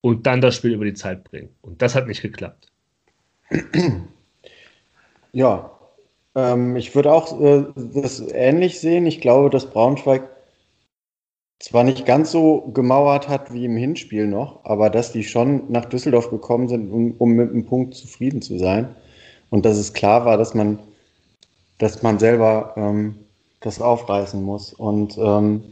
und 0.00 0.26
dann 0.26 0.40
das 0.40 0.54
Spiel 0.54 0.72
über 0.72 0.86
die 0.86 0.94
Zeit 0.94 1.24
bringen. 1.24 1.50
Und 1.60 1.82
das 1.82 1.94
hat 1.94 2.06
nicht 2.06 2.22
geklappt. 2.22 2.72
Ja, 5.32 5.70
ähm, 6.34 6.74
ich 6.74 6.94
würde 6.94 7.12
auch 7.12 7.40
äh, 7.40 7.64
das 7.76 8.20
ähnlich 8.32 8.80
sehen. 8.80 9.06
Ich 9.06 9.20
glaube, 9.20 9.50
dass 9.50 9.70
Braunschweig 9.70 10.28
zwar 11.60 11.84
nicht 11.84 12.06
ganz 12.06 12.32
so 12.32 12.62
gemauert 12.72 13.28
hat 13.28 13.52
wie 13.52 13.66
im 13.66 13.76
Hinspiel 13.76 14.26
noch, 14.26 14.64
aber 14.64 14.90
dass 14.90 15.12
die 15.12 15.22
schon 15.22 15.70
nach 15.70 15.84
Düsseldorf 15.84 16.30
gekommen 16.30 16.68
sind, 16.68 16.90
um, 16.90 17.14
um 17.18 17.32
mit 17.32 17.50
einem 17.50 17.66
Punkt 17.66 17.94
zufrieden 17.94 18.42
zu 18.42 18.58
sein 18.58 18.88
und 19.50 19.66
dass 19.66 19.76
es 19.76 19.92
klar 19.92 20.24
war, 20.24 20.36
dass 20.36 20.54
man, 20.54 20.78
dass 21.78 22.02
man 22.02 22.18
selber 22.18 22.74
ähm, 22.76 23.16
das 23.60 23.80
aufreißen 23.80 24.42
muss. 24.42 24.72
Und 24.72 25.18
ähm, 25.18 25.62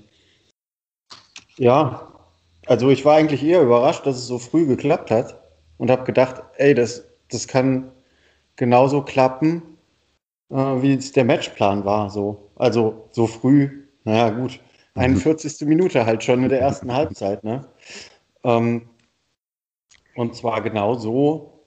ja, 1.58 2.12
also 2.66 2.90
ich 2.90 3.04
war 3.04 3.16
eigentlich 3.16 3.42
eher 3.42 3.62
überrascht, 3.62 4.06
dass 4.06 4.16
es 4.16 4.26
so 4.26 4.38
früh 4.38 4.66
geklappt 4.66 5.10
hat 5.10 5.40
und 5.76 5.90
habe 5.90 6.04
gedacht, 6.04 6.42
ey, 6.56 6.74
das 6.74 7.08
das 7.30 7.46
kann 7.46 7.92
genauso 8.56 9.02
klappen, 9.02 9.62
äh, 10.50 10.54
wie 10.54 10.94
es 10.94 11.12
der 11.12 11.24
Matchplan 11.24 11.84
war. 11.84 12.10
So. 12.10 12.50
Also 12.56 13.08
so 13.12 13.26
früh, 13.26 13.84
naja 14.04 14.30
gut, 14.30 14.60
41. 14.94 15.60
Mhm. 15.60 15.68
Minute 15.68 16.06
halt 16.06 16.24
schon 16.24 16.42
in 16.42 16.48
der 16.48 16.60
ersten 16.60 16.92
Halbzeit. 16.92 17.44
Ne? 17.44 17.68
Ähm, 18.44 18.88
und 20.16 20.34
zwar 20.34 20.62
genau 20.62 20.94
so, 20.94 21.64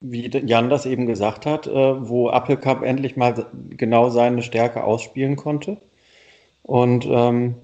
wie 0.00 0.28
Jan 0.28 0.70
das 0.70 0.86
eben 0.86 1.06
gesagt 1.06 1.46
hat, 1.46 1.66
äh, 1.66 2.08
wo 2.08 2.28
Appelkamp 2.28 2.82
endlich 2.82 3.16
mal 3.16 3.46
genau 3.70 4.10
seine 4.10 4.42
Stärke 4.42 4.84
ausspielen 4.84 5.36
konnte. 5.36 5.78
Und 6.62 7.06
ähm, 7.08 7.56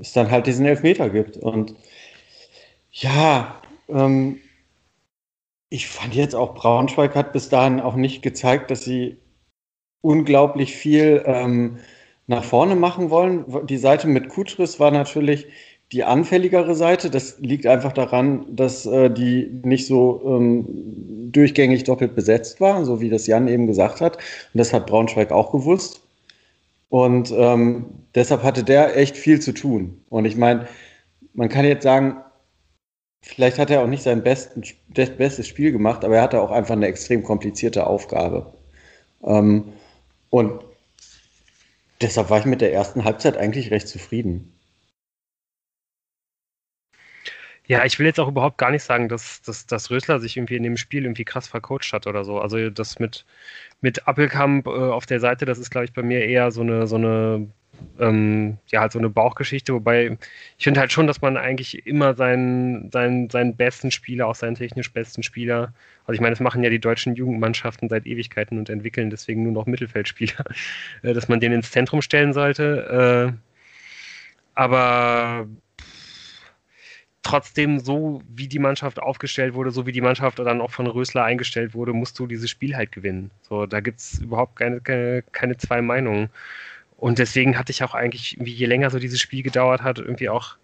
es 0.00 0.12
dann 0.12 0.30
halt 0.30 0.46
diesen 0.46 0.66
Elfmeter 0.66 1.10
gibt. 1.10 1.36
Und 1.36 1.74
ja, 2.92 3.60
ähm, 3.88 4.38
ich 5.68 5.86
fand 5.88 6.14
jetzt 6.14 6.34
auch, 6.34 6.54
Braunschweig 6.54 7.14
hat 7.14 7.32
bis 7.32 7.48
dahin 7.48 7.80
auch 7.80 7.94
nicht 7.94 8.22
gezeigt, 8.22 8.70
dass 8.70 8.82
sie 8.82 9.18
unglaublich 10.00 10.74
viel 10.74 11.22
ähm, 11.26 11.78
nach 12.26 12.44
vorne 12.44 12.76
machen 12.76 13.10
wollen. 13.10 13.66
Die 13.66 13.76
Seite 13.76 14.08
mit 14.08 14.28
Kutris 14.28 14.80
war 14.80 14.90
natürlich 14.90 15.46
die 15.92 16.04
anfälligere 16.04 16.74
Seite. 16.74 17.10
Das 17.10 17.38
liegt 17.40 17.66
einfach 17.66 17.92
daran, 17.92 18.46
dass 18.54 18.86
äh, 18.86 19.10
die 19.10 19.50
nicht 19.64 19.86
so 19.86 20.22
ähm, 20.24 20.64
durchgängig 21.32 21.84
doppelt 21.84 22.14
besetzt 22.14 22.60
war, 22.60 22.84
so 22.84 23.00
wie 23.00 23.10
das 23.10 23.26
Jan 23.26 23.48
eben 23.48 23.66
gesagt 23.66 24.00
hat. 24.00 24.16
Und 24.16 24.58
das 24.58 24.72
hat 24.72 24.86
Braunschweig 24.86 25.32
auch 25.32 25.52
gewusst. 25.52 26.02
Und 26.90 27.30
ähm, 27.30 27.86
deshalb 28.14 28.42
hatte 28.42 28.64
der 28.64 28.96
echt 28.96 29.16
viel 29.16 29.40
zu 29.40 29.52
tun. 29.52 30.04
Und 30.10 30.24
ich 30.26 30.36
meine, 30.36 30.66
man 31.32 31.48
kann 31.48 31.64
jetzt 31.64 31.84
sagen, 31.84 32.16
vielleicht 33.22 33.58
hat 33.58 33.70
er 33.70 33.82
auch 33.82 33.86
nicht 33.86 34.02
sein 34.02 34.22
besten, 34.22 34.62
bestes 34.92 35.46
Spiel 35.46 35.72
gemacht, 35.72 36.04
aber 36.04 36.16
er 36.16 36.22
hatte 36.22 36.42
auch 36.42 36.50
einfach 36.50 36.74
eine 36.74 36.88
extrem 36.88 37.22
komplizierte 37.22 37.86
Aufgabe. 37.86 38.52
Ähm, 39.22 39.72
und 40.30 40.64
deshalb 42.00 42.28
war 42.28 42.40
ich 42.40 42.44
mit 42.44 42.60
der 42.60 42.72
ersten 42.72 43.04
Halbzeit 43.04 43.36
eigentlich 43.36 43.70
recht 43.70 43.86
zufrieden. 43.88 44.52
Ja, 47.70 47.84
ich 47.84 48.00
will 48.00 48.06
jetzt 48.06 48.18
auch 48.18 48.26
überhaupt 48.26 48.58
gar 48.58 48.72
nicht 48.72 48.82
sagen, 48.82 49.08
dass, 49.08 49.42
dass, 49.42 49.64
dass 49.64 49.92
Rösler 49.92 50.18
sich 50.18 50.36
irgendwie 50.36 50.56
in 50.56 50.64
dem 50.64 50.76
Spiel 50.76 51.04
irgendwie 51.04 51.24
krass 51.24 51.46
vercoacht 51.46 51.92
hat 51.92 52.08
oder 52.08 52.24
so. 52.24 52.40
Also 52.40 52.68
das 52.68 52.98
mit, 52.98 53.24
mit 53.80 54.08
Appelkamp 54.08 54.66
äh, 54.66 54.70
auf 54.70 55.06
der 55.06 55.20
Seite, 55.20 55.44
das 55.44 55.60
ist, 55.60 55.70
glaube 55.70 55.84
ich, 55.84 55.92
bei 55.92 56.02
mir 56.02 56.24
eher 56.24 56.50
so 56.50 56.62
eine, 56.62 56.88
so 56.88 56.96
eine, 56.96 57.46
ähm, 58.00 58.58
ja, 58.66 58.80
halt 58.80 58.90
so 58.90 58.98
eine 58.98 59.08
Bauchgeschichte, 59.08 59.72
wobei 59.72 60.18
ich 60.58 60.64
finde 60.64 60.80
halt 60.80 60.90
schon, 60.90 61.06
dass 61.06 61.20
man 61.20 61.36
eigentlich 61.36 61.86
immer 61.86 62.14
seinen, 62.14 62.90
seinen, 62.90 63.30
seinen 63.30 63.54
besten 63.56 63.92
Spieler, 63.92 64.26
auch 64.26 64.34
seinen 64.34 64.56
technisch 64.56 64.92
besten 64.92 65.22
Spieler, 65.22 65.72
also 66.06 66.14
ich 66.14 66.20
meine, 66.20 66.32
das 66.32 66.40
machen 66.40 66.64
ja 66.64 66.70
die 66.70 66.80
deutschen 66.80 67.14
Jugendmannschaften 67.14 67.88
seit 67.88 68.04
Ewigkeiten 68.04 68.58
und 68.58 68.68
entwickeln 68.68 69.10
deswegen 69.10 69.44
nur 69.44 69.52
noch 69.52 69.66
Mittelfeldspieler, 69.66 70.44
äh, 71.02 71.14
dass 71.14 71.28
man 71.28 71.38
den 71.38 71.52
ins 71.52 71.70
Zentrum 71.70 72.02
stellen 72.02 72.32
sollte. 72.32 73.36
Äh, 73.36 73.40
aber 74.54 75.46
trotzdem 77.22 77.80
so, 77.80 78.22
wie 78.28 78.48
die 78.48 78.58
Mannschaft 78.58 79.00
aufgestellt 79.00 79.54
wurde, 79.54 79.70
so 79.70 79.86
wie 79.86 79.92
die 79.92 80.00
Mannschaft 80.00 80.38
dann 80.38 80.60
auch 80.60 80.70
von 80.70 80.86
Rösler 80.86 81.24
eingestellt 81.24 81.74
wurde, 81.74 81.92
musst 81.92 82.18
du 82.18 82.26
dieses 82.26 82.50
Spiel 82.50 82.76
halt 82.76 82.92
gewinnen. 82.92 83.30
So, 83.42 83.66
da 83.66 83.80
gibt 83.80 84.00
es 84.00 84.18
überhaupt 84.20 84.56
keine, 84.56 84.80
keine, 84.80 85.22
keine, 85.32 85.56
zwei 85.56 85.82
Meinungen. 85.82 86.30
Und 86.96 87.18
deswegen 87.18 87.58
hatte 87.58 87.72
ich 87.72 87.82
auch 87.84 87.94
eigentlich, 87.94 88.36
je 88.40 88.66
länger 88.66 88.90
so 88.90 88.98
dieses 88.98 89.20
Spiel 89.20 89.42
gedauert 89.42 89.82
hat, 89.82 89.98
irgendwie 89.98 90.28
auch 90.28 90.56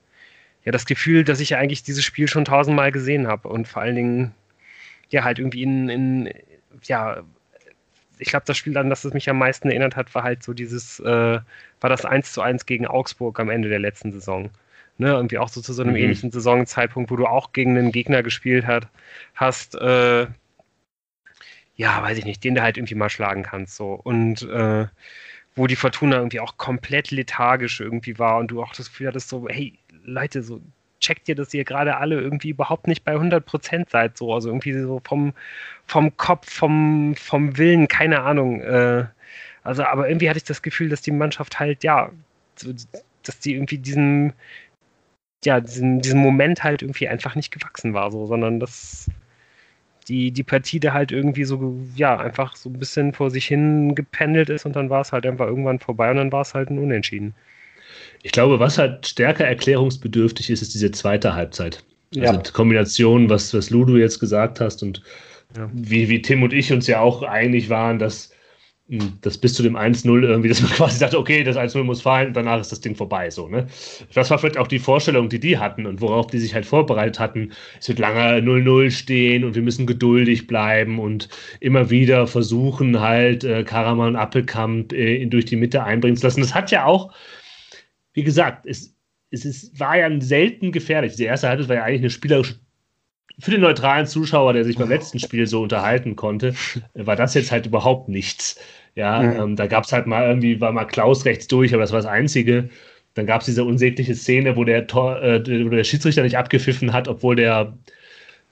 ja 0.64 0.73
das 0.73 0.87
Gefühl, 0.87 1.25
dass 1.25 1.40
ich 1.40 1.57
eigentlich 1.57 1.83
dieses 1.83 2.05
Spiel 2.05 2.29
schon 2.29 2.45
tausendmal 2.45 2.92
gesehen 2.92 3.27
habe 3.29 3.49
und 3.49 3.69
vor 3.69 3.83
allen 3.83 3.97
Dingen 3.97 4.35
ja 5.11 5.25
halt 5.25 5.38
irgendwie 5.38 5.62
in, 5.62 5.88
in 5.88 6.31
ja 6.85 7.23
ich 8.19 8.29
glaube, 8.29 8.45
das 8.47 8.57
Spiel, 8.57 8.77
an 8.79 8.90
das 8.90 9.05
es 9.05 9.12
mich 9.12 9.29
am 9.29 9.38
meisten 9.38 9.69
erinnert 9.69 9.97
hat, 9.97 10.14
war 10.14 10.23
halt 10.23 10.42
so 10.42 10.55
dieses, 10.55 11.01
äh, 11.01 11.05
war 11.05 11.90
das 11.90 12.05
1 12.05 12.33
zu 12.33 12.40
1 12.40 12.66
gegen 12.66 12.87
Augsburg 12.87 13.38
am 13.40 13.51
Ende 13.51 13.69
der 13.69 13.79
letzten 13.79 14.12
Saison. 14.12 14.51
Ne, 14.98 15.09
irgendwie 15.09 15.38
auch 15.38 15.48
so 15.48 15.61
zu 15.61 15.74
so 15.74 15.82
einem 15.82 15.92
mhm. 15.92 15.98
ähnlichen 15.98 16.30
Saisonzeitpunkt, 16.30 17.11
wo 17.11 17.16
du 17.16 17.26
auch 17.26 17.52
gegen 17.52 17.76
einen 17.76 17.92
Gegner 17.92 18.22
gespielt 18.22 18.66
hat, 18.66 18.88
hast, 19.35 19.74
äh, 19.74 20.26
ja, 21.76 22.02
weiß 22.02 22.16
ich 22.16 22.24
nicht, 22.24 22.42
den 22.42 22.54
du 22.54 22.62
halt 22.62 22.78
irgendwie 22.78 22.94
mal 22.94 23.11
schlagen 23.11 23.42
kannst. 23.42 23.76
So. 23.76 23.92
Und 23.92 24.42
äh, 24.42 24.87
wo 25.54 25.66
die 25.66 25.76
Fortuna 25.76 26.16
irgendwie 26.16 26.40
auch 26.40 26.56
komplett 26.56 27.11
lethargisch 27.11 27.80
irgendwie 27.80 28.18
war 28.18 28.38
und 28.38 28.48
du 28.48 28.62
auch 28.62 28.74
das 28.74 28.88
Gefühl 28.90 29.09
hattest, 29.09 29.28
so, 29.28 29.46
hey, 29.48 29.78
Leute, 30.04 30.42
so 30.42 30.61
checkt 31.00 31.28
ihr, 31.28 31.35
dass 31.35 31.52
ihr 31.54 31.64
gerade 31.64 31.96
alle 31.96 32.20
irgendwie 32.20 32.50
überhaupt 32.50 32.87
nicht 32.87 33.04
bei 33.04 33.14
100% 33.16 33.90
seid, 33.90 34.16
so, 34.16 34.32
also 34.32 34.48
irgendwie 34.48 34.72
so 34.72 35.00
vom, 35.04 35.35
vom 35.87 36.16
Kopf, 36.16 36.50
vom, 36.50 37.14
vom 37.16 37.59
Willen, 37.59 37.88
keine 37.88 38.22
Ahnung. 38.22 38.61
Äh, 38.62 39.06
also, 39.62 39.85
aber 39.85 40.09
irgendwie 40.09 40.28
hatte 40.28 40.38
ich 40.38 40.44
das 40.44 40.62
Gefühl, 40.62 40.88
dass 40.88 41.02
die 41.02 41.11
Mannschaft 41.11 41.59
halt, 41.59 41.85
ja, 41.85 42.11
so, 42.54 42.72
dass 43.22 43.38
die 43.40 43.54
irgendwie 43.54 43.78
diesen, 43.78 44.32
ja, 45.44 45.61
diesem, 45.61 46.01
diesem 46.01 46.20
Moment 46.20 46.64
halt 46.64 46.83
irgendwie 46.83 47.09
einfach 47.09 47.35
nicht 47.35 47.53
gewachsen 47.53 47.94
war, 47.94 48.11
so, 48.11 48.27
sondern 48.27 48.61
dass 48.61 49.09
die, 50.09 50.31
die 50.31 50.42
Partie 50.42 50.81
da 50.81 50.92
halt 50.92 51.12
irgendwie 51.12 51.44
so, 51.44 51.77
ja, 51.94 52.16
einfach 52.18 52.57
so 52.57 52.70
ein 52.70 52.79
bisschen 52.79 53.12
vor 53.12 53.31
sich 53.31 53.46
hin 53.46 53.94
gependelt 53.94 54.51
ist 54.51 54.66
und 54.66 54.77
dann 54.77 54.90
war 54.90 55.01
es 55.01 55.12
halt 55.12 55.27
einfach 55.27 55.46
irgendwann 55.46 55.79
vorbei 55.79 56.11
und 56.11 56.16
dann 56.16 56.33
war 56.33 56.42
es 56.42 56.55
halt 56.55 56.70
ein 56.70 56.79
Unentschieden. 56.79 57.35
Ich 58.22 58.33
glaube, 58.33 58.61
was 58.61 58.79
halt 58.79 59.07
stärker 59.07 59.46
erklärungsbedürftig 59.46 60.51
ist, 60.51 60.62
ist 60.62 60.75
diese 60.75 60.90
zweite 60.90 61.35
Halbzeit. 61.35 61.85
Also 62.14 62.35
ja. 62.35 62.37
die 62.37 62.53
Kombination, 62.53 63.29
was, 63.29 63.53
was 63.53 63.70
Ludo 63.70 63.96
jetzt 63.96 64.20
gesagt 64.20 64.61
hast 64.61 64.83
und 64.83 65.03
ja. 65.57 65.68
wie, 65.72 66.09
wie 66.09 66.22
Tim 66.22 66.42
und 66.42 66.53
ich 66.53 66.72
uns 66.72 66.87
ja 66.87 67.01
auch 67.01 67.22
einig 67.22 67.68
waren, 67.68 67.99
dass 67.99 68.33
das 69.20 69.37
bis 69.37 69.55
zu 69.55 69.62
dem 69.62 69.77
1-0 69.77 70.22
irgendwie, 70.22 70.49
dass 70.51 70.62
man 70.62 70.70
quasi 70.70 70.99
sagt, 70.99 71.14
okay, 71.14 71.42
das 71.42 71.57
1-0 71.57 71.83
muss 71.83 72.03
fallen, 72.03 72.33
danach 72.33 72.61
ist 72.61 72.70
das 72.70 72.81
Ding 72.81 72.94
vorbei, 72.94 73.31
so, 73.31 73.49
ne? 73.49 73.66
Das 74.14 74.31
war 74.31 74.38
vielleicht 74.38 74.59
auch 74.59 74.68
die 74.68 74.79
Vorstellung, 74.79 75.29
die 75.29 75.40
die 75.40 75.59
hatten 75.59 75.87
und 75.87 76.01
worauf 76.01 76.29
die 76.29 76.38
sich 76.38 76.55
halt 76.55 76.66
vorbereitet 76.66 77.18
hatten. 77.18 77.53
Es 77.81 77.88
wird 77.88 77.99
lange 77.99 78.38
0-0 78.40 78.90
stehen 78.90 79.44
und 79.44 79.55
wir 79.55 79.62
müssen 79.62 79.87
geduldig 79.87 80.46
bleiben 80.46 80.99
und 81.01 81.29
immer 81.61 81.90
wieder 81.90 82.27
versuchen 82.27 83.01
halt 83.01 83.44
äh, 83.44 83.64
Karaman 83.64 84.11
und 84.11 84.16
Appelkamp 84.16 84.92
äh, 84.92 85.27
durch 85.27 85.46
die 85.46 85.57
Mitte 85.57 85.83
einbringen 85.83 86.16
zu 86.16 86.27
lassen. 86.27 86.40
Das 86.40 86.55
hat 86.55 86.70
ja 86.70 86.85
auch, 86.85 87.12
wie 88.12 88.22
gesagt, 88.22 88.66
es, 88.66 88.94
es 89.31 89.44
ist, 89.44 89.81
war 89.81 89.99
ja 89.99 90.09
selten 90.20 90.70
gefährlich. 90.70 91.16
Die 91.16 91.25
erste 91.25 91.49
Halbzeit 91.49 91.68
war 91.68 91.77
ja 91.77 91.85
eigentlich 91.85 92.03
eine 92.03 92.11
spielerische 92.11 92.61
für 93.38 93.51
den 93.51 93.61
neutralen 93.61 94.07
Zuschauer, 94.07 94.53
der 94.55 94.64
sich 94.64 94.79
beim 94.79 94.88
letzten 94.88 95.18
Spiel 95.18 95.46
so 95.46 95.62
unterhalten 95.62 96.16
konnte, 96.16 96.55
war 96.94 97.16
das 97.16 97.35
jetzt 97.35 97.53
halt 97.53 97.66
überhaupt 97.66 98.09
nichts. 98.09 98.59
Ja, 98.94 99.22
ähm, 99.22 99.57
da 99.57 99.66
gab 99.66 99.85
es 99.85 99.92
halt 99.92 100.07
mal 100.07 100.27
irgendwie, 100.27 100.61
war 100.61 100.72
mal 100.72 100.87
Klaus 100.87 101.27
rechts 101.27 101.46
durch, 101.46 101.75
aber 101.75 101.83
das 101.83 101.92
war 101.92 101.99
das 101.99 102.07
Einzige. 102.07 102.70
Dann 103.12 103.27
gab 103.27 103.40
es 103.40 103.46
diese 103.46 103.64
unsägliche 103.64 104.14
Szene, 104.14 104.57
wo 104.57 104.64
der, 104.64 104.87
Tor, 104.87 105.22
äh, 105.22 105.64
wo 105.64 105.68
der 105.68 105.85
Schiedsrichter 105.85 106.22
nicht 106.22 106.38
abgepfiffen 106.38 106.94
hat, 106.94 107.09
obwohl 107.09 107.37
der 107.37 107.77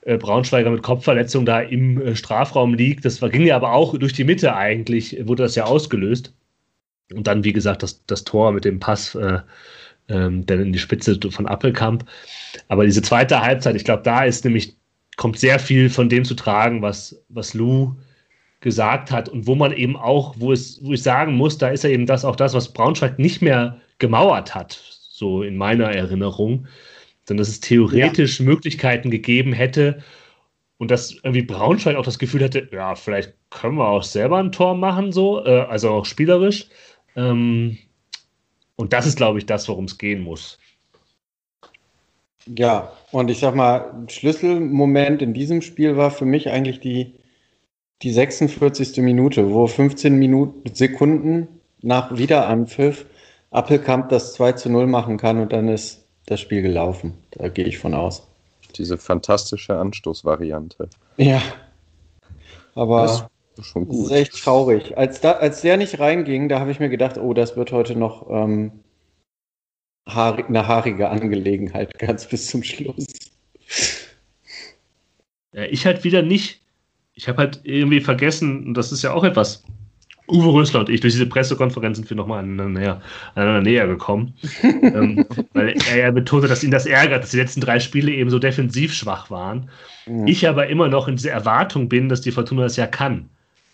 äh, 0.01 0.17
Braunschweiger 0.17 0.69
mit 0.69 0.83
Kopfverletzung 0.83 1.45
da 1.45 1.61
im 1.61 1.99
äh, 1.99 2.15
Strafraum 2.15 2.75
liegt. 2.75 3.05
Das 3.05 3.21
war, 3.23 3.29
ging 3.29 3.45
ja 3.45 3.55
aber 3.55 3.73
auch 3.73 3.97
durch 3.97 4.13
die 4.13 4.23
Mitte 4.23 4.55
eigentlich, 4.55 5.17
wurde 5.27 5.43
das 5.43 5.55
ja 5.55 5.65
ausgelöst. 5.65 6.33
Und 7.13 7.27
dann, 7.27 7.43
wie 7.43 7.53
gesagt, 7.53 7.83
das, 7.83 8.05
das 8.05 8.23
Tor 8.23 8.51
mit 8.51 8.65
dem 8.65 8.79
Pass 8.79 9.15
äh, 9.15 9.39
ähm, 10.09 10.45
dann 10.45 10.61
in 10.61 10.73
die 10.73 10.79
Spitze 10.79 11.19
von 11.29 11.47
Appelkamp. 11.47 12.05
Aber 12.67 12.85
diese 12.85 13.01
zweite 13.01 13.41
Halbzeit, 13.41 13.75
ich 13.75 13.85
glaube, 13.85 14.03
da 14.03 14.23
ist 14.23 14.45
nämlich, 14.45 14.75
kommt 15.17 15.39
sehr 15.39 15.59
viel 15.59 15.89
von 15.89 16.09
dem 16.09 16.25
zu 16.25 16.35
tragen, 16.35 16.81
was, 16.81 17.23
was 17.29 17.53
Lou 17.53 17.95
gesagt 18.59 19.11
hat 19.11 19.29
und 19.29 19.47
wo 19.47 19.55
man 19.55 19.71
eben 19.73 19.95
auch, 19.95 20.35
wo 20.37 20.51
es, 20.51 20.83
wo 20.83 20.93
ich 20.93 21.03
sagen 21.03 21.35
muss, 21.35 21.57
da 21.57 21.69
ist 21.69 21.83
ja 21.83 21.89
eben 21.89 22.05
das 22.05 22.25
auch 22.25 22.35
das, 22.35 22.53
was 22.53 22.73
Braunschweig 22.73 23.19
nicht 23.19 23.41
mehr 23.41 23.79
gemauert 23.99 24.55
hat, 24.55 24.73
so 24.73 25.43
in 25.43 25.55
meiner 25.55 25.91
Erinnerung, 25.91 26.67
sondern 27.25 27.41
dass 27.41 27.49
es 27.49 27.59
theoretisch 27.59 28.39
ja. 28.39 28.45
Möglichkeiten 28.45 29.11
gegeben 29.11 29.53
hätte 29.53 30.03
und 30.77 30.91
dass 30.91 31.11
irgendwie 31.11 31.43
Braunschweig 31.43 31.95
auch 31.95 32.05
das 32.05 32.19
Gefühl 32.19 32.43
hatte, 32.43 32.67
ja, 32.71 32.95
vielleicht 32.95 33.33
können 33.49 33.77
wir 33.77 33.87
auch 33.87 34.03
selber 34.03 34.37
ein 34.37 34.51
Tor 34.51 34.75
machen, 34.75 35.11
so, 35.11 35.45
äh, 35.45 35.61
also 35.61 35.89
auch 35.91 36.05
spielerisch. 36.05 36.67
Ähm, 37.15 37.77
und 38.75 38.93
das 38.93 39.05
ist, 39.05 39.17
glaube 39.17 39.39
ich, 39.39 39.45
das, 39.45 39.67
worum 39.67 39.85
es 39.85 39.97
gehen 39.97 40.21
muss. 40.21 40.57
Ja, 42.47 42.91
und 43.11 43.31
ich 43.31 43.39
sag 43.39 43.55
mal, 43.55 44.05
Schlüsselmoment 44.07 45.21
in 45.21 45.33
diesem 45.33 45.61
Spiel 45.61 45.97
war 45.97 46.11
für 46.11 46.25
mich 46.25 46.49
eigentlich 46.49 46.79
die, 46.79 47.15
die 48.01 48.11
46. 48.11 48.97
Minute, 48.97 49.51
wo 49.51 49.65
15 49.65 50.15
Minuten, 50.15 50.75
Sekunden 50.75 51.47
nach 51.81 52.15
Wiederanpfiff 52.17 53.05
Appelkamp 53.51 54.09
das 54.09 54.33
2 54.33 54.53
zu 54.53 54.69
0 54.69 54.85
machen 54.85 55.17
kann 55.17 55.39
und 55.39 55.53
dann 55.53 55.69
ist 55.69 56.05
das 56.25 56.41
Spiel 56.41 56.61
gelaufen. 56.61 57.13
Da 57.31 57.47
gehe 57.47 57.65
ich 57.65 57.77
von 57.77 57.93
aus. 57.93 58.27
Diese 58.75 58.97
fantastische 58.97 59.77
Anstoßvariante. 59.77 60.89
Ja. 61.17 61.41
Aber 62.75 63.03
das 63.03 63.25
schon 63.63 63.87
gut. 63.87 64.05
ist 64.05 64.11
echt 64.11 64.43
traurig. 64.43 64.97
Als, 64.97 65.21
da, 65.21 65.33
als 65.33 65.61
der 65.61 65.77
nicht 65.77 65.99
reinging, 65.99 66.49
da 66.49 66.59
habe 66.59 66.71
ich 66.71 66.79
mir 66.79 66.89
gedacht, 66.89 67.17
oh, 67.17 67.33
das 67.33 67.55
wird 67.55 67.71
heute 67.71 67.97
noch 67.97 68.29
ähm, 68.29 68.71
haarig, 70.07 70.49
eine 70.49 70.67
haarige 70.67 71.09
Angelegenheit, 71.09 71.91
ganz 71.99 72.27
bis 72.27 72.47
zum 72.47 72.63
Schluss. 72.63 73.07
Ja, 75.53 75.63
ich 75.63 75.85
halt 75.85 76.03
wieder 76.03 76.21
nicht 76.21 76.61
ich 77.15 77.27
habe 77.27 77.39
halt 77.39 77.61
irgendwie 77.63 78.01
vergessen, 78.01 78.67
und 78.67 78.73
das 78.75 78.91
ist 78.91 79.01
ja 79.01 79.13
auch 79.13 79.23
etwas, 79.23 79.63
Uwe 80.27 80.53
Rösler 80.53 80.79
und 80.79 80.89
ich 80.89 81.01
durch 81.01 81.13
diese 81.13 81.27
Pressekonferenzen 81.27 82.03
sind 82.03 82.09
wir 82.09 82.17
nochmal 82.17 82.39
aneinander 82.39 82.79
näher, 82.79 83.01
aneinander 83.35 83.61
näher 83.61 83.87
gekommen. 83.87 84.33
ähm, 84.63 85.23
weil 85.53 85.75
er 85.87 85.97
ja 85.97 86.11
betonte, 86.11 86.47
dass 86.47 86.63
ihn 86.63 86.71
das 86.71 86.87
ärgert, 86.87 87.23
dass 87.23 87.29
die 87.29 87.37
letzten 87.37 87.61
drei 87.61 87.79
Spiele 87.79 88.11
eben 88.11 88.31
so 88.31 88.39
defensiv 88.39 88.91
schwach 88.91 89.29
waren. 89.29 89.69
Mhm. 90.07 90.25
Ich 90.25 90.47
aber 90.47 90.67
immer 90.67 90.87
noch 90.87 91.07
in 91.07 91.15
dieser 91.15 91.31
Erwartung 91.31 91.89
bin, 91.89 92.09
dass 92.09 92.21
die 92.21 92.31
Fortuna 92.31 92.63
das 92.63 92.75
ja 92.75 92.87
kann. 92.87 93.29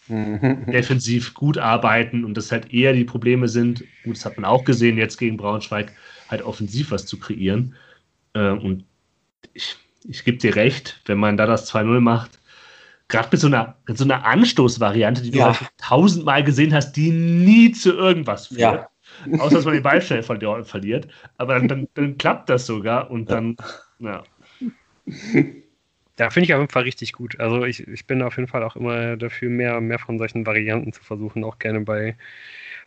Mhm. 0.07 0.65
Defensiv 0.71 1.33
gut 1.33 1.57
arbeiten 1.57 2.25
und 2.25 2.35
dass 2.35 2.51
halt 2.51 2.73
eher 2.73 2.93
die 2.93 3.03
Probleme 3.03 3.47
sind, 3.47 3.83
gut, 4.03 4.15
das 4.15 4.25
hat 4.25 4.37
man 4.37 4.45
auch 4.45 4.63
gesehen, 4.63 4.97
jetzt 4.97 5.17
gegen 5.17 5.37
Braunschweig, 5.37 5.93
halt 6.29 6.41
offensiv 6.41 6.91
was 6.91 7.05
zu 7.05 7.19
kreieren. 7.19 7.75
Äh, 8.33 8.49
und 8.49 8.85
ich, 9.53 9.75
ich 10.07 10.23
gebe 10.23 10.37
dir 10.37 10.55
recht, 10.55 11.01
wenn 11.05 11.19
man 11.19 11.37
da 11.37 11.45
das 11.45 11.71
2-0 11.71 11.99
macht, 11.99 12.39
gerade 13.07 13.29
mit 13.31 13.41
so 13.41 13.47
einer, 13.47 13.75
so 13.87 14.03
einer 14.03 14.25
Anstoßvariante, 14.25 15.21
die 15.21 15.31
du 15.31 15.39
ja. 15.39 15.47
halt 15.47 15.71
tausendmal 15.77 16.43
gesehen 16.43 16.73
hast, 16.73 16.93
die 16.93 17.11
nie 17.11 17.71
zu 17.71 17.91
irgendwas 17.91 18.47
führt. 18.47 18.59
Ja. 18.59 18.87
Außer 19.39 19.55
dass 19.55 19.65
man 19.65 19.73
den 19.75 19.83
Ball 19.83 20.01
schnell 20.01 20.23
verliert. 20.23 21.07
Aber 21.37 21.55
dann, 21.55 21.67
dann, 21.67 21.87
dann 21.93 22.17
klappt 22.17 22.49
das 22.49 22.65
sogar 22.65 23.11
und 23.11 23.29
dann, 23.29 23.57
ja. 23.99 24.23
Ja, 24.59 25.43
finde 26.29 26.45
ich 26.45 26.53
auf 26.53 26.59
jeden 26.59 26.71
Fall 26.71 26.83
richtig 26.83 27.13
gut. 27.13 27.39
Also 27.39 27.63
ich, 27.65 27.87
ich 27.87 28.05
bin 28.05 28.21
auf 28.21 28.37
jeden 28.37 28.47
Fall 28.47 28.63
auch 28.63 28.75
immer 28.75 29.17
dafür, 29.17 29.49
mehr, 29.49 29.81
mehr 29.81 29.99
von 29.99 30.17
solchen 30.17 30.45
Varianten 30.45 30.93
zu 30.93 31.03
versuchen, 31.03 31.43
auch 31.43 31.59
gerne 31.59 31.81
bei, 31.81 32.15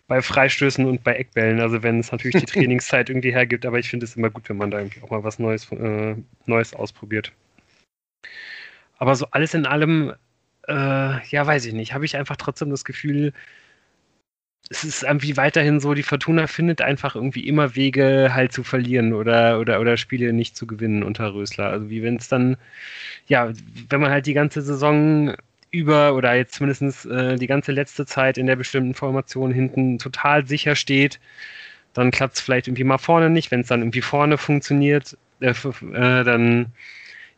bei 0.07 0.23
Freistößen 0.23 0.85
und 0.85 1.03
bei 1.05 1.14
Eckbällen. 1.14 1.61
Also 1.61 1.83
wenn 1.83 2.01
es 2.01 2.12
natürlich 2.12 2.37
die 2.37 2.47
Trainingszeit 2.53 3.09
irgendwie 3.11 3.33
hergibt, 3.33 3.66
aber 3.66 3.79
ich 3.79 3.88
finde 3.88 4.05
es 4.05 4.16
immer 4.16 4.31
gut, 4.31 4.49
wenn 4.49 4.57
man 4.57 4.70
da 4.70 4.79
irgendwie 4.79 5.03
auch 5.03 5.11
mal 5.11 5.25
was 5.25 5.38
Neues, 5.38 5.70
äh, 5.73 6.16
Neues 6.47 6.75
ausprobiert. 6.75 7.33
Aber 8.99 9.16
so 9.16 9.27
alles 9.31 9.55
in 9.55 9.66
allem, 9.66 10.12
äh, 10.68 11.27
ja, 11.29 11.47
weiß 11.47 11.66
ich 11.66 11.73
nicht, 11.73 11.94
habe 11.94 12.05
ich 12.05 12.16
einfach 12.16 12.37
trotzdem 12.37 12.70
das 12.70 12.85
Gefühl, 12.85 13.33
es 14.70 14.85
ist 14.85 15.03
irgendwie 15.03 15.37
weiterhin 15.37 15.81
so, 15.81 15.94
die 15.94 16.03
Fortuna 16.03 16.46
findet 16.46 16.81
einfach 16.81 17.14
irgendwie 17.14 17.46
immer 17.46 17.74
Wege 17.77 18.31
halt 18.35 18.53
zu 18.53 18.64
verlieren 18.64 19.12
oder, 19.12 19.61
oder, 19.61 19.81
oder 19.81 19.96
Spiele 19.96 20.33
nicht 20.33 20.57
zu 20.57 20.66
gewinnen 20.66 21.03
unter 21.03 21.35
Rösler. 21.35 21.66
Also 21.68 21.90
wie 21.90 22.03
wenn 22.03 22.16
es 22.16 22.29
dann, 22.29 22.57
ja, 23.27 23.53
wenn 23.90 24.00
man 24.00 24.11
halt 24.11 24.27
die 24.27 24.35
ganze 24.35 24.62
Saison 24.62 25.35
über 25.70 26.14
oder 26.14 26.35
jetzt 26.35 26.55
zumindest 26.55 27.07
äh, 27.07 27.37
die 27.37 27.46
ganze 27.46 27.72
letzte 27.72 28.07
Zeit 28.07 28.38
in 28.38 28.46
der 28.46 28.57
bestimmten 28.57 28.94
Formation 28.94 29.53
hinten 29.53 29.98
total 29.98 30.46
sicher 30.46 30.77
steht, 30.77 31.20
dann 31.94 32.11
klappt 32.11 32.37
es 32.37 32.40
vielleicht 32.40 32.68
irgendwie 32.68 32.85
mal 32.85 32.98
vorne 32.98 33.31
nicht. 33.31 33.50
Wenn 33.50 33.61
es 33.61 33.68
dann 33.68 33.81
irgendwie 33.81 34.00
vorne 34.03 34.38
funktioniert, 34.38 35.16
äh, 35.40 35.50
äh, 35.50 36.24
dann 36.24 36.72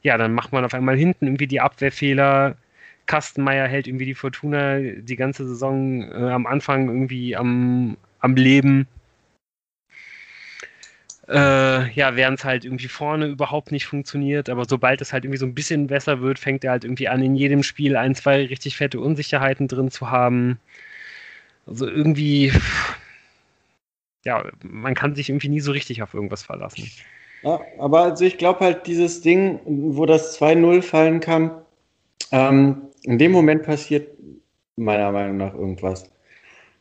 ja, 0.03 0.17
dann 0.17 0.35
macht 0.35 0.53
man 0.53 0.65
auf 0.65 0.75
einmal 0.75 0.97
hinten 0.97 1.27
irgendwie 1.27 1.49
die 1.49 1.61
Abwehrfehler. 1.61 2.57
Kastenmeier 3.07 3.67
hält 3.67 3.87
irgendwie 3.87 4.05
die 4.05 4.15
Fortuna 4.15 4.79
die 4.81 5.17
ganze 5.17 5.47
Saison 5.47 6.03
äh, 6.11 6.31
am 6.31 6.47
Anfang 6.47 6.89
irgendwie 6.89 7.37
am, 7.37 7.97
am 8.21 8.35
Leben. 8.35 8.87
Äh, 11.29 11.91
ja, 11.93 12.15
während 12.15 12.39
es 12.39 12.45
halt 12.45 12.65
irgendwie 12.65 12.87
vorne 12.87 13.27
überhaupt 13.27 13.73
nicht 13.73 13.87
funktioniert, 13.87 14.49
aber 14.49 14.65
sobald 14.65 15.01
es 15.01 15.13
halt 15.13 15.25
irgendwie 15.25 15.39
so 15.39 15.47
ein 15.47 15.55
bisschen 15.55 15.89
besser 15.89 16.21
wird, 16.21 16.39
fängt 16.39 16.63
er 16.63 16.71
halt 16.71 16.85
irgendwie 16.85 17.09
an, 17.09 17.23
in 17.23 17.35
jedem 17.35 17.65
Spiel 17.65 17.97
ein, 17.97 18.15
zwei 18.15 18.47
richtig 18.47 18.77
fette 18.77 19.01
Unsicherheiten 19.01 19.67
drin 19.67 19.91
zu 19.91 20.11
haben. 20.11 20.61
Also 21.67 21.89
irgendwie, 21.89 22.53
ja, 24.25 24.45
man 24.63 24.95
kann 24.95 25.17
sich 25.17 25.29
irgendwie 25.29 25.49
nie 25.49 25.61
so 25.61 25.73
richtig 25.73 26.01
auf 26.03 26.15
irgendwas 26.15 26.45
verlassen. 26.45 26.89
Ja, 27.43 27.61
aber 27.79 28.03
also 28.03 28.25
ich 28.25 28.39
glaube 28.39 28.61
halt, 28.61 28.87
dieses 28.87 29.21
Ding, 29.21 29.59
wo 29.65 30.07
das 30.07 30.41
2-0 30.41 30.83
fallen 30.83 31.19
kann, 31.19 31.51
ähm, 32.33 32.83
in 33.03 33.19
dem 33.19 33.33
Moment 33.33 33.63
passiert 33.63 34.17
meiner 34.77 35.13
Meinung 35.13 35.37
nach 35.39 35.55
irgendwas. 35.55 36.11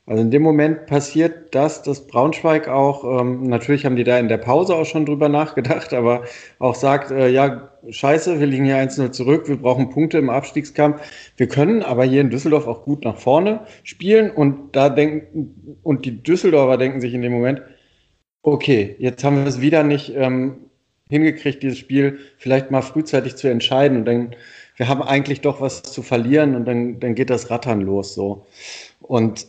Also 0.07 0.21
in 0.21 0.29
dem 0.29 0.43
Moment 0.43 0.85
passiert 0.85 1.55
das, 1.55 1.81
dass 1.81 2.05
Braunschweig 2.05 2.67
auch, 2.67 3.21
ähm, 3.21 3.47
natürlich 3.47 3.85
haben 3.85 3.95
die 3.95 4.03
da 4.03 4.19
in 4.19 4.27
der 4.27 4.37
Pause 4.37 4.75
auch 4.75 4.85
schon 4.85 5.05
drüber 5.05 5.29
nachgedacht, 5.29 5.93
aber 5.93 6.25
auch 6.59 6.75
sagt, 6.75 7.09
äh, 7.09 7.29
ja, 7.29 7.71
scheiße, 7.89 8.39
wir 8.39 8.45
liegen 8.45 8.65
hier 8.65 8.77
1-0 8.77 9.11
zurück, 9.11 9.47
wir 9.47 9.57
brauchen 9.57 9.89
Punkte 9.89 10.19
im 10.19 10.29
Abstiegskampf. 10.29 11.01
Wir 11.37 11.47
können 11.47 11.81
aber 11.81 12.03
hier 12.03 12.21
in 12.21 12.29
Düsseldorf 12.29 12.67
auch 12.67 12.83
gut 12.83 13.03
nach 13.03 13.17
vorne 13.17 13.61
spielen 13.83 14.29
und 14.29 14.75
da 14.75 14.89
denken, 14.89 15.79
und 15.81 16.05
die 16.05 16.21
Düsseldorfer 16.21 16.77
denken 16.77 17.01
sich 17.01 17.13
in 17.15 17.23
dem 17.23 17.33
Moment, 17.33 17.63
okay, 18.43 18.95
jetzt 18.99 19.23
haben 19.23 19.37
wir 19.37 19.47
es 19.47 19.59
wieder 19.59 19.83
nicht 19.83 20.13
ähm, 20.15 20.57
hingekriegt, 21.09 21.63
dieses 21.63 21.79
Spiel 21.79 22.19
vielleicht 22.37 22.69
mal 22.69 22.83
frühzeitig 22.83 23.37
zu 23.37 23.47
entscheiden 23.47 23.97
und 23.97 24.05
dann, 24.05 24.35
wir 24.75 24.87
haben 24.87 25.01
eigentlich 25.01 25.41
doch 25.41 25.61
was 25.61 25.83
zu 25.83 26.01
verlieren 26.01 26.55
und 26.55 26.65
dann, 26.65 26.99
dann 26.99 27.15
geht 27.15 27.29
das 27.29 27.49
Rattern 27.49 27.81
los 27.81 28.13
so. 28.13 28.45
Und 29.01 29.47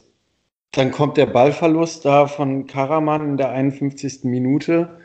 dann 0.72 0.92
kommt 0.92 1.16
der 1.16 1.26
Ballverlust 1.26 2.04
da 2.04 2.26
von 2.26 2.66
Karaman 2.66 3.30
in 3.30 3.36
der 3.36 3.50
51. 3.50 4.24
Minute. 4.24 4.98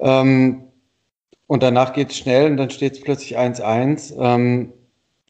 Ähm, 0.00 0.64
und 1.46 1.62
danach 1.62 1.92
geht 1.92 2.10
es 2.10 2.18
schnell 2.18 2.50
und 2.50 2.56
dann 2.56 2.70
steht 2.70 2.94
es 2.94 3.00
plötzlich 3.00 3.38
1-1. 3.38 4.14
Ähm, 4.18 4.72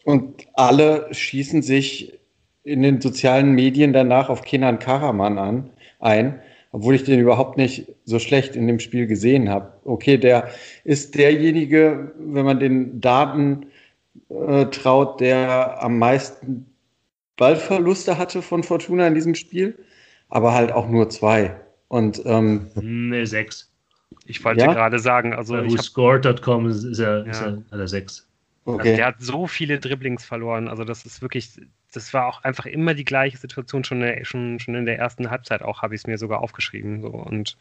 und 0.04 0.46
alle 0.54 1.12
schießen 1.12 1.62
sich 1.62 2.18
in 2.62 2.82
den 2.82 3.00
sozialen 3.00 3.52
Medien 3.52 3.92
danach 3.92 4.28
auf 4.28 4.42
Kenan 4.42 4.78
Karaman 4.78 5.38
an, 5.38 5.70
ein 5.98 6.40
obwohl 6.74 6.96
ich 6.96 7.04
den 7.04 7.20
überhaupt 7.20 7.56
nicht 7.56 7.86
so 8.04 8.18
schlecht 8.18 8.56
in 8.56 8.66
dem 8.66 8.80
Spiel 8.80 9.06
gesehen 9.06 9.48
habe. 9.48 9.74
Okay, 9.84 10.18
der 10.18 10.48
ist 10.82 11.14
derjenige, 11.14 12.12
wenn 12.18 12.44
man 12.44 12.58
den 12.58 13.00
Daten 13.00 13.66
äh, 14.28 14.66
traut, 14.66 15.20
der 15.20 15.82
am 15.82 15.98
meisten 15.98 16.66
Ballverluste 17.36 18.16
hatte 18.18 18.42
von 18.42 18.62
Fortuna 18.62 19.06
in 19.06 19.14
diesem 19.14 19.34
Spiel, 19.34 19.78
aber 20.28 20.54
halt 20.54 20.72
auch 20.72 20.88
nur 20.88 21.10
zwei. 21.10 21.60
Und 21.88 22.22
ähm, 22.24 22.70
nee, 22.76 23.24
sechs. 23.24 23.70
Ich 24.26 24.42
wollte 24.44 24.60
ja? 24.60 24.72
gerade 24.72 24.98
sagen, 24.98 25.34
also 25.34 25.54
Bei 25.54 25.64
whoscored.com 25.64 26.68
ist, 26.68 26.84
ist 26.84 26.98
er, 26.98 27.24
ja. 27.24 27.30
ist 27.30 27.42
er, 27.42 27.62
er 27.70 27.88
sechs. 27.88 28.26
Okay. 28.64 28.80
Also 28.80 28.96
der 28.96 29.06
hat 29.06 29.16
so 29.18 29.46
viele 29.46 29.78
Dribblings 29.78 30.24
verloren. 30.24 30.68
Also 30.68 30.84
das 30.84 31.04
ist 31.04 31.20
wirklich, 31.20 31.60
das 31.92 32.14
war 32.14 32.26
auch 32.26 32.42
einfach 32.44 32.66
immer 32.66 32.94
die 32.94 33.04
gleiche 33.04 33.36
Situation 33.36 33.84
schon, 33.84 34.00
in 34.00 34.06
der, 34.06 34.24
schon, 34.24 34.58
schon 34.58 34.74
in 34.74 34.86
der 34.86 34.98
ersten 34.98 35.30
Halbzeit 35.30 35.62
auch, 35.62 35.82
habe 35.82 35.94
ich 35.94 36.00
es 36.00 36.06
mir 36.06 36.16
sogar 36.16 36.40
aufgeschrieben. 36.40 37.02
So. 37.02 37.08
Und 37.08 37.58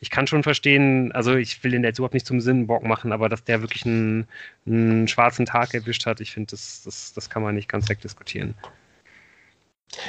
ich 0.00 0.10
kann 0.10 0.26
schon 0.26 0.42
verstehen, 0.42 1.10
also 1.12 1.34
ich 1.34 1.62
will 1.64 1.72
den 1.72 1.82
jetzt 1.82 1.98
überhaupt 1.98 2.14
nicht 2.14 2.26
zum 2.26 2.40
Sinnbock 2.40 2.84
machen, 2.84 3.12
aber 3.12 3.28
dass 3.28 3.44
der 3.44 3.62
wirklich 3.62 3.84
einen, 3.84 4.28
einen 4.66 5.08
schwarzen 5.08 5.44
Tag 5.44 5.74
erwischt 5.74 6.06
hat, 6.06 6.20
ich 6.20 6.32
finde, 6.32 6.52
das, 6.52 6.82
das, 6.84 7.12
das 7.14 7.30
kann 7.30 7.42
man 7.42 7.54
nicht 7.54 7.68
ganz 7.68 7.88
wegdiskutieren. 7.88 8.54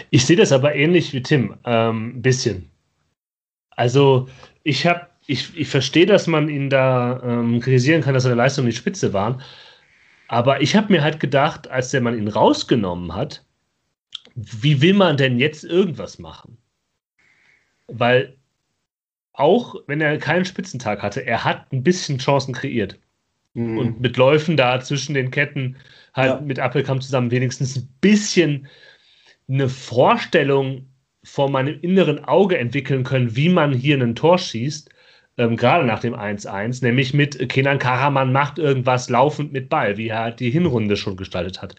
Ich 0.09 0.25
sehe 0.25 0.37
das 0.37 0.51
aber 0.51 0.75
ähnlich 0.75 1.13
wie 1.13 1.23
Tim, 1.23 1.53
ein 1.63 1.89
ähm, 1.89 2.21
bisschen. 2.21 2.69
Also 3.71 4.27
ich 4.63 4.85
habe, 4.85 5.07
ich, 5.25 5.57
ich 5.57 5.69
verstehe, 5.69 6.05
dass 6.05 6.27
man 6.27 6.49
ihn 6.49 6.69
da 6.69 7.21
ähm, 7.23 7.59
kritisieren 7.59 8.01
kann, 8.01 8.13
dass 8.13 8.23
seine 8.23 8.35
Leistungen 8.35 8.69
die 8.69 8.75
Spitze 8.75 9.13
waren. 9.13 9.41
Aber 10.27 10.61
ich 10.61 10.75
habe 10.75 10.91
mir 10.91 11.01
halt 11.01 11.19
gedacht, 11.19 11.67
als 11.69 11.91
der 11.91 12.01
Mann 12.01 12.17
ihn 12.17 12.27
rausgenommen 12.27 13.15
hat, 13.15 13.43
wie 14.35 14.81
will 14.81 14.93
man 14.93 15.17
denn 15.17 15.39
jetzt 15.39 15.63
irgendwas 15.63 16.19
machen? 16.19 16.57
Weil 17.87 18.38
auch 19.39 19.75
wenn 19.87 20.01
er 20.01 20.17
keinen 20.17 20.45
Spitzentag 20.45 21.01
hatte, 21.01 21.25
er 21.25 21.43
hat 21.43 21.71
ein 21.71 21.83
bisschen 21.83 22.17
Chancen 22.17 22.53
kreiert. 22.53 22.97
Mhm. 23.53 23.77
Und 23.77 24.01
mit 24.01 24.17
Läufen 24.17 24.57
da 24.57 24.79
zwischen 24.79 25.13
den 25.13 25.31
Ketten 25.31 25.77
halt 26.13 26.31
ja. 26.31 26.41
mit 26.41 26.59
Appelkamp 26.59 27.01
zusammen 27.01 27.31
wenigstens 27.31 27.75
ein 27.75 27.89
bisschen 28.01 28.67
eine 29.47 29.69
Vorstellung 29.69 30.85
vor 31.23 31.49
meinem 31.49 31.79
inneren 31.81 32.23
Auge 32.23 32.57
entwickeln 32.57 33.03
können, 33.03 33.35
wie 33.35 33.49
man 33.49 33.73
hier 33.73 34.01
ein 34.01 34.15
Tor 34.15 34.37
schießt 34.37 34.89
ähm, 35.39 35.55
gerade 35.55 35.85
nach 35.85 35.99
dem 35.99 36.13
1-1, 36.13 36.83
nämlich 36.83 37.13
mit 37.13 37.47
Kenan 37.47 37.79
Karaman 37.79 38.33
macht 38.33 38.59
irgendwas 38.59 39.09
laufend 39.09 39.53
mit 39.53 39.69
Ball, 39.69 39.95
wie 39.95 40.09
er 40.09 40.31
die 40.31 40.51
Hinrunde 40.51 40.97
schon 40.97 41.15
gestaltet 41.15 41.61
hat. 41.61 41.75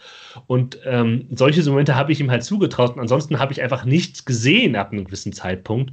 Und 0.47 0.79
ähm, 0.87 1.27
solche 1.31 1.63
Momente 1.69 1.95
habe 1.95 2.11
ich 2.11 2.21
ihm 2.21 2.31
halt 2.31 2.43
zugetraut 2.43 2.95
und 2.95 3.01
ansonsten 3.01 3.39
habe 3.39 3.53
ich 3.53 3.61
einfach 3.61 3.85
nichts 3.85 4.25
gesehen 4.25 4.77
ab 4.77 4.93
einem 4.93 5.05
gewissen 5.05 5.35
Zeitpunkt, 5.35 5.93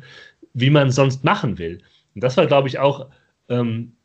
wie 0.54 0.70
man 0.70 0.92
sonst 0.92 1.24
machen 1.24 1.58
will. 1.58 1.82
Und 2.16 2.24
das 2.24 2.38
war, 2.38 2.48
glaube 2.48 2.68
ich, 2.68 2.80
auch 2.80 3.08
ähm, 3.50 3.98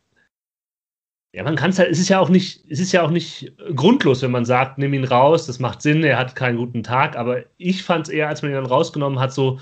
ja, 1.34 1.42
man 1.44 1.56
kann 1.56 1.70
es 1.70 1.78
halt, 1.78 1.90
es 1.90 1.98
ist 1.98 2.10
ja 2.10 2.20
auch 2.20 2.28
nicht, 2.28 2.62
es 2.68 2.78
ist 2.78 2.92
ja 2.92 3.02
auch 3.02 3.10
nicht 3.10 3.52
grundlos, 3.74 4.20
wenn 4.20 4.30
man 4.30 4.44
sagt, 4.44 4.76
nimm 4.76 4.92
ihn 4.92 5.04
raus, 5.04 5.46
das 5.46 5.58
macht 5.58 5.80
Sinn, 5.80 6.04
er 6.04 6.18
hat 6.18 6.36
keinen 6.36 6.58
guten 6.58 6.82
Tag, 6.82 7.16
aber 7.16 7.44
ich 7.56 7.82
fand 7.82 8.06
es 8.06 8.12
eher, 8.12 8.28
als 8.28 8.42
man 8.42 8.50
ihn 8.50 8.56
dann 8.56 8.66
rausgenommen 8.66 9.18
hat, 9.18 9.32
so, 9.32 9.58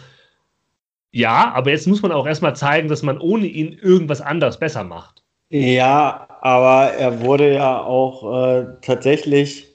ja, 1.12 1.52
aber 1.54 1.70
jetzt 1.70 1.86
muss 1.86 2.02
man 2.02 2.12
auch 2.12 2.26
erstmal 2.26 2.56
zeigen, 2.56 2.88
dass 2.88 3.02
man 3.02 3.18
ohne 3.18 3.46
ihn 3.46 3.72
irgendwas 3.72 4.20
anderes 4.20 4.58
besser 4.58 4.82
macht. 4.82 5.22
Ja, 5.48 6.28
aber 6.40 6.92
er 6.92 7.20
wurde 7.20 7.54
ja 7.54 7.80
auch 7.80 8.52
äh, 8.52 8.66
tatsächlich 8.82 9.69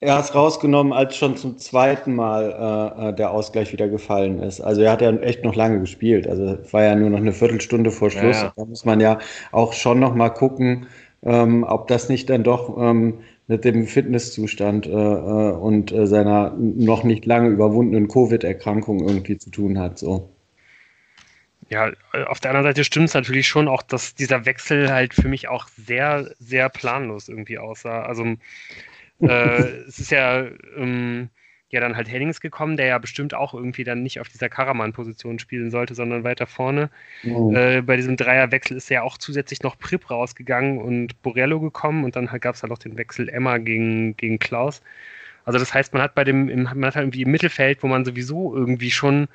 erst 0.00 0.34
rausgenommen, 0.34 0.92
als 0.92 1.16
schon 1.16 1.36
zum 1.36 1.58
zweiten 1.58 2.14
Mal 2.14 2.96
äh, 2.98 3.08
äh, 3.08 3.14
der 3.14 3.30
Ausgleich 3.30 3.72
wieder 3.72 3.88
gefallen 3.88 4.40
ist. 4.42 4.60
Also 4.60 4.82
er 4.82 4.92
hat 4.92 5.02
ja 5.02 5.10
echt 5.16 5.44
noch 5.44 5.54
lange 5.54 5.80
gespielt. 5.80 6.26
Also 6.26 6.58
es 6.62 6.72
war 6.72 6.84
ja 6.84 6.94
nur 6.94 7.10
noch 7.10 7.18
eine 7.18 7.32
Viertelstunde 7.32 7.90
vor 7.90 8.10
Schluss. 8.10 8.36
Ja, 8.36 8.44
ja. 8.44 8.52
Da 8.56 8.64
muss 8.64 8.84
man 8.84 9.00
ja 9.00 9.18
auch 9.52 9.72
schon 9.72 10.00
noch 10.00 10.14
mal 10.14 10.30
gucken, 10.30 10.86
ähm, 11.22 11.64
ob 11.64 11.88
das 11.88 12.08
nicht 12.08 12.28
dann 12.30 12.44
doch 12.44 12.76
ähm, 12.78 13.20
mit 13.46 13.64
dem 13.64 13.86
Fitnesszustand 13.86 14.86
äh, 14.86 14.90
äh 14.90 15.52
und 15.52 15.92
äh, 15.92 16.06
seiner 16.06 16.54
noch 16.58 17.04
nicht 17.04 17.26
lange 17.26 17.48
überwundenen 17.48 18.08
Covid-Erkrankung 18.08 19.06
irgendwie 19.06 19.38
zu 19.38 19.50
tun 19.50 19.78
hat. 19.78 19.98
So. 19.98 20.30
Ja, 21.70 21.90
auf 22.26 22.40
der 22.40 22.50
anderen 22.50 22.66
Seite 22.66 22.84
stimmt 22.84 23.08
es 23.08 23.14
natürlich 23.14 23.48
schon 23.48 23.68
auch, 23.68 23.82
dass 23.82 24.14
dieser 24.14 24.44
Wechsel 24.44 24.92
halt 24.92 25.14
für 25.14 25.28
mich 25.28 25.48
auch 25.48 25.68
sehr, 25.68 26.30
sehr 26.38 26.68
planlos 26.68 27.28
irgendwie 27.28 27.58
aussah. 27.58 28.02
Also 28.02 28.24
äh, 29.28 29.62
es 29.86 29.98
ist 29.98 30.10
ja 30.10 30.46
ähm, 30.76 31.30
ja 31.74 31.80
dann 31.80 31.96
halt 31.96 32.10
Hennings 32.10 32.40
gekommen, 32.40 32.76
der 32.76 32.86
ja 32.86 32.98
bestimmt 32.98 33.34
auch 33.34 33.52
irgendwie 33.52 33.84
dann 33.84 34.02
nicht 34.02 34.20
auf 34.20 34.28
dieser 34.28 34.48
Karaman-Position 34.48 35.38
spielen 35.38 35.70
sollte, 35.70 35.94
sondern 35.94 36.24
weiter 36.24 36.46
vorne. 36.46 36.88
Oh. 37.26 37.52
Äh, 37.52 37.82
bei 37.82 37.96
diesem 37.96 38.16
Dreierwechsel 38.16 38.76
ist 38.76 38.88
ja 38.90 39.02
auch 39.02 39.18
zusätzlich 39.18 39.62
noch 39.62 39.78
Prip 39.78 40.08
rausgegangen 40.10 40.78
und 40.78 41.20
Borello 41.22 41.60
gekommen 41.60 42.04
und 42.04 42.16
dann 42.16 42.30
halt 42.30 42.42
gab 42.42 42.54
es 42.54 42.62
halt 42.62 42.72
auch 42.72 42.78
den 42.78 42.96
Wechsel 42.96 43.28
Emma 43.28 43.58
gegen, 43.58 44.16
gegen 44.16 44.38
Klaus. 44.38 44.82
Also 45.44 45.58
das 45.58 45.74
heißt, 45.74 45.92
man 45.92 46.02
hat 46.02 46.14
bei 46.14 46.24
dem, 46.24 46.46
man 46.46 46.86
hat 46.86 46.96
halt 46.96 47.04
irgendwie 47.04 47.22
im 47.22 47.30
Mittelfeld, 47.30 47.82
wo 47.82 47.88
man 47.88 48.04
sowieso 48.04 48.54
irgendwie 48.54 48.90
schon 48.90 49.28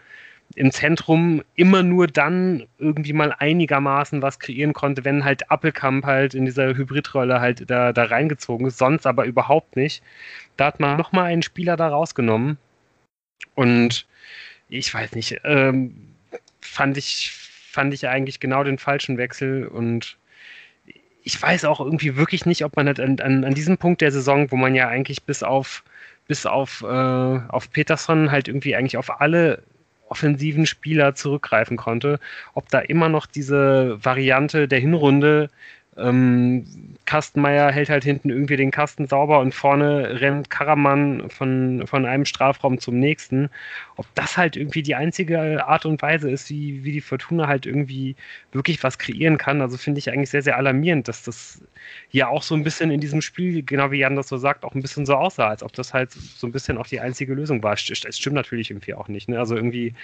im 0.56 0.72
Zentrum 0.72 1.44
immer 1.56 1.84
nur 1.84 2.08
dann 2.08 2.68
irgendwie 2.80 3.14
mal 3.14 3.34
einigermaßen 3.38 4.22
was 4.22 4.40
kreieren 4.40 4.74
konnte, 4.74 5.06
wenn 5.06 5.24
halt 5.24 5.52
Appelkamp 5.52 6.06
halt 6.06 6.34
in 6.34 6.46
dieser 6.46 6.76
Hybridrolle 6.76 7.40
halt 7.40 7.70
da, 7.70 7.94
da 7.94 8.04
reingezogen 8.06 8.68
ist, 8.68 8.78
sonst 8.78 9.06
aber 9.06 9.26
überhaupt 9.26 9.76
nicht. 9.76 10.04
Da 10.58 10.66
hat 10.66 10.80
man 10.80 10.98
nochmal 10.98 11.26
einen 11.26 11.44
Spieler 11.44 11.78
da 11.78 11.90
rausgenommen 11.90 12.58
und 13.56 14.08
ich 14.70 14.94
weiß 14.94 15.14
nicht, 15.14 15.40
ähm, 15.44 16.16
fand 16.62 16.98
ich, 16.98 17.32
fand 17.32 17.94
ich 17.94 18.08
eigentlich 18.08 18.40
genau 18.40 18.64
den 18.64 18.78
falschen 18.78 19.18
Wechsel 19.18 19.68
und 19.68 20.18
ich 21.24 21.40
weiß 21.42 21.66
auch 21.66 21.80
irgendwie 21.80 22.16
wirklich 22.16 22.46
nicht, 22.46 22.66
ob 22.66 22.76
man 22.76 22.88
halt 22.88 23.00
an, 23.00 23.20
an, 23.20 23.44
an 23.44 23.54
diesem 23.54 23.78
Punkt 23.78 24.02
der 24.02 24.12
Saison, 24.12 24.52
wo 24.52 24.56
man 24.56 24.74
ja 24.74 24.88
eigentlich 24.88 25.24
bis 25.24 25.44
auf 25.44 25.84
bis 26.30 26.46
auf, 26.46 26.84
äh, 26.84 26.86
auf 26.86 27.72
Peterson 27.72 28.32
halt 28.32 28.48
irgendwie 28.48 28.76
eigentlich 28.76 28.98
auf 28.98 29.20
alle 29.20 29.64
offensiven 30.10 30.66
Spieler 30.66 31.16
zurückgreifen 31.16 31.78
konnte. 31.78 32.20
Ob 32.54 32.70
da 32.70 32.80
immer 32.80 33.10
noch 33.10 33.26
diese 33.26 33.98
Variante 34.04 34.68
der 34.68 34.80
Hinrunde 34.80 35.50
ähm, 36.02 36.66
Kastenmeier 37.06 37.72
hält 37.72 37.90
halt 37.90 38.04
hinten 38.04 38.30
irgendwie 38.30 38.56
den 38.56 38.72
Kasten 38.72 39.08
sauber 39.08 39.40
und 39.40 39.54
vorne 39.56 40.22
rennt 40.22 40.50
Karaman 40.50 41.30
von, 41.30 41.88
von 41.88 42.06
einem 42.06 42.26
Strafraum 42.26 42.80
zum 42.80 43.00
nächsten. 43.00 43.50
Ob 43.96 44.06
das 44.16 44.38
halt 44.38 44.56
irgendwie 44.56 44.84
die 44.84 44.96
einzige 44.96 45.66
Art 45.68 45.86
und 45.86 46.02
Weise 46.02 46.30
ist, 46.30 46.50
wie, 46.50 46.84
wie 46.84 46.92
die 46.92 47.02
Fortuna 47.02 47.48
halt 47.48 47.66
irgendwie 47.66 48.16
wirklich 48.52 48.84
was 48.84 49.00
kreieren 49.00 49.38
kann, 49.38 49.62
also 49.62 49.78
finde 49.78 50.00
ich 50.00 50.12
eigentlich 50.12 50.30
sehr, 50.30 50.44
sehr 50.44 50.58
alarmierend, 50.58 51.08
dass 51.08 51.24
das 51.24 51.62
ja 52.12 52.28
auch 52.28 52.44
so 52.44 52.56
ein 52.56 52.64
bisschen 52.64 52.92
in 52.92 53.02
diesem 53.02 53.22
Spiel, 53.22 53.64
genau 53.64 53.92
wie 53.92 54.00
Jan 54.00 54.16
das 54.16 54.28
so 54.28 54.38
sagt, 54.38 54.64
auch 54.64 54.76
ein 54.76 54.82
bisschen 54.82 55.06
so 55.06 55.16
aussah, 55.16 55.48
als 55.48 55.64
ob 55.64 55.74
das 55.74 55.94
halt 55.94 56.12
so 56.12 56.48
ein 56.48 56.52
bisschen 56.52 56.78
auch 56.78 56.88
die 56.88 57.00
einzige 57.00 57.34
Lösung 57.34 57.64
war. 57.64 57.74
Es 57.74 57.82
stimmt 57.82 58.36
natürlich 58.36 58.72
irgendwie 58.72 58.94
auch 58.94 59.08
nicht. 59.08 59.30
Ne? 59.30 59.40
Also 59.40 59.56
irgendwie 59.56 59.96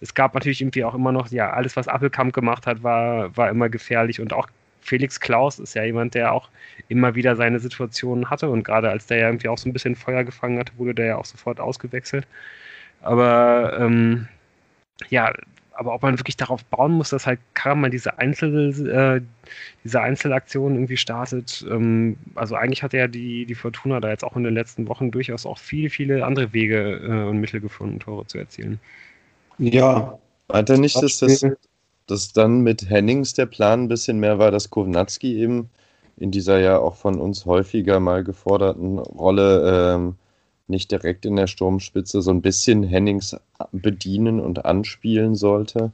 es 0.00 0.14
gab 0.14 0.34
natürlich 0.34 0.60
irgendwie 0.60 0.84
auch 0.84 0.94
immer 0.94 1.12
noch, 1.12 1.30
ja, 1.30 1.50
alles, 1.50 1.76
was 1.76 1.88
Appelkamp 1.88 2.34
gemacht 2.34 2.66
hat, 2.66 2.82
war, 2.82 3.34
war 3.36 3.48
immer 3.48 3.68
gefährlich 3.68 4.20
und 4.20 4.32
auch 4.32 4.48
Felix 4.84 5.18
Klaus 5.18 5.58
ist 5.58 5.74
ja 5.74 5.82
jemand, 5.84 6.14
der 6.14 6.32
auch 6.32 6.50
immer 6.88 7.14
wieder 7.14 7.36
seine 7.36 7.58
Situationen 7.58 8.30
hatte 8.30 8.50
und 8.50 8.62
gerade 8.62 8.90
als 8.90 9.06
der 9.06 9.18
ja 9.18 9.26
irgendwie 9.28 9.48
auch 9.48 9.58
so 9.58 9.68
ein 9.68 9.72
bisschen 9.72 9.96
Feuer 9.96 10.24
gefangen 10.24 10.58
hatte, 10.58 10.72
wurde 10.76 10.94
der 10.94 11.06
ja 11.06 11.16
auch 11.16 11.24
sofort 11.24 11.58
ausgewechselt. 11.58 12.26
Aber 13.00 13.76
ähm, 13.80 14.28
ja, 15.08 15.32
aber 15.72 15.94
ob 15.94 16.02
man 16.02 16.18
wirklich 16.18 16.36
darauf 16.36 16.64
bauen 16.66 16.92
muss, 16.92 17.10
dass 17.10 17.26
halt 17.26 17.40
Karaman 17.54 17.90
diese 17.90 18.18
Einzel, 18.18 18.88
äh, 18.88 19.20
diese 19.82 20.00
Einzelaktion 20.00 20.74
irgendwie 20.74 20.96
startet. 20.96 21.64
Ähm, 21.68 22.16
also 22.34 22.54
eigentlich 22.54 22.82
hat 22.82 22.92
ja 22.92 23.08
die, 23.08 23.46
die 23.46 23.54
Fortuna 23.54 24.00
da 24.00 24.10
jetzt 24.10 24.22
auch 24.22 24.36
in 24.36 24.44
den 24.44 24.54
letzten 24.54 24.86
Wochen 24.88 25.10
durchaus 25.10 25.46
auch 25.46 25.58
viele, 25.58 25.90
viele 25.90 26.24
andere 26.24 26.52
Wege 26.52 27.00
äh, 27.02 27.28
und 27.28 27.40
Mittel 27.40 27.60
gefunden, 27.60 27.98
Tore 27.98 28.26
zu 28.26 28.38
erzielen. 28.38 28.78
Ja. 29.58 30.18
Hat 30.52 30.68
er 30.68 30.78
nicht, 30.78 31.02
dass 31.02 31.18
das, 31.18 31.44
dass 32.06 32.32
dann 32.32 32.60
mit 32.60 32.88
Hennings 32.88 33.34
der 33.34 33.46
Plan 33.46 33.84
ein 33.84 33.88
bisschen 33.88 34.18
mehr 34.18 34.38
war, 34.38 34.50
dass 34.50 34.70
Kovnatski 34.70 35.38
eben 35.38 35.70
in 36.16 36.30
dieser 36.30 36.58
ja 36.58 36.78
auch 36.78 36.96
von 36.96 37.20
uns 37.20 37.46
häufiger 37.46 38.00
mal 38.00 38.24
geforderten 38.24 38.98
Rolle 38.98 39.94
ähm, 39.94 40.16
nicht 40.66 40.90
direkt 40.90 41.26
in 41.26 41.36
der 41.36 41.46
Sturmspitze 41.46 42.22
so 42.22 42.30
ein 42.30 42.42
bisschen 42.42 42.82
Hennings 42.82 43.36
bedienen 43.72 44.40
und 44.40 44.64
anspielen 44.64 45.34
sollte. 45.34 45.92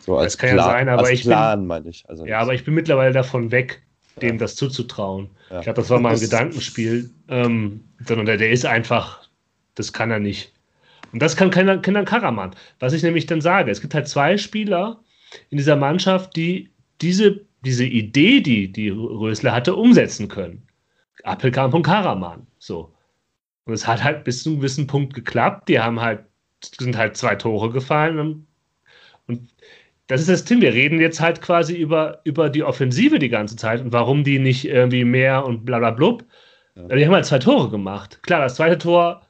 So 0.00 0.16
als, 0.16 0.36
Plan, 0.36 0.56
ja 0.56 0.64
sein, 0.64 0.88
als 0.88 1.20
Plan, 1.22 1.60
bin, 1.60 1.66
meine 1.66 1.88
ich. 1.88 2.08
Also 2.08 2.26
ja, 2.26 2.40
aber 2.40 2.54
ich 2.54 2.64
bin 2.64 2.74
mittlerweile 2.74 3.12
davon 3.12 3.50
weg, 3.50 3.82
dem 4.20 4.32
ja. 4.32 4.38
das 4.38 4.56
zuzutrauen. 4.56 5.30
Ja. 5.50 5.58
Ich 5.58 5.64
glaube, 5.64 5.80
das 5.80 5.90
war 5.90 6.00
mal 6.00 6.14
ein 6.14 6.20
Gedankenspiel, 6.20 7.10
ähm, 7.28 7.84
sondern 8.06 8.26
der, 8.26 8.36
der 8.36 8.50
ist 8.50 8.66
einfach, 8.66 9.28
das 9.74 9.92
kann 9.92 10.10
er 10.10 10.20
nicht. 10.20 10.52
Und 11.12 11.22
das 11.22 11.36
kann 11.36 11.50
keiner, 11.50 11.78
keiner 11.78 12.04
Karaman. 12.04 12.54
Was 12.80 12.92
ich 12.92 13.02
nämlich 13.02 13.26
dann 13.26 13.40
sage, 13.40 13.70
es 13.70 13.80
gibt 13.80 13.94
halt 13.94 14.08
zwei 14.08 14.36
Spieler, 14.36 15.00
in 15.50 15.58
dieser 15.58 15.76
Mannschaft, 15.76 16.36
die 16.36 16.70
diese, 17.00 17.40
diese 17.64 17.84
Idee, 17.84 18.40
die, 18.40 18.70
die 18.70 18.88
Rösler 18.90 19.52
hatte, 19.52 19.74
umsetzen 19.74 20.28
können. 20.28 20.66
Appelkamp 21.24 21.74
und 21.74 21.82
Karaman. 21.82 22.46
So. 22.58 22.92
Und 23.64 23.72
es 23.72 23.86
hat 23.86 24.04
halt 24.04 24.24
bis 24.24 24.42
zu 24.42 24.50
einem 24.50 24.58
gewissen 24.58 24.86
Punkt 24.86 25.14
geklappt. 25.14 25.68
Die 25.68 25.80
haben 25.80 26.00
halt, 26.00 26.24
sind 26.62 26.96
halt 26.96 27.16
zwei 27.16 27.34
Tore 27.34 27.70
gefallen. 27.70 28.46
Und, 29.26 29.50
das 30.06 30.20
ist 30.20 30.28
das 30.28 30.44
Tim. 30.44 30.60
Wir 30.60 30.74
reden 30.74 31.00
jetzt 31.00 31.20
halt 31.20 31.40
quasi 31.40 31.74
über, 31.74 32.20
über 32.24 32.50
die 32.50 32.62
Offensive 32.62 33.18
die 33.18 33.30
ganze 33.30 33.56
Zeit 33.56 33.80
und 33.80 33.92
warum 33.92 34.22
die 34.22 34.38
nicht 34.38 34.66
irgendwie 34.66 35.04
mehr 35.04 35.46
und 35.46 35.64
bla 35.64 35.78
bla 35.78 35.92
blub. 35.92 36.24
Ja. 36.74 36.88
Die 36.88 37.06
haben 37.06 37.14
halt 37.14 37.24
zwei 37.24 37.38
Tore 37.38 37.70
gemacht. 37.70 38.22
Klar, 38.22 38.42
das 38.42 38.56
zweite 38.56 38.76
Tor 38.76 39.22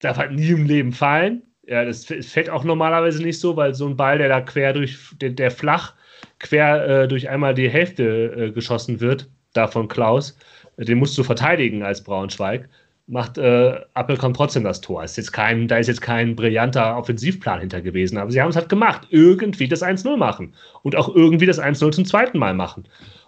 darf 0.00 0.18
halt 0.18 0.32
nie 0.32 0.48
im 0.50 0.66
Leben 0.66 0.92
fallen. 0.92 1.42
Ja, 1.66 1.84
das 1.84 2.04
fällt 2.04 2.50
auch 2.50 2.64
normalerweise 2.64 3.22
nicht 3.22 3.40
so, 3.40 3.56
weil 3.56 3.74
so 3.74 3.86
ein 3.86 3.96
Ball, 3.96 4.18
der 4.18 4.28
da 4.28 4.40
quer 4.40 4.72
durch, 4.72 4.98
der, 5.20 5.30
der 5.30 5.50
flach 5.50 5.94
quer 6.38 7.02
äh, 7.02 7.08
durch 7.08 7.28
einmal 7.28 7.54
die 7.54 7.70
Hälfte 7.70 8.04
äh, 8.36 8.50
geschossen 8.50 9.00
wird, 9.00 9.28
da 9.52 9.66
von 9.66 9.88
Klaus, 9.88 10.36
den 10.76 10.98
musst 10.98 11.16
du 11.16 11.22
verteidigen 11.22 11.82
als 11.82 12.02
Braunschweig, 12.02 12.68
macht 13.06 13.38
äh, 13.38 13.80
Appelkamp 13.94 14.36
trotzdem 14.36 14.64
das 14.64 14.80
Tor. 14.80 15.04
Ist 15.04 15.16
jetzt 15.16 15.32
kein, 15.32 15.68
da 15.68 15.76
ist 15.76 15.88
jetzt 15.88 16.00
kein 16.00 16.34
brillanter 16.34 16.96
Offensivplan 16.96 17.60
hinter 17.60 17.80
gewesen, 17.80 18.18
aber 18.18 18.30
sie 18.30 18.40
haben 18.40 18.50
es 18.50 18.56
halt 18.56 18.68
gemacht. 18.68 19.06
Irgendwie 19.10 19.68
das 19.68 19.82
1-0 19.82 20.16
machen 20.16 20.54
und 20.82 20.96
auch 20.96 21.14
irgendwie 21.14 21.46
das 21.46 21.60
1-0 21.60 21.92
zum 21.92 22.04
zweiten 22.04 22.38
Mal 22.38 22.54
machen. 22.54 22.84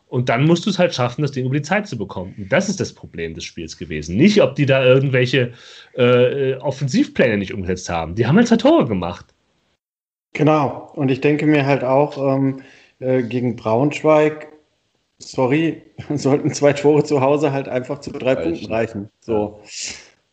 Und 0.08 0.28
dann 0.28 0.46
musst 0.46 0.64
du 0.66 0.70
es 0.70 0.78
halt 0.78 0.94
schaffen, 0.94 1.22
das 1.22 1.32
Ding 1.32 1.46
über 1.46 1.56
die 1.56 1.62
Zeit 1.62 1.88
zu 1.88 1.98
bekommen. 1.98 2.34
Und 2.38 2.52
das 2.52 2.68
ist 2.68 2.78
das 2.78 2.92
Problem 2.92 3.34
des 3.34 3.44
Spiels 3.44 3.76
gewesen. 3.76 4.16
Nicht, 4.16 4.40
ob 4.40 4.54
die 4.54 4.66
da 4.66 4.84
irgendwelche 4.84 5.52
äh, 5.94 6.54
Offensivpläne 6.54 7.36
nicht 7.36 7.52
umgesetzt 7.52 7.88
haben. 7.88 8.14
Die 8.14 8.26
haben 8.26 8.36
halt 8.36 8.46
zwei 8.46 8.56
Tore 8.56 8.86
gemacht. 8.86 9.26
Genau. 10.32 10.92
Und 10.94 11.10
ich 11.10 11.20
denke 11.20 11.46
mir 11.46 11.66
halt 11.66 11.82
auch, 11.82 12.18
ähm, 12.18 12.62
äh, 13.00 13.22
gegen 13.22 13.56
Braunschweig, 13.56 14.48
sorry, 15.18 15.82
sollten 16.14 16.52
zwei 16.52 16.72
Tore 16.72 17.02
zu 17.02 17.20
Hause 17.20 17.52
halt 17.52 17.68
einfach 17.68 18.00
zu 18.00 18.12
drei 18.12 18.34
Reichen. 18.34 18.52
Punkten 18.52 18.72
reichen. 18.72 19.10
So. 19.20 19.60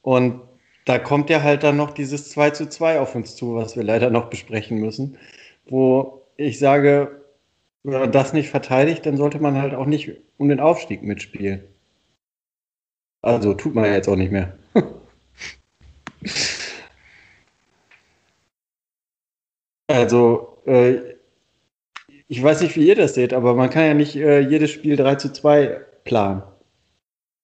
Und 0.03 0.41
da 0.85 0.99
kommt 0.99 1.29
ja 1.29 1.41
halt 1.41 1.63
dann 1.63 1.77
noch 1.77 1.91
dieses 1.91 2.29
2 2.31 2.51
zu 2.51 2.69
2 2.69 2.99
auf 2.99 3.15
uns 3.15 3.35
zu, 3.35 3.55
was 3.55 3.75
wir 3.75 3.83
leider 3.83 4.09
noch 4.09 4.29
besprechen 4.29 4.79
müssen, 4.79 5.17
wo 5.65 6.21
ich 6.35 6.59
sage, 6.59 7.22
wenn 7.83 7.99
man 7.99 8.11
das 8.11 8.33
nicht 8.33 8.49
verteidigt, 8.49 9.05
dann 9.05 9.17
sollte 9.17 9.39
man 9.39 9.61
halt 9.61 9.73
auch 9.73 9.85
nicht 9.85 10.11
um 10.37 10.49
den 10.49 10.59
Aufstieg 10.59 11.03
mitspielen. 11.03 11.63
Also 13.21 13.53
tut 13.53 13.75
man 13.75 13.85
ja 13.85 13.93
jetzt 13.93 14.07
auch 14.09 14.15
nicht 14.15 14.31
mehr. 14.31 14.57
also, 19.87 20.57
äh, 20.65 21.13
ich 22.27 22.41
weiß 22.41 22.61
nicht, 22.61 22.75
wie 22.75 22.87
ihr 22.87 22.95
das 22.95 23.13
seht, 23.15 23.33
aber 23.33 23.53
man 23.53 23.69
kann 23.69 23.85
ja 23.85 23.93
nicht 23.93 24.15
äh, 24.15 24.39
jedes 24.39 24.71
Spiel 24.71 24.95
3 24.95 25.15
zu 25.15 25.31
2 25.31 25.81
planen. 26.03 26.43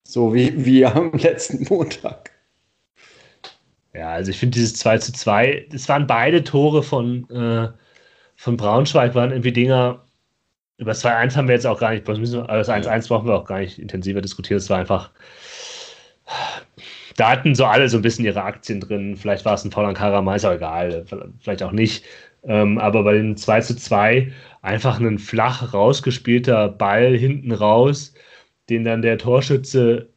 So 0.04 0.34
wie, 0.34 0.66
wie 0.66 0.86
am 0.88 1.12
letzten 1.14 1.66
Montag. 1.70 2.32
Ja, 3.94 4.10
also 4.12 4.32
ich 4.32 4.38
finde 4.40 4.56
dieses 4.56 4.76
2 4.76 4.98
zu 5.00 5.12
2, 5.14 5.68
das 5.72 5.90
waren 5.90 6.08
beide 6.08 6.44
Tore 6.44 6.84
von, 6.84 7.30
äh, 7.30 7.70
von 8.36 8.58
Braunschweig, 8.58 9.16
waren 9.16 9.32
irgendwie 9.32 9.52
Dinger, 9.52 10.06
über 10.80 10.92
das 10.92 11.04
2-1 11.04 11.36
haben 11.36 11.48
wir 11.48 11.56
jetzt 11.56 11.68
auch 11.68 11.80
gar 11.80 11.92
nicht, 11.92 12.08
das 12.08 12.18
1-1 12.18 13.10
brauchen 13.10 13.28
wir 13.28 13.36
auch 13.36 13.46
gar 13.46 13.60
nicht 13.60 13.80
intensiver 13.80 14.22
diskutieren. 14.22 14.58
Es 14.58 14.70
war 14.70 14.80
einfach, 14.80 15.12
da 17.18 17.32
hatten 17.32 17.54
so 17.54 17.66
alle 17.66 17.90
so 17.90 17.98
ein 17.98 18.02
bisschen 18.02 18.24
ihre 18.24 18.44
Aktien 18.44 18.80
drin. 18.80 19.18
Vielleicht 19.18 19.44
war 19.44 19.56
es 19.56 19.66
ein 19.66 19.72
Foul 19.72 19.86
an 19.86 19.94
Karama, 19.94 20.36
ist 20.36 20.46
auch 20.46 20.54
egal, 20.54 21.06
vielleicht 21.42 21.64
auch 21.64 21.74
nicht. 21.74 22.06
Ähm, 22.44 22.78
aber 22.78 23.04
bei 23.04 23.14
den 23.14 23.36
2 23.36 23.60
zu 23.60 23.76
2 23.76 24.32
einfach 24.62 25.02
ein 25.02 25.20
flach 25.20 25.74
rausgespielter 25.74 26.70
Ball 26.70 27.18
hinten 27.18 27.52
raus, 27.52 28.14
den 28.70 28.86
dann 28.86 29.02
der 29.02 29.18
Torschütze 29.18 30.08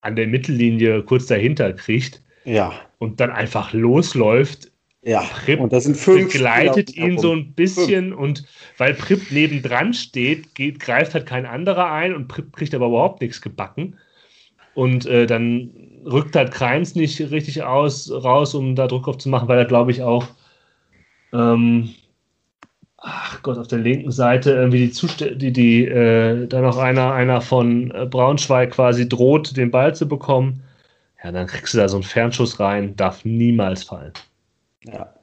an 0.00 0.16
der 0.16 0.26
Mittellinie 0.26 1.04
kurz 1.04 1.26
dahinter 1.26 1.72
kriegt. 1.72 2.20
Ja. 2.44 2.72
Und 2.98 3.20
dann 3.20 3.30
einfach 3.30 3.72
losläuft 3.72 4.71
ja, 5.02 5.20
Prip 5.44 5.60
und 5.60 5.72
das 5.72 5.84
sind 5.84 5.96
fünf 5.96 6.32
begleitet 6.32 6.96
ihn 6.96 7.18
so 7.18 7.32
ein 7.32 7.52
bisschen 7.54 8.10
fünf. 8.10 8.20
und 8.20 8.44
weil 8.78 8.94
Prip 8.94 9.30
nebendran 9.30 9.94
steht, 9.94 10.54
geht, 10.54 10.80
greift 10.80 11.14
halt 11.14 11.26
kein 11.26 11.46
anderer 11.46 11.90
ein 11.90 12.14
und 12.14 12.28
Prip 12.28 12.52
kriegt 12.52 12.74
aber 12.74 12.86
überhaupt 12.86 13.20
nichts 13.20 13.40
gebacken. 13.40 13.98
und 14.74 15.06
äh, 15.06 15.26
dann 15.26 15.70
rückt 16.04 16.36
halt 16.36 16.52
Kreins 16.52 16.94
nicht 16.94 17.20
richtig 17.30 17.62
aus, 17.62 18.10
raus, 18.10 18.54
um 18.54 18.74
da 18.74 18.86
Druck 18.86 19.08
aufzumachen, 19.08 19.48
weil 19.48 19.58
er, 19.58 19.64
glaube 19.64 19.90
ich, 19.90 20.02
auch 20.02 20.26
ähm, 21.32 21.94
ach 23.02 23.42
Gott, 23.42 23.58
auf 23.58 23.68
der 23.68 23.78
linken 23.78 24.12
Seite 24.12 24.52
irgendwie 24.52 24.86
die 24.86 24.92
Zustände, 24.92 25.36
die, 25.36 25.52
die 25.52 25.84
äh, 25.86 26.46
da 26.46 26.60
noch 26.60 26.78
einer, 26.78 27.12
einer 27.12 27.40
von 27.40 27.90
äh, 27.90 28.06
Braunschweig 28.06 28.72
quasi 28.72 29.08
droht, 29.08 29.56
den 29.56 29.70
Ball 29.70 29.94
zu 29.94 30.06
bekommen. 30.08 30.62
Ja, 31.22 31.32
dann 31.32 31.46
kriegst 31.46 31.74
du 31.74 31.78
da 31.78 31.88
so 31.88 31.96
einen 31.96 32.04
Fernschuss 32.04 32.60
rein, 32.60 32.96
darf 32.96 33.24
niemals 33.24 33.84
fallen. 33.84 34.12
Ja. 34.84 35.14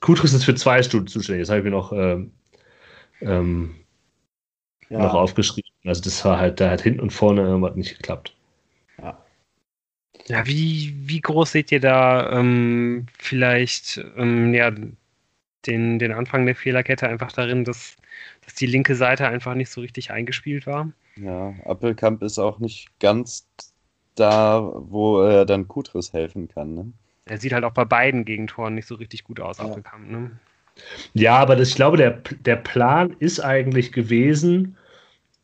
Kutris 0.00 0.34
ist 0.34 0.44
für 0.44 0.54
zwei 0.54 0.82
Stunden 0.82 1.06
zuständig, 1.06 1.42
das 1.42 1.48
habe 1.48 1.60
ich 1.60 1.64
mir 1.64 1.70
noch, 1.70 1.92
ähm, 1.92 2.32
ähm, 3.20 3.74
ja. 4.90 4.98
noch 4.98 5.14
aufgeschrieben. 5.14 5.70
Also 5.84 6.02
das 6.02 6.22
war 6.24 6.38
halt, 6.38 6.60
da 6.60 6.70
hat 6.70 6.82
hinten 6.82 7.00
und 7.00 7.10
vorne 7.10 7.42
irgendwas 7.42 7.74
nicht 7.74 7.96
geklappt. 7.96 8.36
Ja. 9.00 9.24
Ja, 10.26 10.46
wie, 10.46 10.94
wie 10.96 11.20
groß 11.20 11.52
seht 11.52 11.72
ihr 11.72 11.80
da 11.80 12.38
ähm, 12.38 13.06
vielleicht 13.18 13.98
ähm, 14.16 14.54
ja, 14.54 14.72
den, 15.66 15.98
den 15.98 16.12
Anfang 16.12 16.46
der 16.46 16.54
Fehlerkette 16.54 17.08
einfach 17.08 17.32
darin, 17.32 17.64
dass, 17.64 17.96
dass 18.44 18.54
die 18.54 18.66
linke 18.66 18.94
Seite 18.94 19.28
einfach 19.28 19.54
nicht 19.54 19.70
so 19.70 19.80
richtig 19.80 20.10
eingespielt 20.10 20.66
war? 20.66 20.90
Ja, 21.16 21.54
Appelkamp 21.64 22.22
ist 22.22 22.38
auch 22.38 22.58
nicht 22.58 22.88
ganz 23.00 23.46
da, 24.14 24.72
wo 24.74 25.22
er 25.22 25.44
dann 25.44 25.68
Kutris 25.68 26.12
helfen 26.12 26.48
kann. 26.48 26.74
Ne? 26.74 26.92
Er 27.26 27.38
sieht 27.38 27.52
halt 27.52 27.64
auch 27.64 27.72
bei 27.72 27.84
beiden 27.84 28.24
Gegentoren 28.24 28.74
nicht 28.74 28.86
so 28.86 28.94
richtig 28.94 29.24
gut 29.24 29.40
aus, 29.40 29.58
ja. 29.58 29.64
Appelkamp. 29.64 30.10
Ne? 30.10 30.30
Ja, 31.14 31.36
aber 31.36 31.56
das, 31.56 31.70
ich 31.70 31.74
glaube, 31.76 31.96
der, 31.96 32.20
der 32.44 32.56
Plan 32.56 33.14
ist 33.18 33.40
eigentlich 33.40 33.92
gewesen, 33.92 34.76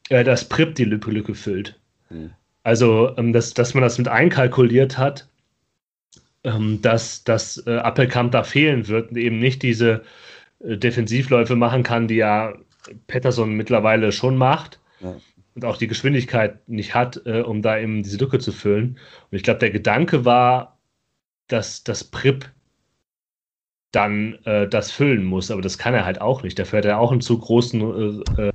äh, 0.08 0.24
dass 0.24 0.48
Prip 0.48 0.74
die 0.74 0.84
Lücke, 0.84 1.10
Lücke 1.10 1.34
füllt. 1.34 1.78
Hm. 2.08 2.30
Also, 2.62 3.16
ähm, 3.16 3.32
dass, 3.32 3.54
dass 3.54 3.74
man 3.74 3.82
das 3.82 3.98
mit 3.98 4.08
einkalkuliert 4.08 4.98
hat, 4.98 5.28
ähm, 6.44 6.80
dass, 6.82 7.24
dass 7.24 7.64
äh, 7.66 7.76
Appelkamp 7.76 8.32
da 8.32 8.42
fehlen 8.42 8.88
wird 8.88 9.10
und 9.10 9.16
eben 9.16 9.38
nicht 9.38 9.62
diese 9.62 10.02
äh, 10.60 10.76
Defensivläufe 10.76 11.56
machen 11.56 11.82
kann, 11.82 12.08
die 12.08 12.16
ja 12.16 12.54
Pettersson 13.06 13.54
mittlerweile 13.54 14.12
schon 14.12 14.36
macht. 14.36 14.78
Ja. 15.00 15.16
Und 15.54 15.64
auch 15.64 15.76
die 15.76 15.88
Geschwindigkeit 15.88 16.68
nicht 16.68 16.94
hat, 16.94 17.22
äh, 17.26 17.40
um 17.40 17.62
da 17.62 17.78
eben 17.78 18.02
diese 18.02 18.18
Lücke 18.18 18.38
zu 18.38 18.52
füllen. 18.52 18.98
Und 19.30 19.36
ich 19.36 19.42
glaube, 19.42 19.58
der 19.60 19.70
Gedanke 19.70 20.24
war, 20.24 20.78
dass 21.48 21.82
das 21.84 22.04
Prip 22.04 22.50
dann 23.92 24.34
äh, 24.44 24.68
das 24.68 24.92
füllen 24.92 25.24
muss, 25.24 25.50
aber 25.50 25.62
das 25.62 25.78
kann 25.78 25.94
er 25.94 26.04
halt 26.04 26.20
auch 26.20 26.42
nicht. 26.42 26.58
Dafür 26.58 26.78
hat 26.78 26.84
er 26.84 27.00
auch 27.00 27.12
einen 27.12 27.20
zu 27.20 27.38
großen 27.38 28.24
äh, 28.36 28.42
äh, 28.42 28.52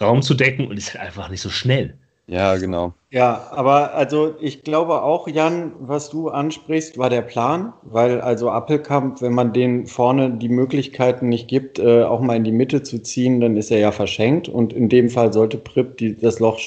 Raum 0.00 0.22
zu 0.22 0.34
decken 0.34 0.66
und 0.66 0.76
ist 0.76 0.94
halt 0.94 1.04
einfach 1.04 1.28
nicht 1.28 1.42
so 1.42 1.50
schnell. 1.50 1.98
Ja, 2.26 2.56
genau. 2.56 2.94
Ja, 3.10 3.48
aber 3.50 3.94
also 3.94 4.34
ich 4.40 4.64
glaube 4.64 5.02
auch, 5.02 5.28
Jan, 5.28 5.72
was 5.78 6.08
du 6.08 6.30
ansprichst, 6.30 6.96
war 6.96 7.10
der 7.10 7.22
Plan, 7.22 7.74
weil 7.82 8.20
also 8.20 8.50
Appelkamp, 8.50 9.20
wenn 9.20 9.34
man 9.34 9.52
den 9.52 9.86
vorne 9.86 10.30
die 10.30 10.48
Möglichkeiten 10.48 11.28
nicht 11.28 11.48
gibt, 11.48 11.78
äh, 11.78 12.02
auch 12.02 12.20
mal 12.20 12.36
in 12.36 12.44
die 12.44 12.52
Mitte 12.52 12.82
zu 12.82 13.02
ziehen, 13.02 13.40
dann 13.40 13.56
ist 13.56 13.70
er 13.70 13.78
ja 13.78 13.92
verschenkt 13.92 14.48
und 14.48 14.72
in 14.72 14.88
dem 14.88 15.10
Fall 15.10 15.32
sollte 15.32 15.58
Pripp 15.58 15.98
die, 15.98 16.16
das 16.16 16.40
Loch 16.40 16.58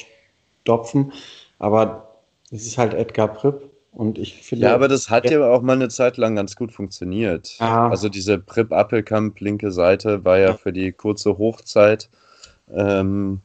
stopfen, 0.62 1.12
aber 1.58 2.08
es 2.50 2.66
ist 2.66 2.78
halt 2.78 2.94
Edgar 2.94 3.28
Pripp 3.28 3.68
und 3.92 4.16
ich 4.16 4.34
finde. 4.42 4.66
Ja, 4.66 4.74
aber 4.74 4.86
das 4.86 5.10
hat 5.10 5.28
ja 5.28 5.50
auch 5.50 5.62
mal 5.62 5.72
eine 5.72 5.88
Zeit 5.88 6.16
lang 6.18 6.36
ganz 6.36 6.54
gut 6.54 6.72
funktioniert. 6.72 7.56
Ah. 7.58 7.88
Also 7.88 8.08
diese 8.08 8.38
Pripp 8.38 8.72
Appelkamp 8.72 9.40
linke 9.40 9.72
Seite 9.72 10.24
war 10.24 10.38
ja 10.38 10.54
für 10.54 10.72
die 10.72 10.92
kurze 10.92 11.36
Hochzeit 11.36 12.08
ähm, 12.72 13.40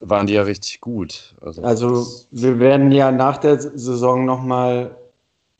waren 0.00 0.26
die 0.26 0.34
ja 0.34 0.42
richtig 0.42 0.80
gut. 0.80 1.34
Also, 1.40 1.62
also 1.62 2.06
wir 2.30 2.58
werden 2.58 2.90
ja 2.90 3.12
nach 3.12 3.38
der 3.38 3.60
Saison 3.60 4.24
nochmal 4.24 4.96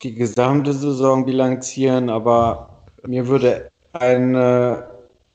die 0.01 0.15
gesamte 0.15 0.73
Saison 0.73 1.25
bilanzieren, 1.25 2.09
aber 2.09 2.83
mir 3.05 3.27
würde 3.27 3.69
eine 3.93 4.87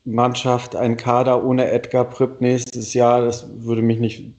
Mannschaft, 0.05 0.75
ein 0.75 0.97
Kader 0.97 1.45
ohne 1.45 1.71
Edgar 1.71 2.05
Pripp 2.05 2.41
nächstes 2.41 2.95
Jahr, 2.95 3.25
das 3.25 3.47
würde 3.65 3.83
mich 3.83 3.99
nicht 3.99 4.35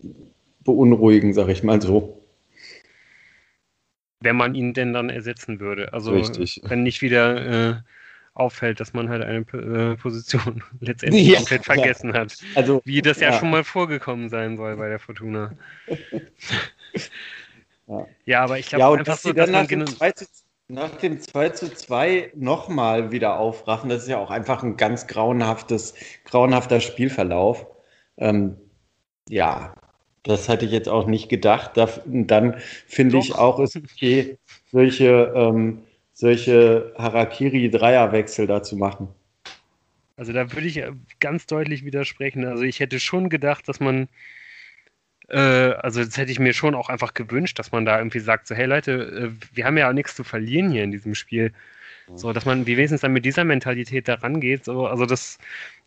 beunruhigen, 0.63 1.33
sag 1.33 1.47
ich 1.47 1.63
mal 1.63 1.81
so. 1.81 2.21
Wenn 4.19 4.35
man 4.35 4.55
ihn 4.55 4.73
denn 4.73 4.93
dann 4.93 5.09
ersetzen 5.09 5.59
würde. 5.59 5.93
Also 5.93 6.11
Richtig. 6.11 6.61
wenn 6.65 6.83
nicht 6.83 7.01
wieder 7.01 7.69
äh, 7.69 7.75
auffällt, 8.39 8.79
dass 8.79 8.93
man 8.93 9.09
halt 9.09 9.23
eine 9.23 9.39
äh, 9.39 9.95
Position 9.95 10.63
letztendlich 10.79 11.27
ja, 11.27 11.37
komplett 11.37 11.65
vergessen 11.65 12.13
ja. 12.13 12.21
hat. 12.21 12.37
Also, 12.55 12.81
Wie 12.85 13.01
das 13.01 13.19
ja. 13.19 13.31
ja. 13.31 13.39
schon 13.39 13.49
mal 13.49 13.63
vorgekommen 13.63 14.29
sein 14.29 14.57
soll 14.57 14.77
bei 14.77 14.89
der 14.89 14.99
Fortuna. 14.99 15.51
ja. 18.25 18.43
aber 18.43 18.59
ich 18.59 18.69
glaube 18.69 18.99
einfach 18.99 19.17
so, 19.17 19.33
dass 19.33 19.49
man 19.49 19.67
zu, 19.67 20.25
nach 20.69 20.91
dem 20.97 21.19
2 21.19 21.49
zu 21.49 21.73
2 21.73 22.31
nochmal 22.35 23.11
wieder 23.11 23.39
aufraffen, 23.39 23.89
das 23.89 24.03
ist 24.03 24.09
ja 24.09 24.17
auch 24.17 24.31
einfach 24.31 24.63
ein 24.63 24.77
ganz 24.77 25.07
grauenhaftes, 25.07 25.93
grauenhafter 26.25 26.81
Spielverlauf. 26.81 27.65
Ähm, 28.17 28.57
ja, 29.29 29.73
das 30.23 30.49
hatte 30.49 30.65
ich 30.65 30.71
jetzt 30.71 30.89
auch 30.89 31.07
nicht 31.07 31.29
gedacht. 31.29 31.71
Da, 31.75 31.89
dann 32.05 32.57
finde 32.85 33.17
ich 33.17 33.33
auch, 33.33 33.59
ist 33.59 33.77
okay, 33.77 34.37
solche 34.71 35.31
ähm, 35.35 35.83
solche 36.17 36.93
Harakiri-Dreierwechsel 36.97 38.47
da 38.47 38.63
zu 38.63 38.75
machen. 38.75 39.07
Also 40.15 40.33
da 40.33 40.51
würde 40.51 40.65
ich 40.65 40.83
ganz 41.19 41.45
deutlich 41.45 41.85
widersprechen. 41.85 42.43
Also 42.43 42.63
ich 42.63 42.79
hätte 42.79 42.99
schon 42.99 43.29
gedacht, 43.29 43.69
dass 43.69 43.79
man, 43.79 44.09
äh, 45.29 45.37
also 45.37 46.03
das 46.03 46.17
hätte 46.17 46.31
ich 46.31 46.39
mir 46.39 46.53
schon 46.53 46.73
auch 46.73 46.89
einfach 46.89 47.13
gewünscht, 47.13 47.59
dass 47.59 47.71
man 47.71 47.85
da 47.85 47.99
irgendwie 47.99 48.17
sagt, 48.17 48.47
so 48.47 48.55
hey 48.55 48.65
Leute, 48.65 48.91
äh, 49.31 49.55
wir 49.55 49.65
haben 49.65 49.77
ja 49.77 49.89
auch 49.89 49.93
nichts 49.93 50.15
zu 50.15 50.23
verlieren 50.23 50.71
hier 50.71 50.83
in 50.83 50.91
diesem 50.91 51.13
Spiel. 51.13 51.53
So, 52.15 52.33
dass 52.33 52.45
man 52.45 52.65
wie 52.65 52.77
wenigstens 52.77 53.01
dann 53.01 53.13
mit 53.13 53.25
dieser 53.25 53.43
Mentalität 53.43 54.07
da 54.07 54.15
rangeht. 54.15 54.65
So, 54.65 54.87
also 54.87 55.05
das, 55.05 55.37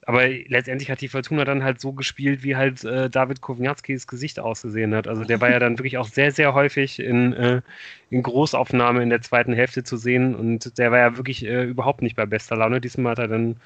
aber 0.07 0.29
letztendlich 0.29 0.91
hat 0.91 1.01
die 1.01 1.09
Fortuna 1.09 1.45
dann 1.45 1.65
halt 1.65 1.81
so 1.81 1.93
gespielt, 1.93 2.43
wie 2.43 2.57
halt 2.57 2.85
äh, 2.85 3.09
David 3.11 3.41
Kowniatskis 3.41 4.07
Gesicht 4.07 4.39
ausgesehen 4.39 4.95
hat. 4.95 5.09
Also 5.09 5.25
der 5.25 5.41
war 5.41 5.51
ja 5.51 5.59
dann 5.59 5.79
wirklich 5.79 5.99
auch 5.99 6.09
sehr, 6.09 6.33
sehr 6.33 6.55
häufig 6.55 6.99
in, 7.01 7.33
äh, 7.33 7.63
in 8.11 8.23
Großaufnahme 8.23 9.03
in 9.03 9.11
der 9.11 9.23
zweiten 9.23 9.53
Hälfte 9.53 9.83
zu 9.83 9.97
sehen 9.97 10.35
und 10.35 10.79
der 10.79 10.91
war 10.91 10.99
ja 10.99 11.17
wirklich 11.17 11.45
äh, 11.45 11.65
überhaupt 11.65 12.03
nicht 12.03 12.17
bei 12.17 12.27
bester 12.27 12.57
Laune. 12.57 12.81
Diesmal 12.81 13.13
hat 13.13 13.19
er 13.21 13.29
dann 13.29 13.57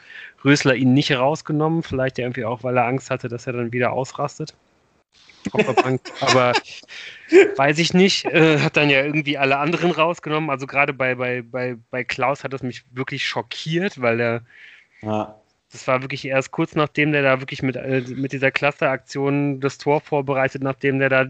Rösler 0.44 0.74
ihn 0.74 0.94
nicht 0.94 1.12
rausgenommen, 1.12 1.82
vielleicht 1.82 2.18
irgendwie 2.18 2.44
auch, 2.44 2.62
weil 2.62 2.76
er 2.76 2.86
Angst 2.86 3.10
hatte, 3.10 3.28
dass 3.28 3.46
er 3.46 3.54
dann 3.54 3.72
wieder 3.72 3.92
ausrastet. 3.92 4.54
Aber 6.20 6.52
weiß 7.56 7.78
ich 7.78 7.94
nicht. 7.94 8.24
Äh, 8.26 8.58
hat 8.60 8.76
dann 8.76 8.90
ja 8.90 9.02
irgendwie 9.02 9.38
alle 9.38 9.58
anderen 9.58 9.90
rausgenommen. 9.90 10.50
Also 10.50 10.66
gerade 10.66 10.92
bei, 10.92 11.14
bei, 11.14 11.42
bei, 11.42 11.76
bei 11.90 12.04
Klaus 12.04 12.44
hat 12.44 12.52
das 12.52 12.62
mich 12.62 12.84
wirklich 12.92 13.26
schockiert, 13.26 14.00
weil 14.00 14.20
er. 14.20 14.42
Ja. 15.02 15.36
Das 15.72 15.88
war 15.88 16.02
wirklich 16.02 16.24
erst 16.24 16.52
kurz 16.52 16.76
nachdem 16.76 17.10
der 17.10 17.22
da 17.22 17.40
wirklich 17.40 17.60
mit, 17.60 17.74
äh, 17.74 18.04
mit 18.06 18.30
dieser 18.30 18.52
Clusteraktion 18.52 19.58
das 19.58 19.76
Tor 19.76 20.00
vorbereitet, 20.00 20.62
nachdem 20.62 21.00
der 21.00 21.08
da, 21.08 21.26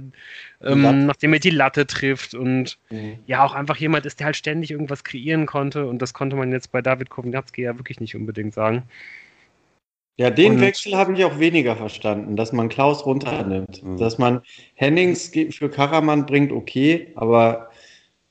ähm, 0.60 1.06
nachdem 1.06 1.32
er 1.32 1.38
die 1.38 1.48
Latte 1.48 1.86
trifft 1.86 2.34
und 2.34 2.78
mhm. 2.90 3.20
ja 3.24 3.42
auch 3.42 3.54
einfach 3.54 3.78
jemand 3.78 4.04
ist, 4.04 4.20
der 4.20 4.26
halt 4.26 4.36
ständig 4.36 4.70
irgendwas 4.70 5.02
kreieren 5.02 5.46
konnte 5.46 5.86
und 5.86 6.02
das 6.02 6.12
konnte 6.12 6.36
man 6.36 6.52
jetzt 6.52 6.72
bei 6.72 6.82
David 6.82 7.08
Kovnatski 7.08 7.62
ja 7.62 7.78
wirklich 7.78 8.00
nicht 8.00 8.16
unbedingt 8.16 8.52
sagen. 8.52 8.82
Ja, 10.16 10.30
den 10.30 10.52
und 10.52 10.60
Wechsel 10.60 10.96
habe 10.96 11.12
ich 11.14 11.24
auch 11.24 11.38
weniger 11.40 11.74
verstanden, 11.74 12.36
dass 12.36 12.52
man 12.52 12.68
Klaus 12.68 13.04
runternimmt. 13.04 13.82
Mhm. 13.82 13.96
Dass 13.96 14.18
man 14.18 14.42
Hennings 14.74 15.32
für 15.50 15.68
Karaman 15.68 16.26
bringt, 16.26 16.52
okay, 16.52 17.08
aber 17.16 17.70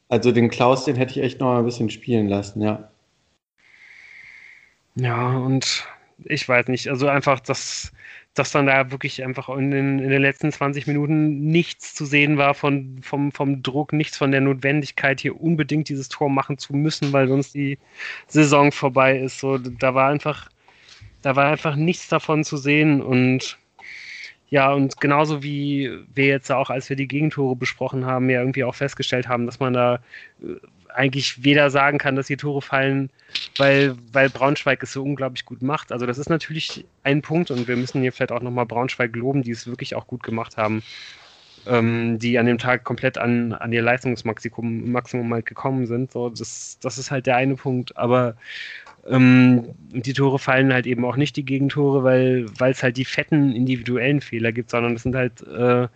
also 0.07 0.31
den 0.31 0.49
Klaus, 0.49 0.85
den 0.85 0.95
hätte 0.95 1.11
ich 1.11 1.25
echt 1.25 1.39
noch 1.41 1.57
ein 1.57 1.65
bisschen 1.65 1.89
spielen 1.89 2.29
lassen, 2.29 2.61
ja. 2.61 2.89
Ja, 4.95 5.37
und 5.37 5.85
ich 6.23 6.47
weiß 6.47 6.67
nicht, 6.67 6.87
also 6.87 7.07
einfach, 7.07 7.39
dass, 7.39 7.91
dass 8.33 8.51
dann 8.51 8.67
da 8.67 8.91
wirklich 8.91 9.23
einfach 9.23 9.49
in 9.49 9.71
den, 9.71 9.99
in 9.99 10.09
den 10.09 10.21
letzten 10.21 10.51
20 10.51 10.87
Minuten 10.87 11.49
nichts 11.49 11.95
zu 11.95 12.05
sehen 12.05 12.37
war 12.37 12.53
von, 12.53 12.99
vom, 13.01 13.31
vom 13.31 13.63
Druck, 13.63 13.91
nichts 13.91 14.17
von 14.17 14.31
der 14.31 14.41
Notwendigkeit, 14.41 15.19
hier 15.19 15.41
unbedingt 15.41 15.89
dieses 15.89 16.09
Tor 16.09 16.29
machen 16.29 16.57
zu 16.57 16.73
müssen, 16.73 17.11
weil 17.11 17.27
sonst 17.27 17.55
die 17.55 17.77
Saison 18.27 18.71
vorbei 18.71 19.17
ist. 19.17 19.39
So, 19.39 19.57
da 19.57 19.95
war 19.95 20.09
einfach 20.09 20.49
da 21.23 21.35
war 21.35 21.45
einfach 21.45 21.75
nichts 21.75 22.07
davon 22.09 22.43
zu 22.43 22.57
sehen 22.57 23.01
und 23.01 23.57
ja, 24.49 24.71
und 24.71 25.01
genauso 25.01 25.41
wie 25.41 25.91
wir 26.13 26.27
jetzt 26.27 26.51
auch, 26.51 26.69
als 26.69 26.87
wir 26.87 26.95
die 26.95 27.07
Gegentore 27.07 27.55
besprochen 27.55 28.05
haben, 28.05 28.29
ja 28.29 28.39
irgendwie 28.39 28.63
auch 28.63 28.75
festgestellt 28.75 29.27
haben, 29.27 29.47
dass 29.47 29.59
man 29.59 29.73
da 29.73 29.95
äh, 30.43 30.57
eigentlich 30.93 31.43
weder 31.43 31.71
sagen 31.71 31.97
kann, 31.97 32.15
dass 32.15 32.27
die 32.27 32.37
Tore 32.37 32.61
fallen, 32.61 33.09
weil, 33.57 33.95
weil 34.11 34.29
Braunschweig 34.29 34.83
es 34.83 34.93
so 34.93 35.01
unglaublich 35.01 35.45
gut 35.45 35.63
macht. 35.63 35.91
Also 35.91 36.05
das 36.05 36.19
ist 36.19 36.29
natürlich 36.29 36.85
ein 37.03 37.23
Punkt 37.23 37.49
und 37.49 37.67
wir 37.67 37.75
müssen 37.77 38.01
hier 38.01 38.13
vielleicht 38.13 38.31
auch 38.31 38.43
nochmal 38.43 38.67
Braunschweig 38.67 39.15
loben, 39.15 39.41
die 39.41 39.49
es 39.51 39.65
wirklich 39.65 39.95
auch 39.95 40.05
gut 40.05 40.21
gemacht 40.21 40.55
haben. 40.57 40.83
ähm, 41.65 42.19
die 42.19 42.37
an 42.39 42.45
dem 42.45 42.57
Tag 42.57 42.83
komplett 42.83 43.17
an, 43.17 43.53
an 43.53 43.71
ihr 43.73 43.81
Leistungsmaximum 43.81 44.91
Maximum 44.91 45.33
halt 45.33 45.45
gekommen 45.45 45.85
sind. 45.87 46.11
So, 46.11 46.29
das, 46.29 46.77
das 46.81 46.97
ist 46.97 47.11
halt 47.11 47.25
der 47.25 47.37
eine 47.37 47.55
Punkt. 47.55 47.97
Aber 47.97 48.35
ähm, 49.07 49.69
die 49.91 50.13
Tore 50.13 50.39
fallen 50.39 50.73
halt 50.73 50.87
eben 50.87 51.05
auch 51.05 51.15
nicht 51.15 51.35
die 51.35 51.45
Gegentore, 51.45 52.03
weil 52.03 52.71
es 52.71 52.83
halt 52.83 52.97
die 52.97 53.05
fetten 53.05 53.53
individuellen 53.53 54.21
Fehler 54.21 54.51
gibt, 54.51 54.69
sondern 54.69 54.95
es 54.95 55.03
sind 55.03 55.15
halt 55.15 55.45
äh, 55.47 55.87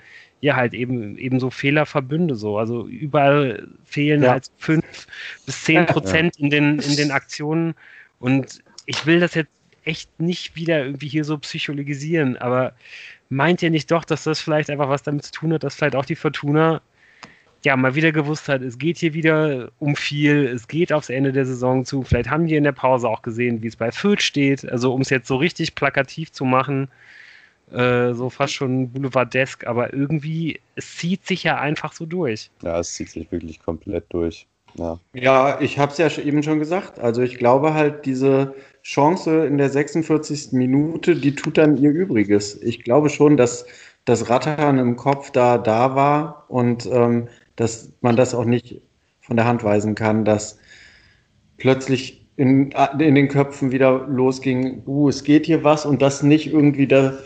ja 0.41 0.55
halt 0.55 0.73
eben 0.73 1.17
eben 1.17 1.39
so 1.39 1.49
Fehlerverbünde 1.49 2.35
so. 2.35 2.57
Also 2.57 2.87
überall 2.87 3.67
fehlen 3.85 4.23
ja. 4.23 4.31
halt 4.31 4.51
fünf 4.57 5.07
bis 5.45 5.63
zehn 5.63 5.85
Prozent 5.85 6.37
ja. 6.37 6.43
in 6.43 6.49
den 6.49 6.79
in 6.79 6.95
den 6.97 7.11
Aktionen 7.11 7.75
und 8.19 8.59
ich 8.85 9.05
will 9.05 9.19
das 9.19 9.35
jetzt 9.35 9.51
echt 9.83 10.19
nicht 10.19 10.55
wieder 10.55 10.83
irgendwie 10.83 11.07
hier 11.07 11.23
so 11.23 11.37
psychologisieren, 11.37 12.35
aber 12.37 12.73
meint 13.29 13.61
ihr 13.61 13.69
nicht 13.69 13.89
doch, 13.89 14.03
dass 14.03 14.23
das 14.23 14.41
vielleicht 14.41 14.69
einfach 14.69 14.89
was 14.89 15.03
damit 15.03 15.23
zu 15.23 15.31
tun 15.31 15.53
hat, 15.53 15.63
dass 15.63 15.75
vielleicht 15.75 15.95
auch 15.95 16.05
die 16.05 16.15
Fortuna 16.15 16.81
ja 17.67 17.77
mal 17.77 17.95
wieder 17.95 18.11
gewusst 18.11 18.49
hat, 18.49 18.61
es 18.61 18.77
geht 18.77 18.97
hier 18.97 19.13
wieder 19.13 19.69
um 19.79 19.95
viel, 19.95 20.45
es 20.47 20.67
geht 20.67 20.91
aufs 20.91 21.09
Ende 21.09 21.31
der 21.31 21.45
Saison 21.45 21.85
zu. 21.85 22.03
Vielleicht 22.03 22.29
haben 22.29 22.47
die 22.47 22.55
in 22.55 22.63
der 22.63 22.71
Pause 22.71 23.07
auch 23.07 23.21
gesehen, 23.21 23.61
wie 23.61 23.67
es 23.67 23.75
bei 23.75 23.91
Fürth 23.91 24.21
steht. 24.21 24.69
Also 24.69 24.93
um 24.93 25.01
es 25.01 25.09
jetzt 25.09 25.27
so 25.27 25.35
richtig 25.35 25.75
plakativ 25.75 26.31
zu 26.31 26.45
machen, 26.45 26.89
äh, 27.71 28.13
so 28.13 28.29
fast 28.29 28.53
schon 28.53 28.91
Boulevardesk, 28.91 29.67
aber 29.67 29.93
irgendwie, 29.93 30.59
es 30.75 30.97
zieht 30.97 31.27
sich 31.27 31.43
ja 31.43 31.59
einfach 31.59 31.93
so 31.93 32.05
durch. 32.05 32.49
Ja, 32.63 32.79
es 32.79 32.93
zieht 32.93 33.09
sich 33.09 33.31
wirklich 33.31 33.59
komplett 33.59 34.05
durch. 34.09 34.47
Ja, 34.75 34.99
ja 35.13 35.59
ich 35.59 35.77
habe 35.77 35.91
es 35.91 35.97
ja 35.97 36.09
eben 36.23 36.43
schon 36.43 36.59
gesagt. 36.59 36.99
Also 36.99 37.21
ich 37.21 37.37
glaube 37.37 37.73
halt, 37.73 38.05
diese 38.05 38.55
Chance 38.83 39.45
in 39.45 39.57
der 39.57 39.69
46. 39.69 40.53
Minute, 40.53 41.15
die 41.15 41.35
tut 41.35 41.57
dann 41.57 41.77
ihr 41.77 41.91
Übriges. 41.91 42.61
Ich 42.61 42.83
glaube 42.83 43.09
schon, 43.09 43.35
dass 43.35 43.65
das 44.05 44.29
Rattern 44.29 44.77
im 44.77 44.95
Kopf 44.95 45.31
da 45.31 45.57
da 45.57 45.95
war 45.95 46.45
und 46.47 46.85
ähm, 46.85 47.27
dass 47.57 47.91
man 48.01 48.15
das 48.15 48.33
auch 48.33 48.45
nicht 48.45 48.81
von 49.19 49.35
der 49.35 49.45
Hand 49.45 49.63
weisen 49.63 49.93
kann, 49.93 50.23
dass 50.23 50.57
plötzlich 51.57 52.25
in, 52.37 52.71
in 52.99 53.15
den 53.15 53.27
Köpfen 53.27 53.71
wieder 53.71 54.07
losging, 54.07 54.83
uh, 54.85 55.09
es 55.09 55.23
geht 55.23 55.47
hier 55.47 55.63
was 55.63 55.85
und 55.85 56.01
das 56.01 56.23
nicht 56.23 56.47
irgendwie 56.47 56.87
da, 56.87 57.17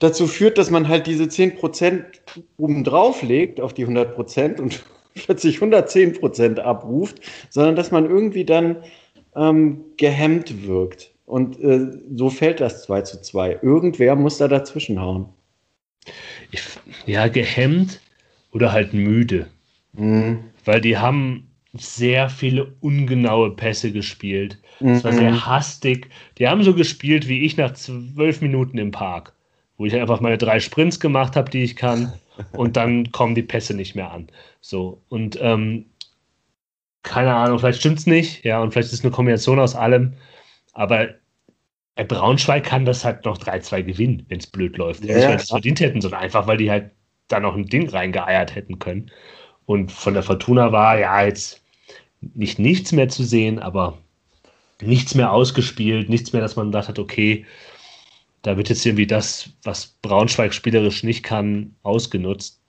dazu 0.00 0.26
führt, 0.26 0.58
dass 0.58 0.70
man 0.70 0.88
halt 0.88 1.06
diese 1.06 1.24
10% 1.24 2.02
oben 2.56 2.82
drauf 2.82 3.22
legt 3.22 3.60
auf 3.60 3.74
die 3.74 3.86
100% 3.86 4.60
und 4.60 4.82
plötzlich 5.14 5.58
110% 5.58 6.58
abruft, 6.58 7.20
sondern 7.50 7.76
dass 7.76 7.90
man 7.90 8.06
irgendwie 8.06 8.44
dann 8.44 8.82
ähm, 9.36 9.84
gehemmt 9.96 10.66
wirkt. 10.66 11.12
Und 11.26 11.60
äh, 11.60 11.86
so 12.14 12.30
fällt 12.30 12.60
das 12.60 12.84
2 12.84 13.02
zu 13.02 13.20
2. 13.20 13.60
Irgendwer 13.62 14.16
muss 14.16 14.38
da 14.38 14.48
dazwischen 14.48 15.00
hauen. 15.00 15.28
Ich, 16.50 16.62
ja, 17.06 17.28
gehemmt 17.28 18.00
oder 18.54 18.72
halt 18.72 18.94
müde. 18.94 19.48
Mhm. 19.92 20.44
Weil 20.64 20.80
die 20.80 20.96
haben 20.96 21.50
sehr 21.74 22.30
viele 22.30 22.72
ungenaue 22.80 23.50
Pässe 23.50 23.92
gespielt. 23.92 24.58
Es 24.80 25.04
war 25.04 25.12
sehr 25.12 25.32
mhm. 25.32 25.46
hastig. 25.46 26.08
Die 26.38 26.48
haben 26.48 26.62
so 26.62 26.72
gespielt 26.72 27.28
wie 27.28 27.44
ich 27.44 27.56
nach 27.56 27.72
zwölf 27.74 28.40
Minuten 28.40 28.78
im 28.78 28.92
Park, 28.92 29.34
wo 29.76 29.84
ich 29.84 29.94
einfach 29.94 30.20
meine 30.20 30.38
drei 30.38 30.60
Sprints 30.60 31.00
gemacht 31.00 31.36
habe, 31.36 31.50
die 31.50 31.64
ich 31.64 31.76
kann, 31.76 32.12
und 32.52 32.76
dann 32.76 33.12
kommen 33.12 33.34
die 33.34 33.42
Pässe 33.42 33.74
nicht 33.74 33.94
mehr 33.94 34.10
an. 34.10 34.28
So 34.60 35.02
und 35.08 35.38
ähm, 35.42 35.86
keine 37.02 37.34
Ahnung, 37.34 37.58
vielleicht 37.58 37.80
stimmt 37.80 37.98
es 37.98 38.06
nicht, 38.06 38.44
ja, 38.44 38.62
und 38.62 38.72
vielleicht 38.72 38.88
ist 38.88 39.00
es 39.00 39.04
eine 39.04 39.10
Kombination 39.12 39.60
aus 39.60 39.74
allem, 39.74 40.14
aber 40.72 41.08
Braunschweig 41.96 42.64
kann 42.64 42.84
das 42.84 43.04
halt 43.04 43.24
noch 43.24 43.38
3-2 43.38 43.82
gewinnen, 43.82 44.26
wenn 44.28 44.38
es 44.38 44.46
blöd 44.46 44.76
läuft. 44.78 45.04
Ja, 45.04 45.14
nicht, 45.14 45.28
weil 45.28 45.38
sie 45.38 45.44
es 45.44 45.50
verdient 45.50 45.80
hätten, 45.80 46.00
sondern 46.00 46.22
einfach, 46.22 46.46
weil 46.46 46.56
die 46.56 46.70
halt 46.70 46.90
da 47.28 47.40
noch 47.40 47.56
ein 47.56 47.66
Ding 47.66 47.88
reingeeiert 47.88 48.54
hätten 48.54 48.78
können. 48.78 49.10
Und 49.66 49.92
von 49.92 50.14
der 50.14 50.22
Fortuna 50.22 50.72
war 50.72 50.98
ja 50.98 51.24
jetzt 51.24 51.62
nicht 52.20 52.58
nichts 52.58 52.92
mehr 52.92 53.08
zu 53.08 53.24
sehen, 53.24 53.58
aber 53.58 53.98
nichts 54.80 55.14
mehr 55.14 55.32
ausgespielt, 55.32 56.08
nichts 56.08 56.32
mehr, 56.32 56.42
dass 56.42 56.56
man 56.56 56.66
gedacht 56.66 56.88
hat, 56.88 56.98
okay, 56.98 57.44
da 58.42 58.56
wird 58.56 58.68
jetzt 58.68 58.84
irgendwie 58.84 59.06
das, 59.06 59.50
was 59.62 59.86
Braunschweig 60.02 60.52
spielerisch 60.52 61.02
nicht 61.02 61.22
kann, 61.22 61.74
ausgenutzt. 61.82 62.60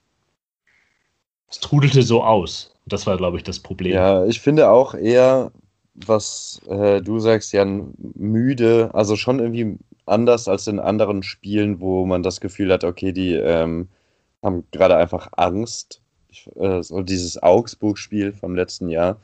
Es 1.48 1.60
trudelte 1.60 2.02
so 2.02 2.24
aus. 2.24 2.74
Das 2.86 3.06
war, 3.06 3.16
glaube 3.16 3.36
ich, 3.36 3.42
das 3.42 3.60
Problem. 3.60 3.94
Ja, 3.94 4.24
ich 4.24 4.40
finde 4.40 4.70
auch 4.70 4.94
eher, 4.94 5.52
was 5.94 6.60
äh, 6.68 7.02
du 7.02 7.18
sagst, 7.18 7.52
Jan, 7.52 7.94
müde, 8.14 8.90
also 8.94 9.16
schon 9.16 9.38
irgendwie 9.38 9.78
anders 10.06 10.48
als 10.48 10.66
in 10.66 10.78
anderen 10.78 11.22
Spielen, 11.22 11.80
wo 11.80 12.06
man 12.06 12.22
das 12.22 12.40
Gefühl 12.40 12.72
hat, 12.72 12.84
okay, 12.84 13.12
die 13.12 13.34
ähm, 13.34 13.88
haben 14.42 14.64
gerade 14.70 14.96
einfach 14.96 15.28
Angst. 15.36 16.00
Ich, 16.28 16.48
äh, 16.56 16.82
so 16.82 17.02
dieses 17.02 17.42
Augsburg-Spiel 17.42 18.32
vom 18.32 18.54
letzten 18.54 18.88
Jahr. 18.88 19.20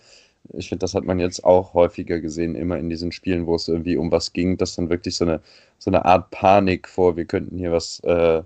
Ich 0.55 0.69
finde, 0.69 0.81
das 0.81 0.95
hat 0.95 1.05
man 1.05 1.21
jetzt 1.21 1.45
auch 1.45 1.75
häufiger 1.75 2.21
gesehen, 2.21 2.57
immer 2.57 2.79
in 2.79 2.91
diesen 2.91 3.13
Spielen, 3.13 3.47
wo 3.47 3.55
es 3.55 3.69
irgendwie 3.69 3.97
um 3.97 4.11
was 4.11 4.33
ging, 4.33 4.57
dass 4.57 4.75
dann 4.77 4.91
wirklich 4.91 5.17
so 5.17 5.25
eine, 5.25 5.41
so 5.79 5.91
eine 5.91 6.05
Art 6.05 6.31
Panik 6.31 6.89
vor, 6.89 7.17
wir 7.17 7.27
könnten 7.27 7.59
hier 7.59 7.73
was 7.73 8.01
äh, 8.01 8.43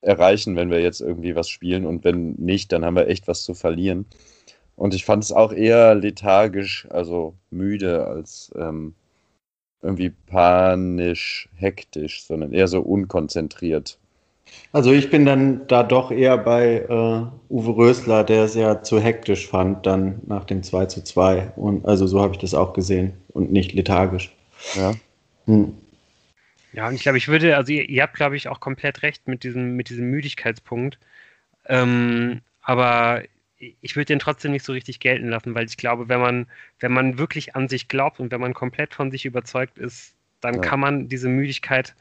erreichen, 0.00 0.56
wenn 0.56 0.70
wir 0.70 0.80
jetzt 0.80 1.00
irgendwie 1.00 1.34
was 1.34 1.48
spielen 1.48 1.86
und 1.86 2.04
wenn 2.04 2.32
nicht, 2.34 2.72
dann 2.72 2.84
haben 2.84 2.96
wir 2.96 3.08
echt 3.08 3.28
was 3.28 3.42
zu 3.44 3.54
verlieren. 3.54 4.06
Und 4.76 4.94
ich 4.94 5.04
fand 5.04 5.24
es 5.24 5.32
auch 5.32 5.52
eher 5.52 5.94
lethargisch, 5.96 6.86
also 6.90 7.34
müde 7.50 8.06
als 8.06 8.52
ähm, 8.56 8.94
irgendwie 9.82 10.10
panisch, 10.10 11.48
hektisch, 11.56 12.24
sondern 12.24 12.52
eher 12.52 12.68
so 12.68 12.80
unkonzentriert. 12.80 13.98
Also 14.72 14.92
ich 14.92 15.10
bin 15.10 15.24
dann 15.24 15.66
da 15.66 15.82
doch 15.82 16.10
eher 16.10 16.36
bei 16.36 16.80
äh, 16.88 17.52
Uwe 17.52 17.76
Rösler, 17.76 18.22
der 18.24 18.44
es 18.44 18.54
ja 18.54 18.82
zu 18.82 19.00
hektisch 19.00 19.48
fand, 19.48 19.86
dann 19.86 20.20
nach 20.26 20.44
dem 20.44 20.62
2 20.62 20.86
zu 20.86 21.02
2. 21.02 21.52
Und 21.56 21.86
also 21.86 22.06
so 22.06 22.20
habe 22.20 22.34
ich 22.34 22.38
das 22.38 22.54
auch 22.54 22.74
gesehen 22.74 23.14
und 23.28 23.50
nicht 23.50 23.72
lethargisch. 23.72 24.30
Ja. 24.74 24.94
Hm. 25.46 25.74
Ja, 26.72 26.88
und 26.88 26.94
ich 26.94 27.02
glaube, 27.02 27.18
ich 27.18 27.28
würde, 27.28 27.56
also 27.56 27.72
ihr, 27.72 27.88
ihr 27.88 28.02
habt, 28.02 28.14
glaube 28.14 28.36
ich, 28.36 28.48
auch 28.48 28.60
komplett 28.60 29.02
recht 29.02 29.26
mit 29.26 29.42
diesem, 29.42 29.74
mit 29.74 29.88
diesem 29.88 30.10
Müdigkeitspunkt. 30.10 30.98
Ähm, 31.66 32.42
aber 32.60 33.22
ich 33.56 33.96
würde 33.96 34.06
den 34.06 34.18
trotzdem 34.18 34.52
nicht 34.52 34.64
so 34.64 34.72
richtig 34.72 35.00
gelten 35.00 35.28
lassen, 35.28 35.54
weil 35.54 35.66
ich 35.66 35.76
glaube, 35.76 36.08
wenn 36.08 36.20
man, 36.20 36.46
wenn 36.78 36.92
man 36.92 37.18
wirklich 37.18 37.56
an 37.56 37.68
sich 37.68 37.88
glaubt 37.88 38.20
und 38.20 38.30
wenn 38.30 38.40
man 38.40 38.54
komplett 38.54 38.94
von 38.94 39.10
sich 39.10 39.24
überzeugt 39.24 39.78
ist, 39.78 40.14
dann 40.40 40.56
ja. 40.56 40.60
kann 40.60 40.78
man 40.78 41.08
diese 41.08 41.28
Müdigkeit 41.28 41.94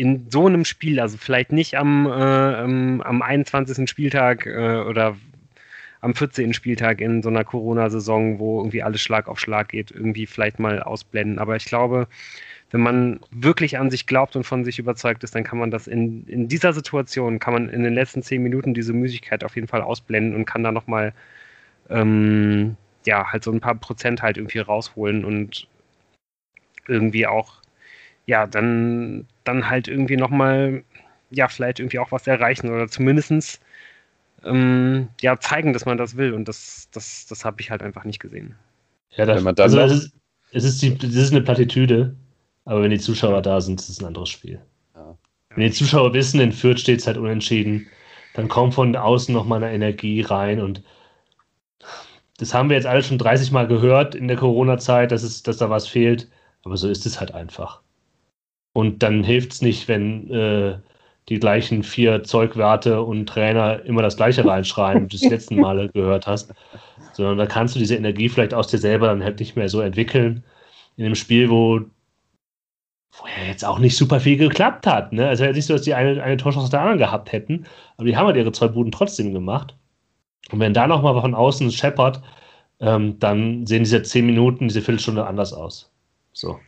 in 0.00 0.30
so 0.30 0.46
einem 0.46 0.64
Spiel, 0.64 0.98
also 0.98 1.18
vielleicht 1.18 1.52
nicht 1.52 1.76
am, 1.76 2.06
äh, 2.06 2.10
am 2.10 3.20
21. 3.20 3.88
Spieltag 3.88 4.46
äh, 4.46 4.78
oder 4.78 5.18
am 6.00 6.14
14. 6.14 6.54
Spieltag 6.54 7.02
in 7.02 7.22
so 7.22 7.28
einer 7.28 7.44
Corona-Saison, 7.44 8.38
wo 8.38 8.60
irgendwie 8.60 8.82
alles 8.82 9.02
Schlag 9.02 9.28
auf 9.28 9.38
Schlag 9.38 9.68
geht, 9.68 9.90
irgendwie 9.90 10.24
vielleicht 10.24 10.58
mal 10.58 10.82
ausblenden. 10.82 11.38
Aber 11.38 11.54
ich 11.56 11.66
glaube, 11.66 12.08
wenn 12.70 12.80
man 12.80 13.20
wirklich 13.30 13.76
an 13.76 13.90
sich 13.90 14.06
glaubt 14.06 14.36
und 14.36 14.44
von 14.44 14.64
sich 14.64 14.78
überzeugt 14.78 15.22
ist, 15.22 15.34
dann 15.34 15.44
kann 15.44 15.58
man 15.58 15.70
das 15.70 15.86
in, 15.86 16.26
in 16.26 16.48
dieser 16.48 16.72
Situation, 16.72 17.38
kann 17.38 17.52
man 17.52 17.68
in 17.68 17.82
den 17.82 17.92
letzten 17.92 18.22
zehn 18.22 18.42
Minuten 18.42 18.72
diese 18.72 18.94
Müdigkeit 18.94 19.44
auf 19.44 19.54
jeden 19.54 19.68
Fall 19.68 19.82
ausblenden 19.82 20.34
und 20.34 20.46
kann 20.46 20.64
da 20.64 20.72
nochmal, 20.72 21.12
ähm, 21.90 22.76
ja, 23.04 23.30
halt 23.30 23.44
so 23.44 23.52
ein 23.52 23.60
paar 23.60 23.74
Prozent 23.74 24.22
halt 24.22 24.38
irgendwie 24.38 24.60
rausholen 24.60 25.26
und 25.26 25.68
irgendwie 26.88 27.26
auch 27.26 27.60
ja, 28.30 28.46
dann, 28.46 29.26
dann 29.50 29.68
halt 29.68 29.88
irgendwie 29.88 30.16
nochmal, 30.16 30.84
ja, 31.30 31.48
vielleicht 31.48 31.80
irgendwie 31.80 31.98
auch 31.98 32.12
was 32.12 32.26
erreichen 32.26 32.70
oder 32.70 32.88
zumindestens 32.88 33.60
ähm, 34.44 35.08
ja, 35.20 35.38
zeigen, 35.38 35.72
dass 35.72 35.84
man 35.84 35.98
das 35.98 36.16
will. 36.16 36.32
Und 36.32 36.48
das, 36.48 36.88
das, 36.92 37.26
das 37.26 37.44
habe 37.44 37.60
ich 37.60 37.70
halt 37.70 37.82
einfach 37.82 38.04
nicht 38.04 38.20
gesehen. 38.20 38.54
Ja, 39.10 39.26
das, 39.26 39.44
also 39.44 39.80
es 39.80 39.92
ist, 39.92 40.12
es 40.52 40.64
ist, 40.64 40.82
die, 40.82 40.96
das 40.96 41.14
ist 41.14 41.32
eine 41.32 41.42
Plattitüde, 41.42 42.14
aber 42.64 42.82
wenn 42.82 42.90
die 42.90 42.98
Zuschauer 42.98 43.42
da 43.42 43.60
sind, 43.60 43.80
ist 43.80 43.88
es 43.88 44.00
ein 44.00 44.06
anderes 44.06 44.28
Spiel. 44.28 44.60
Ja. 44.94 45.16
Wenn 45.50 45.64
die 45.64 45.72
Zuschauer 45.72 46.14
wissen, 46.14 46.40
in 46.40 46.52
Fürth 46.52 46.78
steht 46.78 47.00
es 47.00 47.06
halt 47.06 47.16
unentschieden, 47.16 47.88
dann 48.34 48.48
kommt 48.48 48.74
von 48.74 48.94
außen 48.94 49.34
nochmal 49.34 49.62
eine 49.62 49.74
Energie 49.74 50.20
rein 50.20 50.60
und 50.60 50.82
das 52.38 52.54
haben 52.54 52.70
wir 52.70 52.76
jetzt 52.76 52.86
alle 52.86 53.02
schon 53.02 53.18
30 53.18 53.50
Mal 53.50 53.66
gehört 53.66 54.14
in 54.14 54.28
der 54.28 54.36
Corona-Zeit, 54.36 55.12
dass, 55.12 55.42
dass 55.42 55.56
da 55.58 55.68
was 55.68 55.86
fehlt, 55.86 56.28
aber 56.62 56.76
so 56.76 56.88
ist 56.88 57.04
es 57.04 57.20
halt 57.20 57.34
einfach. 57.34 57.82
Und 58.72 59.02
dann 59.02 59.24
hilft 59.24 59.52
es 59.52 59.62
nicht, 59.62 59.88
wenn 59.88 60.30
äh, 60.30 60.78
die 61.28 61.38
gleichen 61.38 61.82
vier 61.82 62.22
Zeugwerte 62.22 63.02
und 63.02 63.26
Trainer 63.26 63.84
immer 63.84 64.02
das 64.02 64.16
Gleiche 64.16 64.44
reinschreien, 64.44 65.04
wie 65.04 65.08
du 65.08 65.16
das 65.16 65.30
letzten 65.30 65.56
Male 65.60 65.88
gehört 65.88 66.26
hast. 66.26 66.52
Sondern 67.12 67.38
da 67.38 67.46
kannst 67.46 67.74
du 67.74 67.78
diese 67.78 67.96
Energie 67.96 68.28
vielleicht 68.28 68.54
aus 68.54 68.68
dir 68.68 68.78
selber 68.78 69.06
dann 69.06 69.22
halt 69.22 69.40
nicht 69.40 69.56
mehr 69.56 69.68
so 69.68 69.80
entwickeln. 69.80 70.44
In 70.96 71.06
einem 71.06 71.14
Spiel, 71.14 71.50
wo, 71.50 71.80
wo 73.12 73.26
ja 73.26 73.48
jetzt 73.48 73.64
auch 73.64 73.78
nicht 73.78 73.96
super 73.96 74.20
viel 74.20 74.36
geklappt 74.36 74.86
hat. 74.86 75.12
Ne? 75.12 75.28
Also 75.28 75.44
jetzt 75.44 75.56
nicht 75.56 75.66
so, 75.66 75.74
dass 75.74 75.82
die 75.82 75.94
eine, 75.94 76.22
eine 76.22 76.36
Torschance 76.36 76.64
aus 76.64 76.70
der 76.70 76.80
anderen 76.80 76.98
gehabt 76.98 77.32
hätten, 77.32 77.66
aber 77.96 78.06
die 78.06 78.16
haben 78.16 78.26
halt 78.26 78.36
ihre 78.36 78.52
zwei 78.52 78.68
Buden 78.68 78.92
trotzdem 78.92 79.32
gemacht. 79.32 79.74
Und 80.50 80.60
wenn 80.60 80.74
da 80.74 80.86
nochmal 80.86 81.20
von 81.20 81.34
außen 81.34 81.70
scheppert, 81.70 82.22
ähm, 82.80 83.18
dann 83.18 83.66
sehen 83.66 83.84
diese 83.84 84.02
zehn 84.02 84.26
Minuten, 84.26 84.68
diese 84.68 84.80
Viertelstunde 84.80 85.26
anders 85.26 85.52
aus. 85.52 85.92
So. 86.32 86.58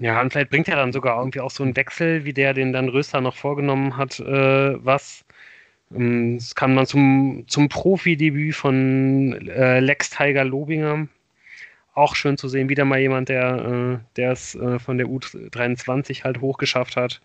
Ja, 0.00 0.20
und 0.22 0.32
vielleicht 0.32 0.48
bringt 0.50 0.66
er 0.68 0.76
dann 0.76 0.92
sogar 0.92 1.18
irgendwie 1.18 1.40
auch 1.40 1.50
so 1.50 1.62
einen 1.62 1.76
Wechsel, 1.76 2.24
wie 2.24 2.32
der, 2.32 2.54
den 2.54 2.72
dann 2.72 2.88
Röster 2.88 3.20
noch 3.20 3.36
vorgenommen 3.36 3.96
hat, 3.98 4.18
äh, 4.20 4.84
was. 4.84 5.24
Ähm, 5.94 6.36
es 6.36 6.54
kam 6.54 6.76
dann 6.76 6.86
zum, 6.86 7.44
zum 7.48 7.68
Profi-Debüt 7.68 8.54
von 8.56 9.48
äh, 9.48 9.80
Lex 9.80 10.10
Tiger 10.10 10.44
Lobinger. 10.44 11.08
Auch 11.94 12.16
schön 12.16 12.38
zu 12.38 12.48
sehen, 12.48 12.68
wieder 12.70 12.84
mal 12.86 13.00
jemand, 13.00 13.28
der 13.30 14.00
äh, 14.16 14.22
es 14.22 14.54
äh, 14.56 14.78
von 14.80 14.98
der 14.98 15.08
U23 15.08 16.24
halt 16.24 16.40
hochgeschafft 16.40 16.96
hat, 16.96 17.20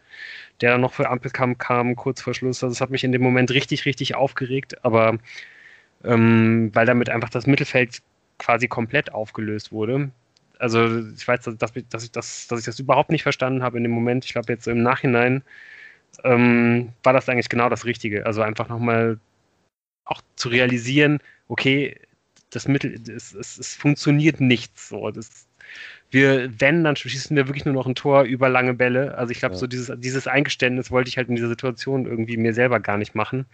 der 0.61 0.71
dann 0.73 0.81
noch 0.81 0.93
für 0.93 1.09
Ampelkamp 1.09 1.59
kam, 1.59 1.95
kurz 1.95 2.21
vor 2.21 2.33
Schluss. 2.35 2.63
Also, 2.63 2.73
das 2.73 2.81
hat 2.81 2.91
mich 2.91 3.03
in 3.05 3.13
dem 3.13 3.23
Moment 3.23 3.51
richtig, 3.51 3.85
richtig 3.85 4.15
aufgeregt, 4.15 4.83
aber 4.85 5.19
ähm, 6.05 6.71
weil 6.73 6.85
damit 6.87 7.09
einfach 7.09 7.29
das 7.29 7.47
Mittelfeld 7.47 8.01
quasi 8.39 8.67
komplett 8.69 9.13
aufgelöst 9.13 9.71
wurde. 9.71 10.11
Also 10.59 10.99
ich 11.15 11.27
weiß, 11.27 11.41
dass, 11.41 11.57
dass, 11.57 11.75
ich, 11.75 12.11
das, 12.11 12.47
dass 12.47 12.59
ich 12.59 12.65
das 12.65 12.79
überhaupt 12.79 13.11
nicht 13.11 13.23
verstanden 13.23 13.63
habe 13.63 13.77
in 13.77 13.83
dem 13.83 13.91
Moment. 13.91 14.25
Ich 14.25 14.33
glaube, 14.33 14.51
jetzt 14.51 14.67
im 14.67 14.83
Nachhinein 14.83 15.43
ähm, 16.23 16.93
war 17.03 17.13
das 17.13 17.29
eigentlich 17.29 17.49
genau 17.49 17.69
das 17.69 17.85
Richtige. 17.85 18.25
Also 18.25 18.41
einfach 18.41 18.69
nochmal 18.69 19.19
auch 20.05 20.21
zu 20.35 20.49
realisieren, 20.49 21.19
okay, 21.47 21.99
das 22.49 22.67
Mittel, 22.67 23.01
es, 23.09 23.33
es, 23.33 23.57
es 23.57 23.75
funktioniert 23.75 24.39
nichts. 24.39 24.89
So. 24.89 25.11
Das, 25.11 25.47
wir, 26.11 26.49
wenn, 26.59 26.83
dann 26.83 26.95
schießen 26.95 27.35
wir 27.35 27.47
wirklich 27.47 27.65
nur 27.65 27.73
noch 27.73 27.87
ein 27.87 27.95
Tor 27.95 28.23
über 28.23 28.49
lange 28.49 28.73
Bälle. 28.73 29.17
Also 29.17 29.31
ich 29.31 29.39
glaube, 29.39 29.55
ja. 29.55 29.59
so 29.59 29.67
dieses, 29.67 29.91
dieses 29.99 30.27
Eingeständnis 30.27 30.91
wollte 30.91 31.09
ich 31.09 31.17
halt 31.17 31.29
in 31.29 31.35
dieser 31.35 31.49
Situation 31.49 32.05
irgendwie 32.05 32.37
mir 32.37 32.53
selber 32.53 32.79
gar 32.79 32.97
nicht 32.97 33.15
machen. 33.15 33.45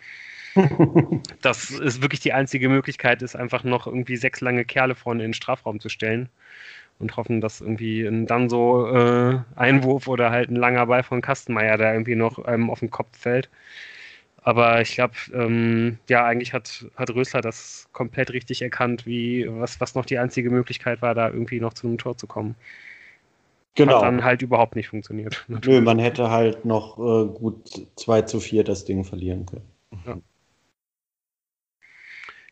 das 1.42 1.72
ist 1.72 2.02
wirklich 2.02 2.20
die 2.20 2.34
einzige 2.34 2.68
Möglichkeit, 2.68 3.22
ist 3.22 3.38
einfach 3.38 3.64
noch 3.64 3.88
irgendwie 3.88 4.18
sechs 4.18 4.42
lange 4.42 4.66
Kerle 4.66 4.96
vorne 4.96 5.24
in 5.24 5.30
den 5.30 5.34
Strafraum 5.34 5.80
zu 5.80 5.88
stellen 5.88 6.30
und 7.02 7.18
hoffen, 7.18 7.42
dass 7.42 7.62
irgendwie 7.62 8.06
ein, 8.06 8.28
dann 8.28 8.50
so 8.50 8.88
äh, 8.88 9.40
Einwurf 9.56 10.08
oder 10.08 10.32
halt 10.32 10.50
ein 10.50 10.56
langer 10.56 10.86
Ball 10.86 11.04
von 11.04 11.22
Kastenmeier 11.22 11.78
da 11.78 11.92
irgendwie 11.92 12.16
noch 12.16 12.48
ähm, 12.48 12.70
auf 12.70 12.80
den 12.80 12.92
Kopf 12.92 13.18
fällt. 13.18 13.50
Aber 14.44 14.82
ich 14.82 14.96
glaube, 14.96 15.14
ähm, 15.34 16.00
ja, 16.10 16.26
eigentlich 16.26 16.54
hat, 16.54 16.86
hat 16.96 17.12
Rösler 17.12 17.42
das 17.42 17.88
komplett 17.92 18.32
richtig 18.32 18.62
erkannt, 18.62 19.06
wie, 19.06 19.48
was, 19.48 19.80
was 19.80 19.94
noch 19.94 20.06
die 20.06 20.18
einzige 20.18 20.50
Möglichkeit 20.50 21.02
war, 21.02 21.14
da 21.14 21.30
irgendwie 21.30 21.60
noch 21.60 21.74
zu 21.74 21.88
einem 21.88 22.00
Tor 22.00 22.18
zu 22.18 22.26
kommen. 22.26 22.56
Genau. 23.76 23.98
Hat 23.98 24.04
dann 24.04 24.24
halt 24.24 24.42
überhaupt 24.42 24.76
nicht 24.76 24.90
funktioniert. 24.90 25.46
Nö, 25.48 25.80
man 25.82 26.00
hätte 26.00 26.30
halt 26.30 26.66
noch 26.66 26.98
äh, 26.98 27.28
gut 27.28 27.88
2 27.96 28.24
zu 28.24 28.40
4 28.40 28.64
das 28.64 28.84
Ding 28.84 29.04
verlieren 29.04 29.46
können. 29.46 29.66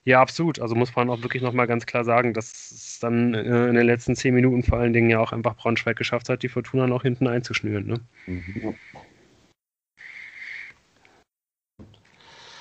Ja. 0.05 0.21
Absolut. 0.21 0.59
Also 0.59 0.75
muss 0.75 0.95
man 0.95 1.09
auch 1.09 1.21
wirklich 1.21 1.43
nochmal 1.43 1.67
ganz 1.67 1.85
klar 1.85 2.03
sagen, 2.03 2.33
dass 2.33 2.71
es 2.71 2.99
dann 2.99 3.33
äh, 3.33 3.67
in 3.67 3.75
den 3.75 3.85
letzten 3.85 4.15
zehn 4.15 4.33
Minuten 4.33 4.63
vor 4.63 4.79
allen 4.79 4.93
Dingen 4.93 5.09
ja 5.09 5.19
auch 5.19 5.31
einfach 5.31 5.55
Braunschweig 5.55 5.97
geschafft 5.97 6.29
hat, 6.29 6.43
die 6.43 6.49
Fortuna 6.49 6.87
noch 6.87 7.03
hinten 7.03 7.27
einzuschnüren. 7.27 7.85
Ne? 7.85 7.99
Mhm. 8.27 8.75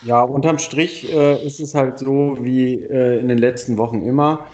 Ja, 0.02 0.22
unterm 0.22 0.58
Strich 0.58 1.12
äh, 1.12 1.44
ist 1.44 1.58
es 1.58 1.74
halt 1.74 1.98
so 1.98 2.38
wie 2.40 2.74
äh, 2.74 3.18
in 3.18 3.28
den 3.28 3.38
letzten 3.38 3.78
Wochen 3.78 4.02
immer, 4.02 4.46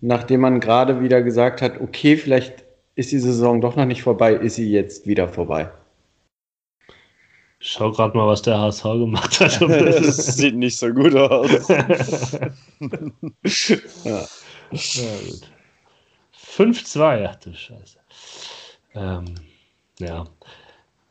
nachdem 0.00 0.42
man 0.42 0.60
gerade 0.60 1.00
wieder 1.02 1.22
gesagt 1.22 1.60
hat, 1.60 1.80
okay, 1.80 2.16
vielleicht 2.16 2.64
ist 2.94 3.10
die 3.10 3.18
Saison 3.18 3.60
doch 3.60 3.74
noch 3.74 3.86
nicht 3.86 4.02
vorbei, 4.02 4.34
ist 4.34 4.56
sie 4.56 4.70
jetzt 4.70 5.06
wieder 5.06 5.28
vorbei. 5.28 5.70
Schau 7.64 7.92
gerade 7.92 8.16
mal, 8.16 8.26
was 8.26 8.42
der 8.42 8.58
HSV 8.58 8.82
gemacht 8.82 9.38
hat. 9.38 9.60
das 9.62 10.26
sieht 10.36 10.56
nicht 10.56 10.76
so 10.76 10.92
gut 10.92 11.14
aus. 11.14 11.68
ja. 11.68 11.86
ja, 14.04 15.16
gut. 15.28 15.48
5-2, 16.36 17.28
ach 17.30 17.36
du 17.36 17.54
Scheiße. 17.54 17.98
Ähm, 18.96 19.36
ja. 20.00 20.26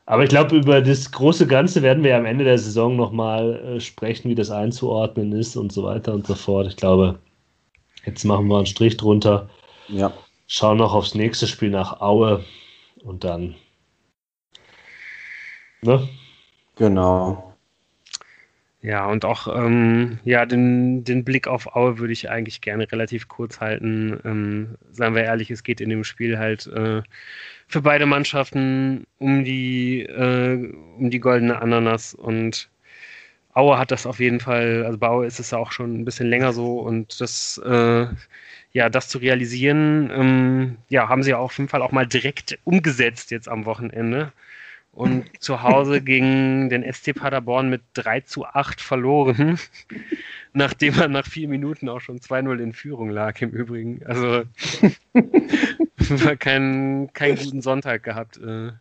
Aber 0.04 0.24
ich 0.24 0.28
glaube, 0.28 0.56
über 0.56 0.82
das 0.82 1.10
große 1.10 1.46
Ganze 1.46 1.80
werden 1.80 2.04
wir 2.04 2.18
am 2.18 2.26
Ende 2.26 2.44
der 2.44 2.58
Saison 2.58 2.96
nochmal 2.96 3.54
äh, 3.56 3.80
sprechen, 3.80 4.28
wie 4.28 4.34
das 4.34 4.50
einzuordnen 4.50 5.32
ist 5.32 5.56
und 5.56 5.72
so 5.72 5.84
weiter 5.84 6.12
und 6.12 6.26
so 6.26 6.34
fort. 6.34 6.66
Ich 6.66 6.76
glaube, 6.76 7.18
jetzt 8.04 8.24
machen 8.24 8.48
wir 8.48 8.58
einen 8.58 8.66
Strich 8.66 8.98
drunter. 8.98 9.48
Ja. 9.88 10.12
Schauen 10.48 10.76
noch 10.76 10.92
aufs 10.92 11.14
nächste 11.14 11.46
Spiel 11.46 11.70
nach 11.70 12.02
Aue 12.02 12.44
und 13.02 13.24
dann. 13.24 13.54
Ne? 15.80 16.06
Genau. 16.76 17.52
Ja, 18.82 19.06
und 19.06 19.24
auch 19.24 19.46
ähm, 19.46 20.18
ja, 20.24 20.44
den, 20.44 21.04
den 21.04 21.24
Blick 21.24 21.46
auf 21.46 21.76
Aue 21.76 21.98
würde 21.98 22.12
ich 22.12 22.28
eigentlich 22.30 22.60
gerne 22.60 22.90
relativ 22.90 23.28
kurz 23.28 23.60
halten. 23.60 24.18
Ähm, 24.24 24.74
seien 24.90 25.14
wir 25.14 25.22
ehrlich, 25.22 25.52
es 25.52 25.62
geht 25.62 25.80
in 25.80 25.88
dem 25.88 26.02
Spiel 26.02 26.36
halt 26.36 26.66
äh, 26.66 27.02
für 27.68 27.80
beide 27.82 28.06
Mannschaften 28.06 29.06
um 29.18 29.44
die, 29.44 30.02
äh, 30.02 30.72
um 30.98 31.10
die 31.10 31.20
goldene 31.20 31.62
Ananas 31.62 32.12
und 32.14 32.70
Aue 33.54 33.78
hat 33.78 33.90
das 33.92 34.06
auf 34.06 34.18
jeden 34.18 34.40
Fall, 34.40 34.84
also 34.84 34.98
bei 34.98 35.08
Aue 35.08 35.26
ist 35.26 35.38
es 35.38 35.50
ja 35.52 35.58
auch 35.58 35.72
schon 35.72 36.00
ein 36.00 36.04
bisschen 36.04 36.28
länger 36.28 36.52
so 36.52 36.80
und 36.80 37.20
das, 37.20 37.60
äh, 37.64 38.06
ja, 38.72 38.88
das 38.88 39.08
zu 39.08 39.18
realisieren, 39.18 40.10
ähm, 40.12 40.76
ja, 40.88 41.08
haben 41.08 41.22
sie 41.22 41.34
auf 41.34 41.56
jeden 41.58 41.68
Fall 41.68 41.82
auch 41.82 41.92
mal 41.92 42.06
direkt 42.06 42.58
umgesetzt 42.64 43.30
jetzt 43.30 43.48
am 43.48 43.66
Wochenende 43.66 44.32
und 44.92 45.24
zu 45.42 45.62
Hause 45.62 46.02
gegen 46.02 46.68
den 46.68 46.90
ST 46.92 47.14
Paderborn 47.14 47.70
mit 47.70 47.82
3 47.94 48.20
zu 48.20 48.44
8 48.44 48.80
verloren, 48.80 49.58
nachdem 50.52 50.98
er 51.00 51.08
nach 51.08 51.26
vier 51.26 51.48
Minuten 51.48 51.88
auch 51.88 52.00
schon 52.00 52.20
2-0 52.20 52.62
in 52.62 52.72
Führung 52.74 53.08
lag 53.08 53.40
im 53.40 53.50
Übrigen. 53.50 54.04
Also 54.04 54.44
war 55.14 56.36
keinen 56.36 57.12
kein 57.14 57.36
guten 57.36 57.62
Sonntag 57.62 58.02
gehabt, 58.02 58.36
äh, 58.36 58.72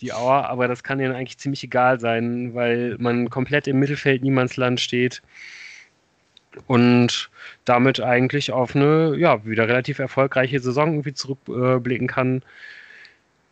die 0.00 0.12
Auer, 0.12 0.48
aber 0.50 0.68
das 0.68 0.82
kann 0.82 1.00
ihnen 1.00 1.14
eigentlich 1.14 1.38
ziemlich 1.38 1.62
egal 1.64 2.00
sein, 2.00 2.54
weil 2.54 2.96
man 2.98 3.30
komplett 3.30 3.66
im 3.66 3.78
Mittelfeld 3.78 4.22
Niemandsland 4.22 4.80
steht 4.80 5.22
und 6.66 7.30
damit 7.64 8.00
eigentlich 8.00 8.50
auf 8.52 8.74
eine 8.74 9.14
ja, 9.16 9.44
wieder 9.46 9.68
relativ 9.68 9.98
erfolgreiche 10.00 10.58
Saison 10.58 10.88
irgendwie 10.92 11.14
zurückblicken 11.14 12.08
kann 12.08 12.42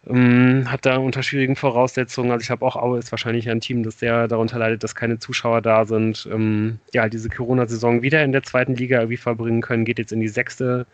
ähm, 0.09 0.71
hat 0.71 0.87
da 0.87 0.97
unter 0.97 1.23
schwierigen 1.23 1.57
Voraussetzungen, 1.57 2.31
also 2.31 2.43
ich 2.43 2.51
habe 2.51 2.65
auch 2.65 2.77
Aue 2.77 2.99
ist 2.99 3.11
wahrscheinlich 3.13 3.49
ein 3.49 3.61
Team, 3.61 3.83
das 3.83 3.99
sehr 3.99 4.29
darunter 4.29 4.59
leidet, 4.59 4.85
dass 4.85 4.95
keine 4.95 5.19
Zuschauer 5.19 5.63
da 5.63 5.85
sind, 5.87 6.29
ähm, 6.33 6.79
ja, 6.93 7.09
diese 7.09 7.29
Corona-Saison 7.29 8.03
wieder 8.03 8.23
in 8.25 8.33
der 8.33 8.43
zweiten 8.43 8.75
Liga 8.75 8.99
irgendwie 8.99 9.17
verbringen 9.17 9.63
können, 9.63 9.85
geht 9.85 9.99
jetzt 9.99 10.13
in 10.13 10.21
die 10.21 10.29
sechste 10.29 10.87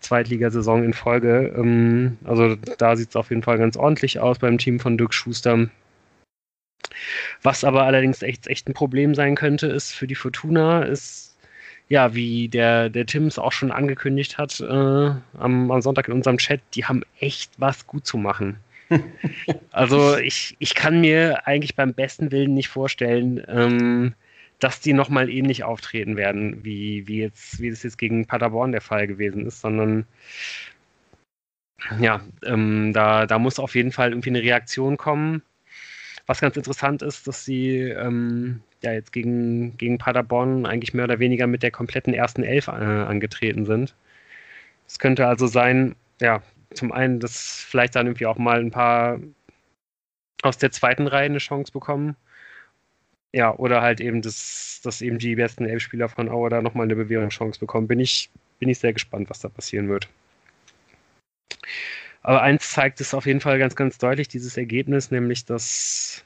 Zweitligasaison 0.00 0.84
in 0.84 0.92
Folge. 0.92 1.54
Ähm, 1.56 2.18
also 2.24 2.56
da 2.78 2.96
sieht 2.96 3.10
es 3.10 3.16
auf 3.16 3.30
jeden 3.30 3.42
Fall 3.42 3.58
ganz 3.58 3.76
ordentlich 3.76 4.20
aus 4.20 4.38
beim 4.38 4.58
Team 4.58 4.80
von 4.80 4.98
Dirk 4.98 5.14
Schuster. 5.14 5.68
Was 7.42 7.64
aber 7.64 7.84
allerdings 7.84 8.22
echt, 8.22 8.46
echt 8.46 8.68
ein 8.68 8.74
Problem 8.74 9.14
sein 9.14 9.34
könnte, 9.34 9.66
ist 9.66 9.92
für 9.92 10.06
die 10.06 10.14
Fortuna, 10.14 10.82
ist 10.82 11.35
ja, 11.88 12.14
wie 12.14 12.48
der, 12.48 12.90
der 12.90 13.06
Tim 13.06 13.26
es 13.26 13.38
auch 13.38 13.52
schon 13.52 13.70
angekündigt 13.70 14.38
hat 14.38 14.60
äh, 14.60 14.64
am, 14.64 15.70
am 15.70 15.82
Sonntag 15.82 16.08
in 16.08 16.14
unserem 16.14 16.38
Chat, 16.38 16.60
die 16.74 16.84
haben 16.84 17.02
echt 17.20 17.52
was 17.58 17.86
gut 17.86 18.06
zu 18.06 18.18
machen. 18.18 18.58
also 19.72 20.16
ich, 20.16 20.56
ich 20.58 20.74
kann 20.74 21.00
mir 21.00 21.46
eigentlich 21.46 21.74
beim 21.74 21.94
besten 21.94 22.30
Willen 22.30 22.54
nicht 22.54 22.68
vorstellen, 22.68 23.42
ähm, 23.48 24.14
dass 24.58 24.80
die 24.80 24.92
nochmal 24.92 25.28
ähnlich 25.28 25.64
auftreten 25.64 26.16
werden, 26.16 26.64
wie, 26.64 27.06
wie, 27.06 27.18
jetzt, 27.18 27.60
wie 27.60 27.68
es 27.68 27.82
jetzt 27.82 27.98
gegen 27.98 28.26
Paderborn 28.26 28.72
der 28.72 28.80
Fall 28.80 29.06
gewesen 29.06 29.46
ist, 29.46 29.60
sondern 29.60 30.06
ja, 32.00 32.22
ähm, 32.44 32.92
da, 32.92 33.26
da 33.26 33.38
muss 33.38 33.58
auf 33.58 33.74
jeden 33.74 33.92
Fall 33.92 34.10
irgendwie 34.10 34.30
eine 34.30 34.42
Reaktion 34.42 34.96
kommen. 34.96 35.42
Was 36.26 36.40
ganz 36.40 36.56
interessant 36.56 37.02
ist, 37.02 37.26
dass 37.28 37.44
sie 37.44 37.78
ähm, 37.80 38.62
ja 38.82 38.92
jetzt 38.92 39.12
gegen, 39.12 39.76
gegen 39.76 39.98
Paderborn 39.98 40.66
eigentlich 40.66 40.94
mehr 40.94 41.04
oder 41.04 41.18
weniger 41.18 41.46
mit 41.46 41.62
der 41.62 41.70
kompletten 41.70 42.14
ersten 42.14 42.42
Elf 42.42 42.68
äh, 42.68 42.70
angetreten 42.70 43.64
sind. 43.64 43.94
Es 44.88 44.98
könnte 44.98 45.26
also 45.26 45.46
sein, 45.46 45.94
ja, 46.20 46.42
zum 46.74 46.92
einen, 46.92 47.20
dass 47.20 47.64
vielleicht 47.68 47.96
dann 47.96 48.06
irgendwie 48.06 48.26
auch 48.26 48.38
mal 48.38 48.60
ein 48.60 48.70
paar 48.70 49.20
aus 50.42 50.58
der 50.58 50.70
zweiten 50.72 51.06
Reihe 51.06 51.26
eine 51.26 51.38
Chance 51.38 51.72
bekommen. 51.72 52.16
Ja, 53.32 53.54
oder 53.54 53.82
halt 53.82 54.00
eben, 54.00 54.22
dass, 54.22 54.80
dass 54.82 55.02
eben 55.02 55.18
die 55.18 55.36
besten 55.36 55.66
Elf-Spieler 55.66 56.08
von 56.08 56.28
Auer 56.28 56.50
da 56.50 56.62
nochmal 56.62 56.84
eine 56.84 56.96
Bewährungschance 56.96 57.60
bekommen. 57.60 57.88
Bin 57.88 58.00
ich, 58.00 58.30
bin 58.58 58.68
ich 58.68 58.78
sehr 58.78 58.92
gespannt, 58.92 59.28
was 59.30 59.40
da 59.40 59.48
passieren 59.48 59.88
wird. 59.88 60.08
Aber 62.26 62.42
eins 62.42 62.72
zeigt 62.72 63.00
es 63.00 63.14
auf 63.14 63.24
jeden 63.26 63.40
Fall 63.40 63.56
ganz, 63.60 63.76
ganz 63.76 63.98
deutlich, 63.98 64.26
dieses 64.26 64.56
Ergebnis, 64.56 65.12
nämlich 65.12 65.44
dass 65.44 66.24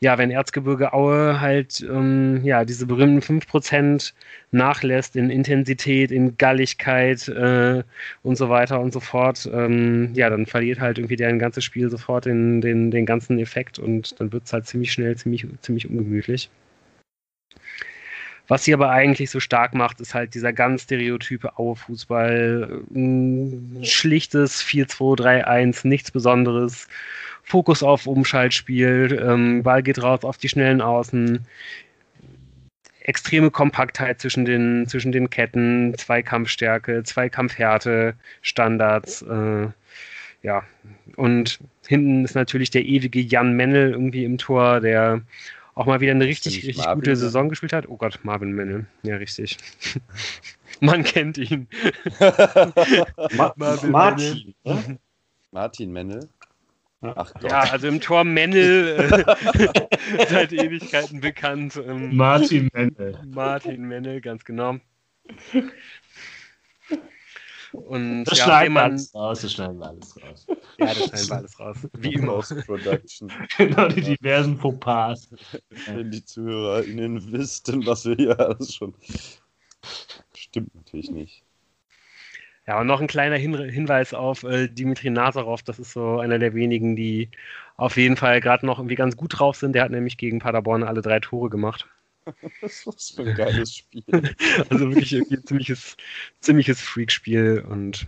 ja, 0.00 0.18
wenn 0.18 0.32
Erzgebirge 0.32 0.92
Aue 0.92 1.40
halt 1.40 1.80
ähm, 1.82 2.40
ja, 2.44 2.64
diese 2.64 2.86
berühmten 2.86 3.20
5% 3.22 4.12
nachlässt 4.50 5.14
in 5.14 5.30
Intensität, 5.30 6.10
in 6.10 6.36
Galligkeit 6.36 7.28
äh, 7.28 7.84
und 8.24 8.36
so 8.36 8.48
weiter 8.48 8.80
und 8.80 8.92
so 8.92 8.98
fort, 9.00 9.48
ähm, 9.52 10.14
ja, 10.14 10.30
dann 10.30 10.46
verliert 10.46 10.80
halt 10.80 10.98
irgendwie 10.98 11.16
deren 11.16 11.38
ganzes 11.38 11.64
Spiel 11.64 11.90
sofort 11.90 12.26
den, 12.26 12.60
den, 12.60 12.90
den 12.90 13.06
ganzen 13.06 13.38
Effekt 13.38 13.78
und 13.78 14.20
dann 14.20 14.32
wird 14.32 14.46
es 14.46 14.52
halt 14.52 14.66
ziemlich 14.66 14.90
schnell, 14.92 15.16
ziemlich, 15.16 15.46
ziemlich 15.60 15.88
ungemütlich. 15.88 16.50
Was 18.48 18.64
sie 18.64 18.72
aber 18.72 18.90
eigentlich 18.90 19.30
so 19.30 19.40
stark 19.40 19.74
macht, 19.74 20.00
ist 20.00 20.14
halt 20.14 20.34
dieser 20.34 20.54
ganz 20.54 20.84
stereotype 20.84 21.58
Aue-Fußball. 21.58 22.82
Schlichtes 23.82 24.62
4-2-3-1, 24.64 25.86
nichts 25.86 26.10
Besonderes. 26.10 26.88
Fokus 27.44 27.82
auf 27.82 28.06
Umschaltspiel, 28.06 29.22
ähm, 29.22 29.62
Ball 29.62 29.82
geht 29.82 30.02
raus 30.02 30.24
auf 30.24 30.38
die 30.38 30.48
schnellen 30.48 30.80
Außen. 30.80 31.46
Extreme 33.00 33.50
Kompaktheit 33.50 34.20
zwischen 34.20 34.44
den, 34.44 34.86
zwischen 34.86 35.12
den 35.12 35.30
Ketten, 35.30 35.94
Zweikampfstärke, 35.96 37.02
Zweikampfhärte, 37.04 38.14
Standards. 38.42 39.22
Äh, 39.22 39.68
ja, 40.42 40.62
und 41.16 41.58
hinten 41.86 42.24
ist 42.24 42.34
natürlich 42.34 42.70
der 42.70 42.84
ewige 42.84 43.20
Jan 43.20 43.54
Mennel 43.54 43.92
irgendwie 43.92 44.24
im 44.24 44.38
Tor, 44.38 44.80
der 44.80 45.22
auch 45.78 45.86
mal 45.86 46.00
wieder 46.00 46.10
eine 46.10 46.26
richtig, 46.26 46.56
richtig 46.56 46.78
Marvin, 46.78 46.96
gute 46.96 47.14
Saison 47.14 47.48
gespielt 47.48 47.72
hat. 47.72 47.88
Oh 47.88 47.96
Gott, 47.96 48.18
Marvin 48.24 48.50
Mennel. 48.50 48.86
Ja, 49.04 49.16
richtig. 49.16 49.58
Man 50.80 51.04
kennt 51.04 51.38
ihn. 51.38 51.68
Ma 53.36 53.54
Martin. 53.56 54.54
Ne? 54.64 54.98
Martin 55.52 55.92
Mennel. 55.92 56.28
Ach 57.00 57.32
Gott. 57.32 57.50
Ja, 57.50 57.60
also 57.60 57.86
im 57.86 58.00
Tor 58.00 58.24
Mennel 58.24 58.98
äh, 58.98 60.26
seit 60.28 60.52
Ewigkeiten 60.52 61.20
bekannt. 61.20 61.76
Ähm, 61.76 62.16
Martin 62.16 62.68
Mennel. 62.72 63.16
Martin 63.28 63.82
Mennel, 63.86 64.20
ganz 64.20 64.44
genau. 64.44 64.78
Und 67.72 68.24
das 68.24 68.38
ja, 68.38 68.44
schneiden 68.44 68.74
wir 68.74 68.82
alles 68.82 69.14
raus, 69.14 69.40
das 69.42 69.52
schneiden 69.52 69.78
wir 69.78 69.88
alles 69.88 70.16
raus. 70.22 70.46
Ja, 70.78 70.86
das 70.86 70.96
schneiden 70.96 71.28
wir 71.28 71.36
alles 71.36 71.60
raus. 71.60 71.76
Wie 71.98 72.14
immer. 72.14 72.34
Post-Production. 72.34 73.32
genau, 73.58 73.88
die 73.88 74.00
diversen 74.00 74.56
Fauxpas. 74.56 75.28
Wenn 75.86 76.10
die 76.10 76.24
ZuhörerInnen 76.24 77.32
wüssten, 77.32 77.84
was 77.86 78.04
wir 78.06 78.16
hier 78.16 78.38
alles 78.40 78.74
schon. 78.74 78.94
Stimmt 80.34 80.74
natürlich 80.74 81.10
nicht. 81.10 81.42
Ja, 82.66 82.80
und 82.80 82.86
noch 82.86 83.00
ein 83.00 83.06
kleiner 83.06 83.36
Hin 83.36 83.56
Hinweis 83.56 84.12
auf 84.12 84.44
äh, 84.44 84.68
Dimitri 84.68 85.08
Nazarov. 85.08 85.62
Das 85.62 85.78
ist 85.78 85.92
so 85.92 86.18
einer 86.18 86.38
der 86.38 86.54
wenigen, 86.54 86.96
die 86.96 87.30
auf 87.76 87.96
jeden 87.96 88.16
Fall 88.16 88.40
gerade 88.40 88.66
noch 88.66 88.78
irgendwie 88.78 88.94
ganz 88.94 89.16
gut 89.16 89.38
drauf 89.38 89.56
sind. 89.56 89.72
Der 89.72 89.84
hat 89.84 89.90
nämlich 89.90 90.18
gegen 90.18 90.38
Paderborn 90.38 90.82
alle 90.82 91.00
drei 91.00 91.20
Tore 91.20 91.48
gemacht. 91.48 91.88
Was 92.60 93.10
für 93.14 93.22
ein 93.22 93.34
geiles 93.34 93.76
Spiel. 93.76 94.02
also 94.68 94.90
wirklich 94.90 95.14
ein 95.14 95.46
ziemliches, 95.46 95.96
ziemliches 96.40 96.80
Freak-Spiel 96.80 97.64
und 97.68 98.06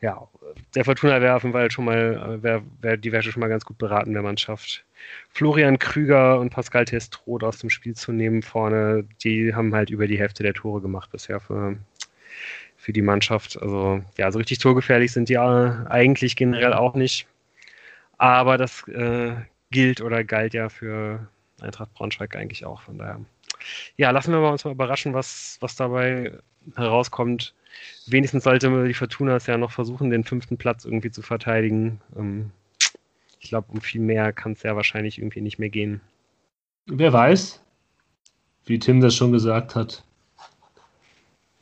ja, 0.00 0.28
der 0.74 0.84
Fortuna 0.84 1.20
wäre 1.20 1.36
auf 1.36 1.44
jeden 1.44 1.52
Fall 1.52 1.70
schon 1.70 1.84
mal, 1.84 2.42
wäre 2.42 2.62
wär, 2.80 2.96
die 2.96 3.12
wäre 3.12 3.22
schon 3.22 3.40
mal 3.40 3.48
ganz 3.48 3.64
gut 3.64 3.78
beraten, 3.78 4.14
wenn 4.14 4.24
man 4.24 4.34
es 4.34 4.40
schafft. 4.40 4.84
Florian 5.30 5.78
Krüger 5.78 6.40
und 6.40 6.50
Pascal 6.50 6.84
Testroth 6.84 7.44
aus 7.44 7.58
dem 7.58 7.70
Spiel 7.70 7.94
zu 7.94 8.12
nehmen 8.12 8.42
vorne, 8.42 9.04
die 9.22 9.54
haben 9.54 9.74
halt 9.74 9.90
über 9.90 10.06
die 10.08 10.18
Hälfte 10.18 10.42
der 10.42 10.54
Tore 10.54 10.80
gemacht 10.80 11.10
bisher 11.12 11.38
für, 11.38 11.76
für 12.76 12.92
die 12.92 13.02
Mannschaft. 13.02 13.60
Also 13.62 14.02
ja, 14.18 14.30
so 14.32 14.38
richtig 14.38 14.58
torgefährlich 14.58 15.12
sind 15.12 15.28
die 15.28 15.38
eigentlich 15.38 16.34
generell 16.34 16.72
auch 16.72 16.94
nicht. 16.94 17.28
Aber 18.18 18.58
das 18.58 18.86
äh, 18.88 19.34
gilt 19.70 20.00
oder 20.00 20.24
galt 20.24 20.54
ja 20.54 20.68
für 20.68 21.28
Eintracht 21.62 21.92
Braunschweig 21.94 22.36
eigentlich 22.36 22.64
auch. 22.64 22.82
Von 22.82 22.98
daher, 22.98 23.20
ja, 23.96 24.10
lassen 24.10 24.32
wir 24.32 24.50
uns 24.50 24.64
mal 24.64 24.72
überraschen, 24.72 25.14
was, 25.14 25.56
was 25.60 25.76
dabei 25.76 26.32
herauskommt. 26.76 27.54
Wenigstens 28.06 28.44
sollte 28.44 28.86
die 28.86 28.94
Fortuna 28.94 29.36
es 29.36 29.46
ja 29.46 29.56
noch 29.56 29.72
versuchen, 29.72 30.10
den 30.10 30.24
fünften 30.24 30.58
Platz 30.58 30.84
irgendwie 30.84 31.10
zu 31.10 31.22
verteidigen. 31.22 32.00
Ähm, 32.16 32.50
ich 33.40 33.48
glaube, 33.48 33.72
um 33.72 33.80
viel 33.80 34.00
mehr 34.00 34.32
kann 34.32 34.52
es 34.52 34.62
ja 34.62 34.76
wahrscheinlich 34.76 35.18
irgendwie 35.18 35.40
nicht 35.40 35.58
mehr 35.58 35.70
gehen. 35.70 36.00
Wer 36.86 37.12
weiß, 37.12 37.62
wie 38.66 38.78
Tim 38.78 39.00
das 39.00 39.14
schon 39.14 39.32
gesagt 39.32 39.74
hat. 39.74 40.04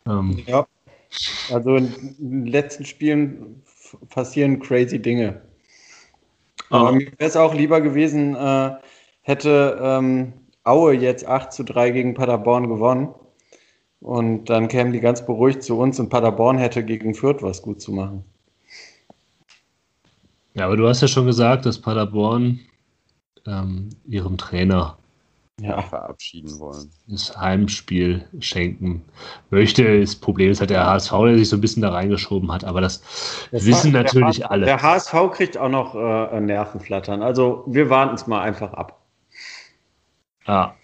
Ähm. 0.07 0.42
Ja, 0.46 0.66
also 1.53 1.76
in 1.76 2.16
den 2.18 2.46
letzten 2.46 2.84
Spielen 2.84 3.62
passieren 4.11 4.61
crazy 4.61 5.01
Dinge. 5.01 5.40
Aber 6.70 6.90
oh. 6.90 6.92
mir 6.92 7.07
wäre 7.07 7.28
es 7.28 7.36
auch 7.36 7.55
lieber 7.55 7.80
gewesen, 7.80 8.36
äh, 8.36 8.76
hätte 9.22 9.78
ähm, 9.82 10.32
Aue 10.64 10.94
jetzt 10.94 11.26
8 11.26 11.52
zu 11.52 11.64
3 11.64 11.90
gegen 11.90 12.14
Paderborn 12.14 12.68
gewonnen. 12.68 13.14
Und 14.00 14.46
dann 14.46 14.68
kämen 14.68 14.92
die 14.92 15.00
ganz 15.00 15.24
beruhigt 15.24 15.62
zu 15.62 15.78
uns 15.78 16.00
und 16.00 16.08
Paderborn 16.08 16.56
hätte 16.56 16.84
gegen 16.84 17.14
Fürth 17.14 17.42
was 17.42 17.60
gut 17.60 17.82
zu 17.82 17.92
machen. 17.92 18.24
Ja, 20.54 20.66
aber 20.66 20.76
du 20.76 20.88
hast 20.88 21.02
ja 21.02 21.08
schon 21.08 21.26
gesagt, 21.26 21.66
dass 21.66 21.78
Paderborn 21.78 22.60
ähm, 23.46 23.90
ihrem 24.06 24.38
Trainer 24.38 24.96
ja. 25.60 25.82
verabschieden 25.82 26.58
wollen. 26.58 26.90
Das 27.06 27.36
Heimspiel 27.36 28.24
schenken 28.40 29.04
möchte. 29.50 30.00
Das 30.00 30.16
Problem 30.16 30.50
ist 30.50 30.60
halt 30.60 30.70
der 30.70 30.86
HSV, 30.86 31.12
der 31.12 31.38
sich 31.38 31.48
so 31.48 31.56
ein 31.56 31.60
bisschen 31.60 31.82
da 31.82 31.90
reingeschoben 31.90 32.50
hat, 32.50 32.64
aber 32.64 32.80
das, 32.80 33.02
das 33.52 33.66
wissen 33.66 33.92
natürlich 33.92 34.40
HSV, 34.40 34.50
alle. 34.50 34.64
Der 34.64 34.82
HSV 34.82 35.14
kriegt 35.32 35.58
auch 35.58 35.68
noch 35.68 35.94
äh, 35.94 36.40
Nervenflattern. 36.40 37.22
Also 37.22 37.64
wir 37.66 37.90
warten 37.90 38.14
es 38.14 38.26
mal 38.26 38.40
einfach 38.40 38.72
ab. 38.72 38.99
Ja. 40.47 40.76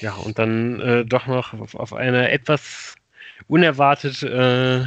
Ja, 0.00 0.14
und 0.14 0.38
dann 0.38 0.80
äh, 0.80 1.04
doch 1.04 1.26
noch 1.26 1.52
auf, 1.54 1.74
auf 1.74 1.92
eine 1.92 2.30
etwas 2.30 2.94
unerwartet 3.48 4.22
äh, 4.22 4.86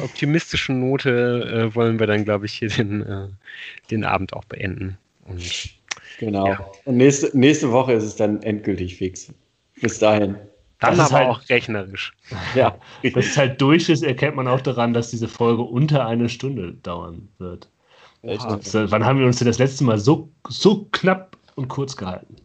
optimistischen 0.00 0.80
Note 0.80 1.70
äh, 1.70 1.74
wollen 1.74 1.98
wir 1.98 2.06
dann, 2.06 2.24
glaube 2.24 2.46
ich, 2.46 2.54
hier 2.54 2.68
den, 2.68 3.02
äh, 3.02 3.28
den 3.90 4.04
Abend 4.04 4.32
auch 4.32 4.44
beenden. 4.44 4.98
Und, 5.26 5.70
genau. 6.18 6.46
Ja. 6.46 6.70
Und 6.84 6.96
nächste, 6.96 7.36
nächste 7.36 7.70
Woche 7.72 7.92
ist 7.92 8.04
es 8.04 8.16
dann 8.16 8.42
endgültig 8.42 8.96
fix. 8.96 9.32
Bis 9.80 9.98
dahin. 9.98 10.36
Dann 10.80 10.96
das 10.96 11.10
aber 11.10 11.18
halt, 11.18 11.28
auch 11.28 11.48
rechnerisch. 11.48 12.12
Ja. 12.54 12.78
Dass 13.02 13.26
es 13.26 13.36
halt 13.36 13.60
durch 13.60 13.88
ist, 13.88 14.04
erkennt 14.04 14.36
man 14.36 14.46
auch 14.46 14.60
daran, 14.60 14.92
dass 14.92 15.10
diese 15.10 15.26
Folge 15.26 15.62
unter 15.62 16.06
eine 16.06 16.28
Stunde 16.28 16.74
dauern 16.82 17.28
wird. 17.38 17.68
Also, 18.22 18.90
wann 18.90 19.04
haben 19.04 19.18
wir 19.18 19.26
uns 19.26 19.38
denn 19.38 19.46
das 19.46 19.58
letzte 19.58 19.84
Mal 19.84 19.98
so, 19.98 20.28
so 20.48 20.88
knapp 20.92 21.36
und 21.56 21.68
kurz 21.68 21.96
gehalten? 21.96 22.36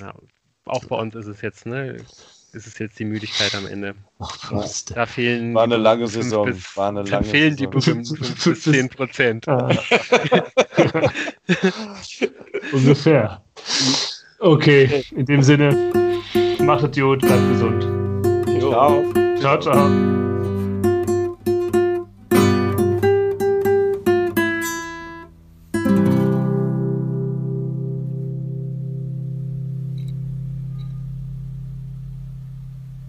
Ja, 0.00 0.14
auch 0.64 0.84
bei 0.84 0.96
uns 0.96 1.14
ist 1.14 1.26
es 1.26 1.40
jetzt, 1.42 1.66
ne? 1.66 1.96
Ist 2.52 2.66
es 2.66 2.78
jetzt 2.78 2.98
die 2.98 3.04
Müdigkeit 3.04 3.54
am 3.54 3.66
Ende. 3.66 3.94
Ja. 4.50 4.64
Da 4.94 5.06
fehlen. 5.06 5.54
War 5.54 5.64
eine 5.64 5.76
lange 5.76 6.08
Saison. 6.08 6.46
Bis, 6.46 6.76
War 6.76 6.88
eine 6.88 7.02
lange 7.02 7.24
fehlen 7.24 7.56
Saison. 7.56 7.70
die 7.70 7.78
berühmten 7.78 8.16
5 8.16 8.44
bis 8.44 8.62
10 8.64 8.88
Prozent. 8.88 9.46
Ungefähr. 12.72 13.44
Okay, 14.40 15.04
in 15.14 15.26
dem 15.26 15.42
Sinne, 15.42 15.92
macht 16.60 16.84
es 16.84 16.98
gut, 16.98 17.20
bleibt 17.20 17.48
gesund. 17.52 17.82
Ciao. 18.60 19.04
Ciao, 19.38 19.58
ciao. 19.60 20.19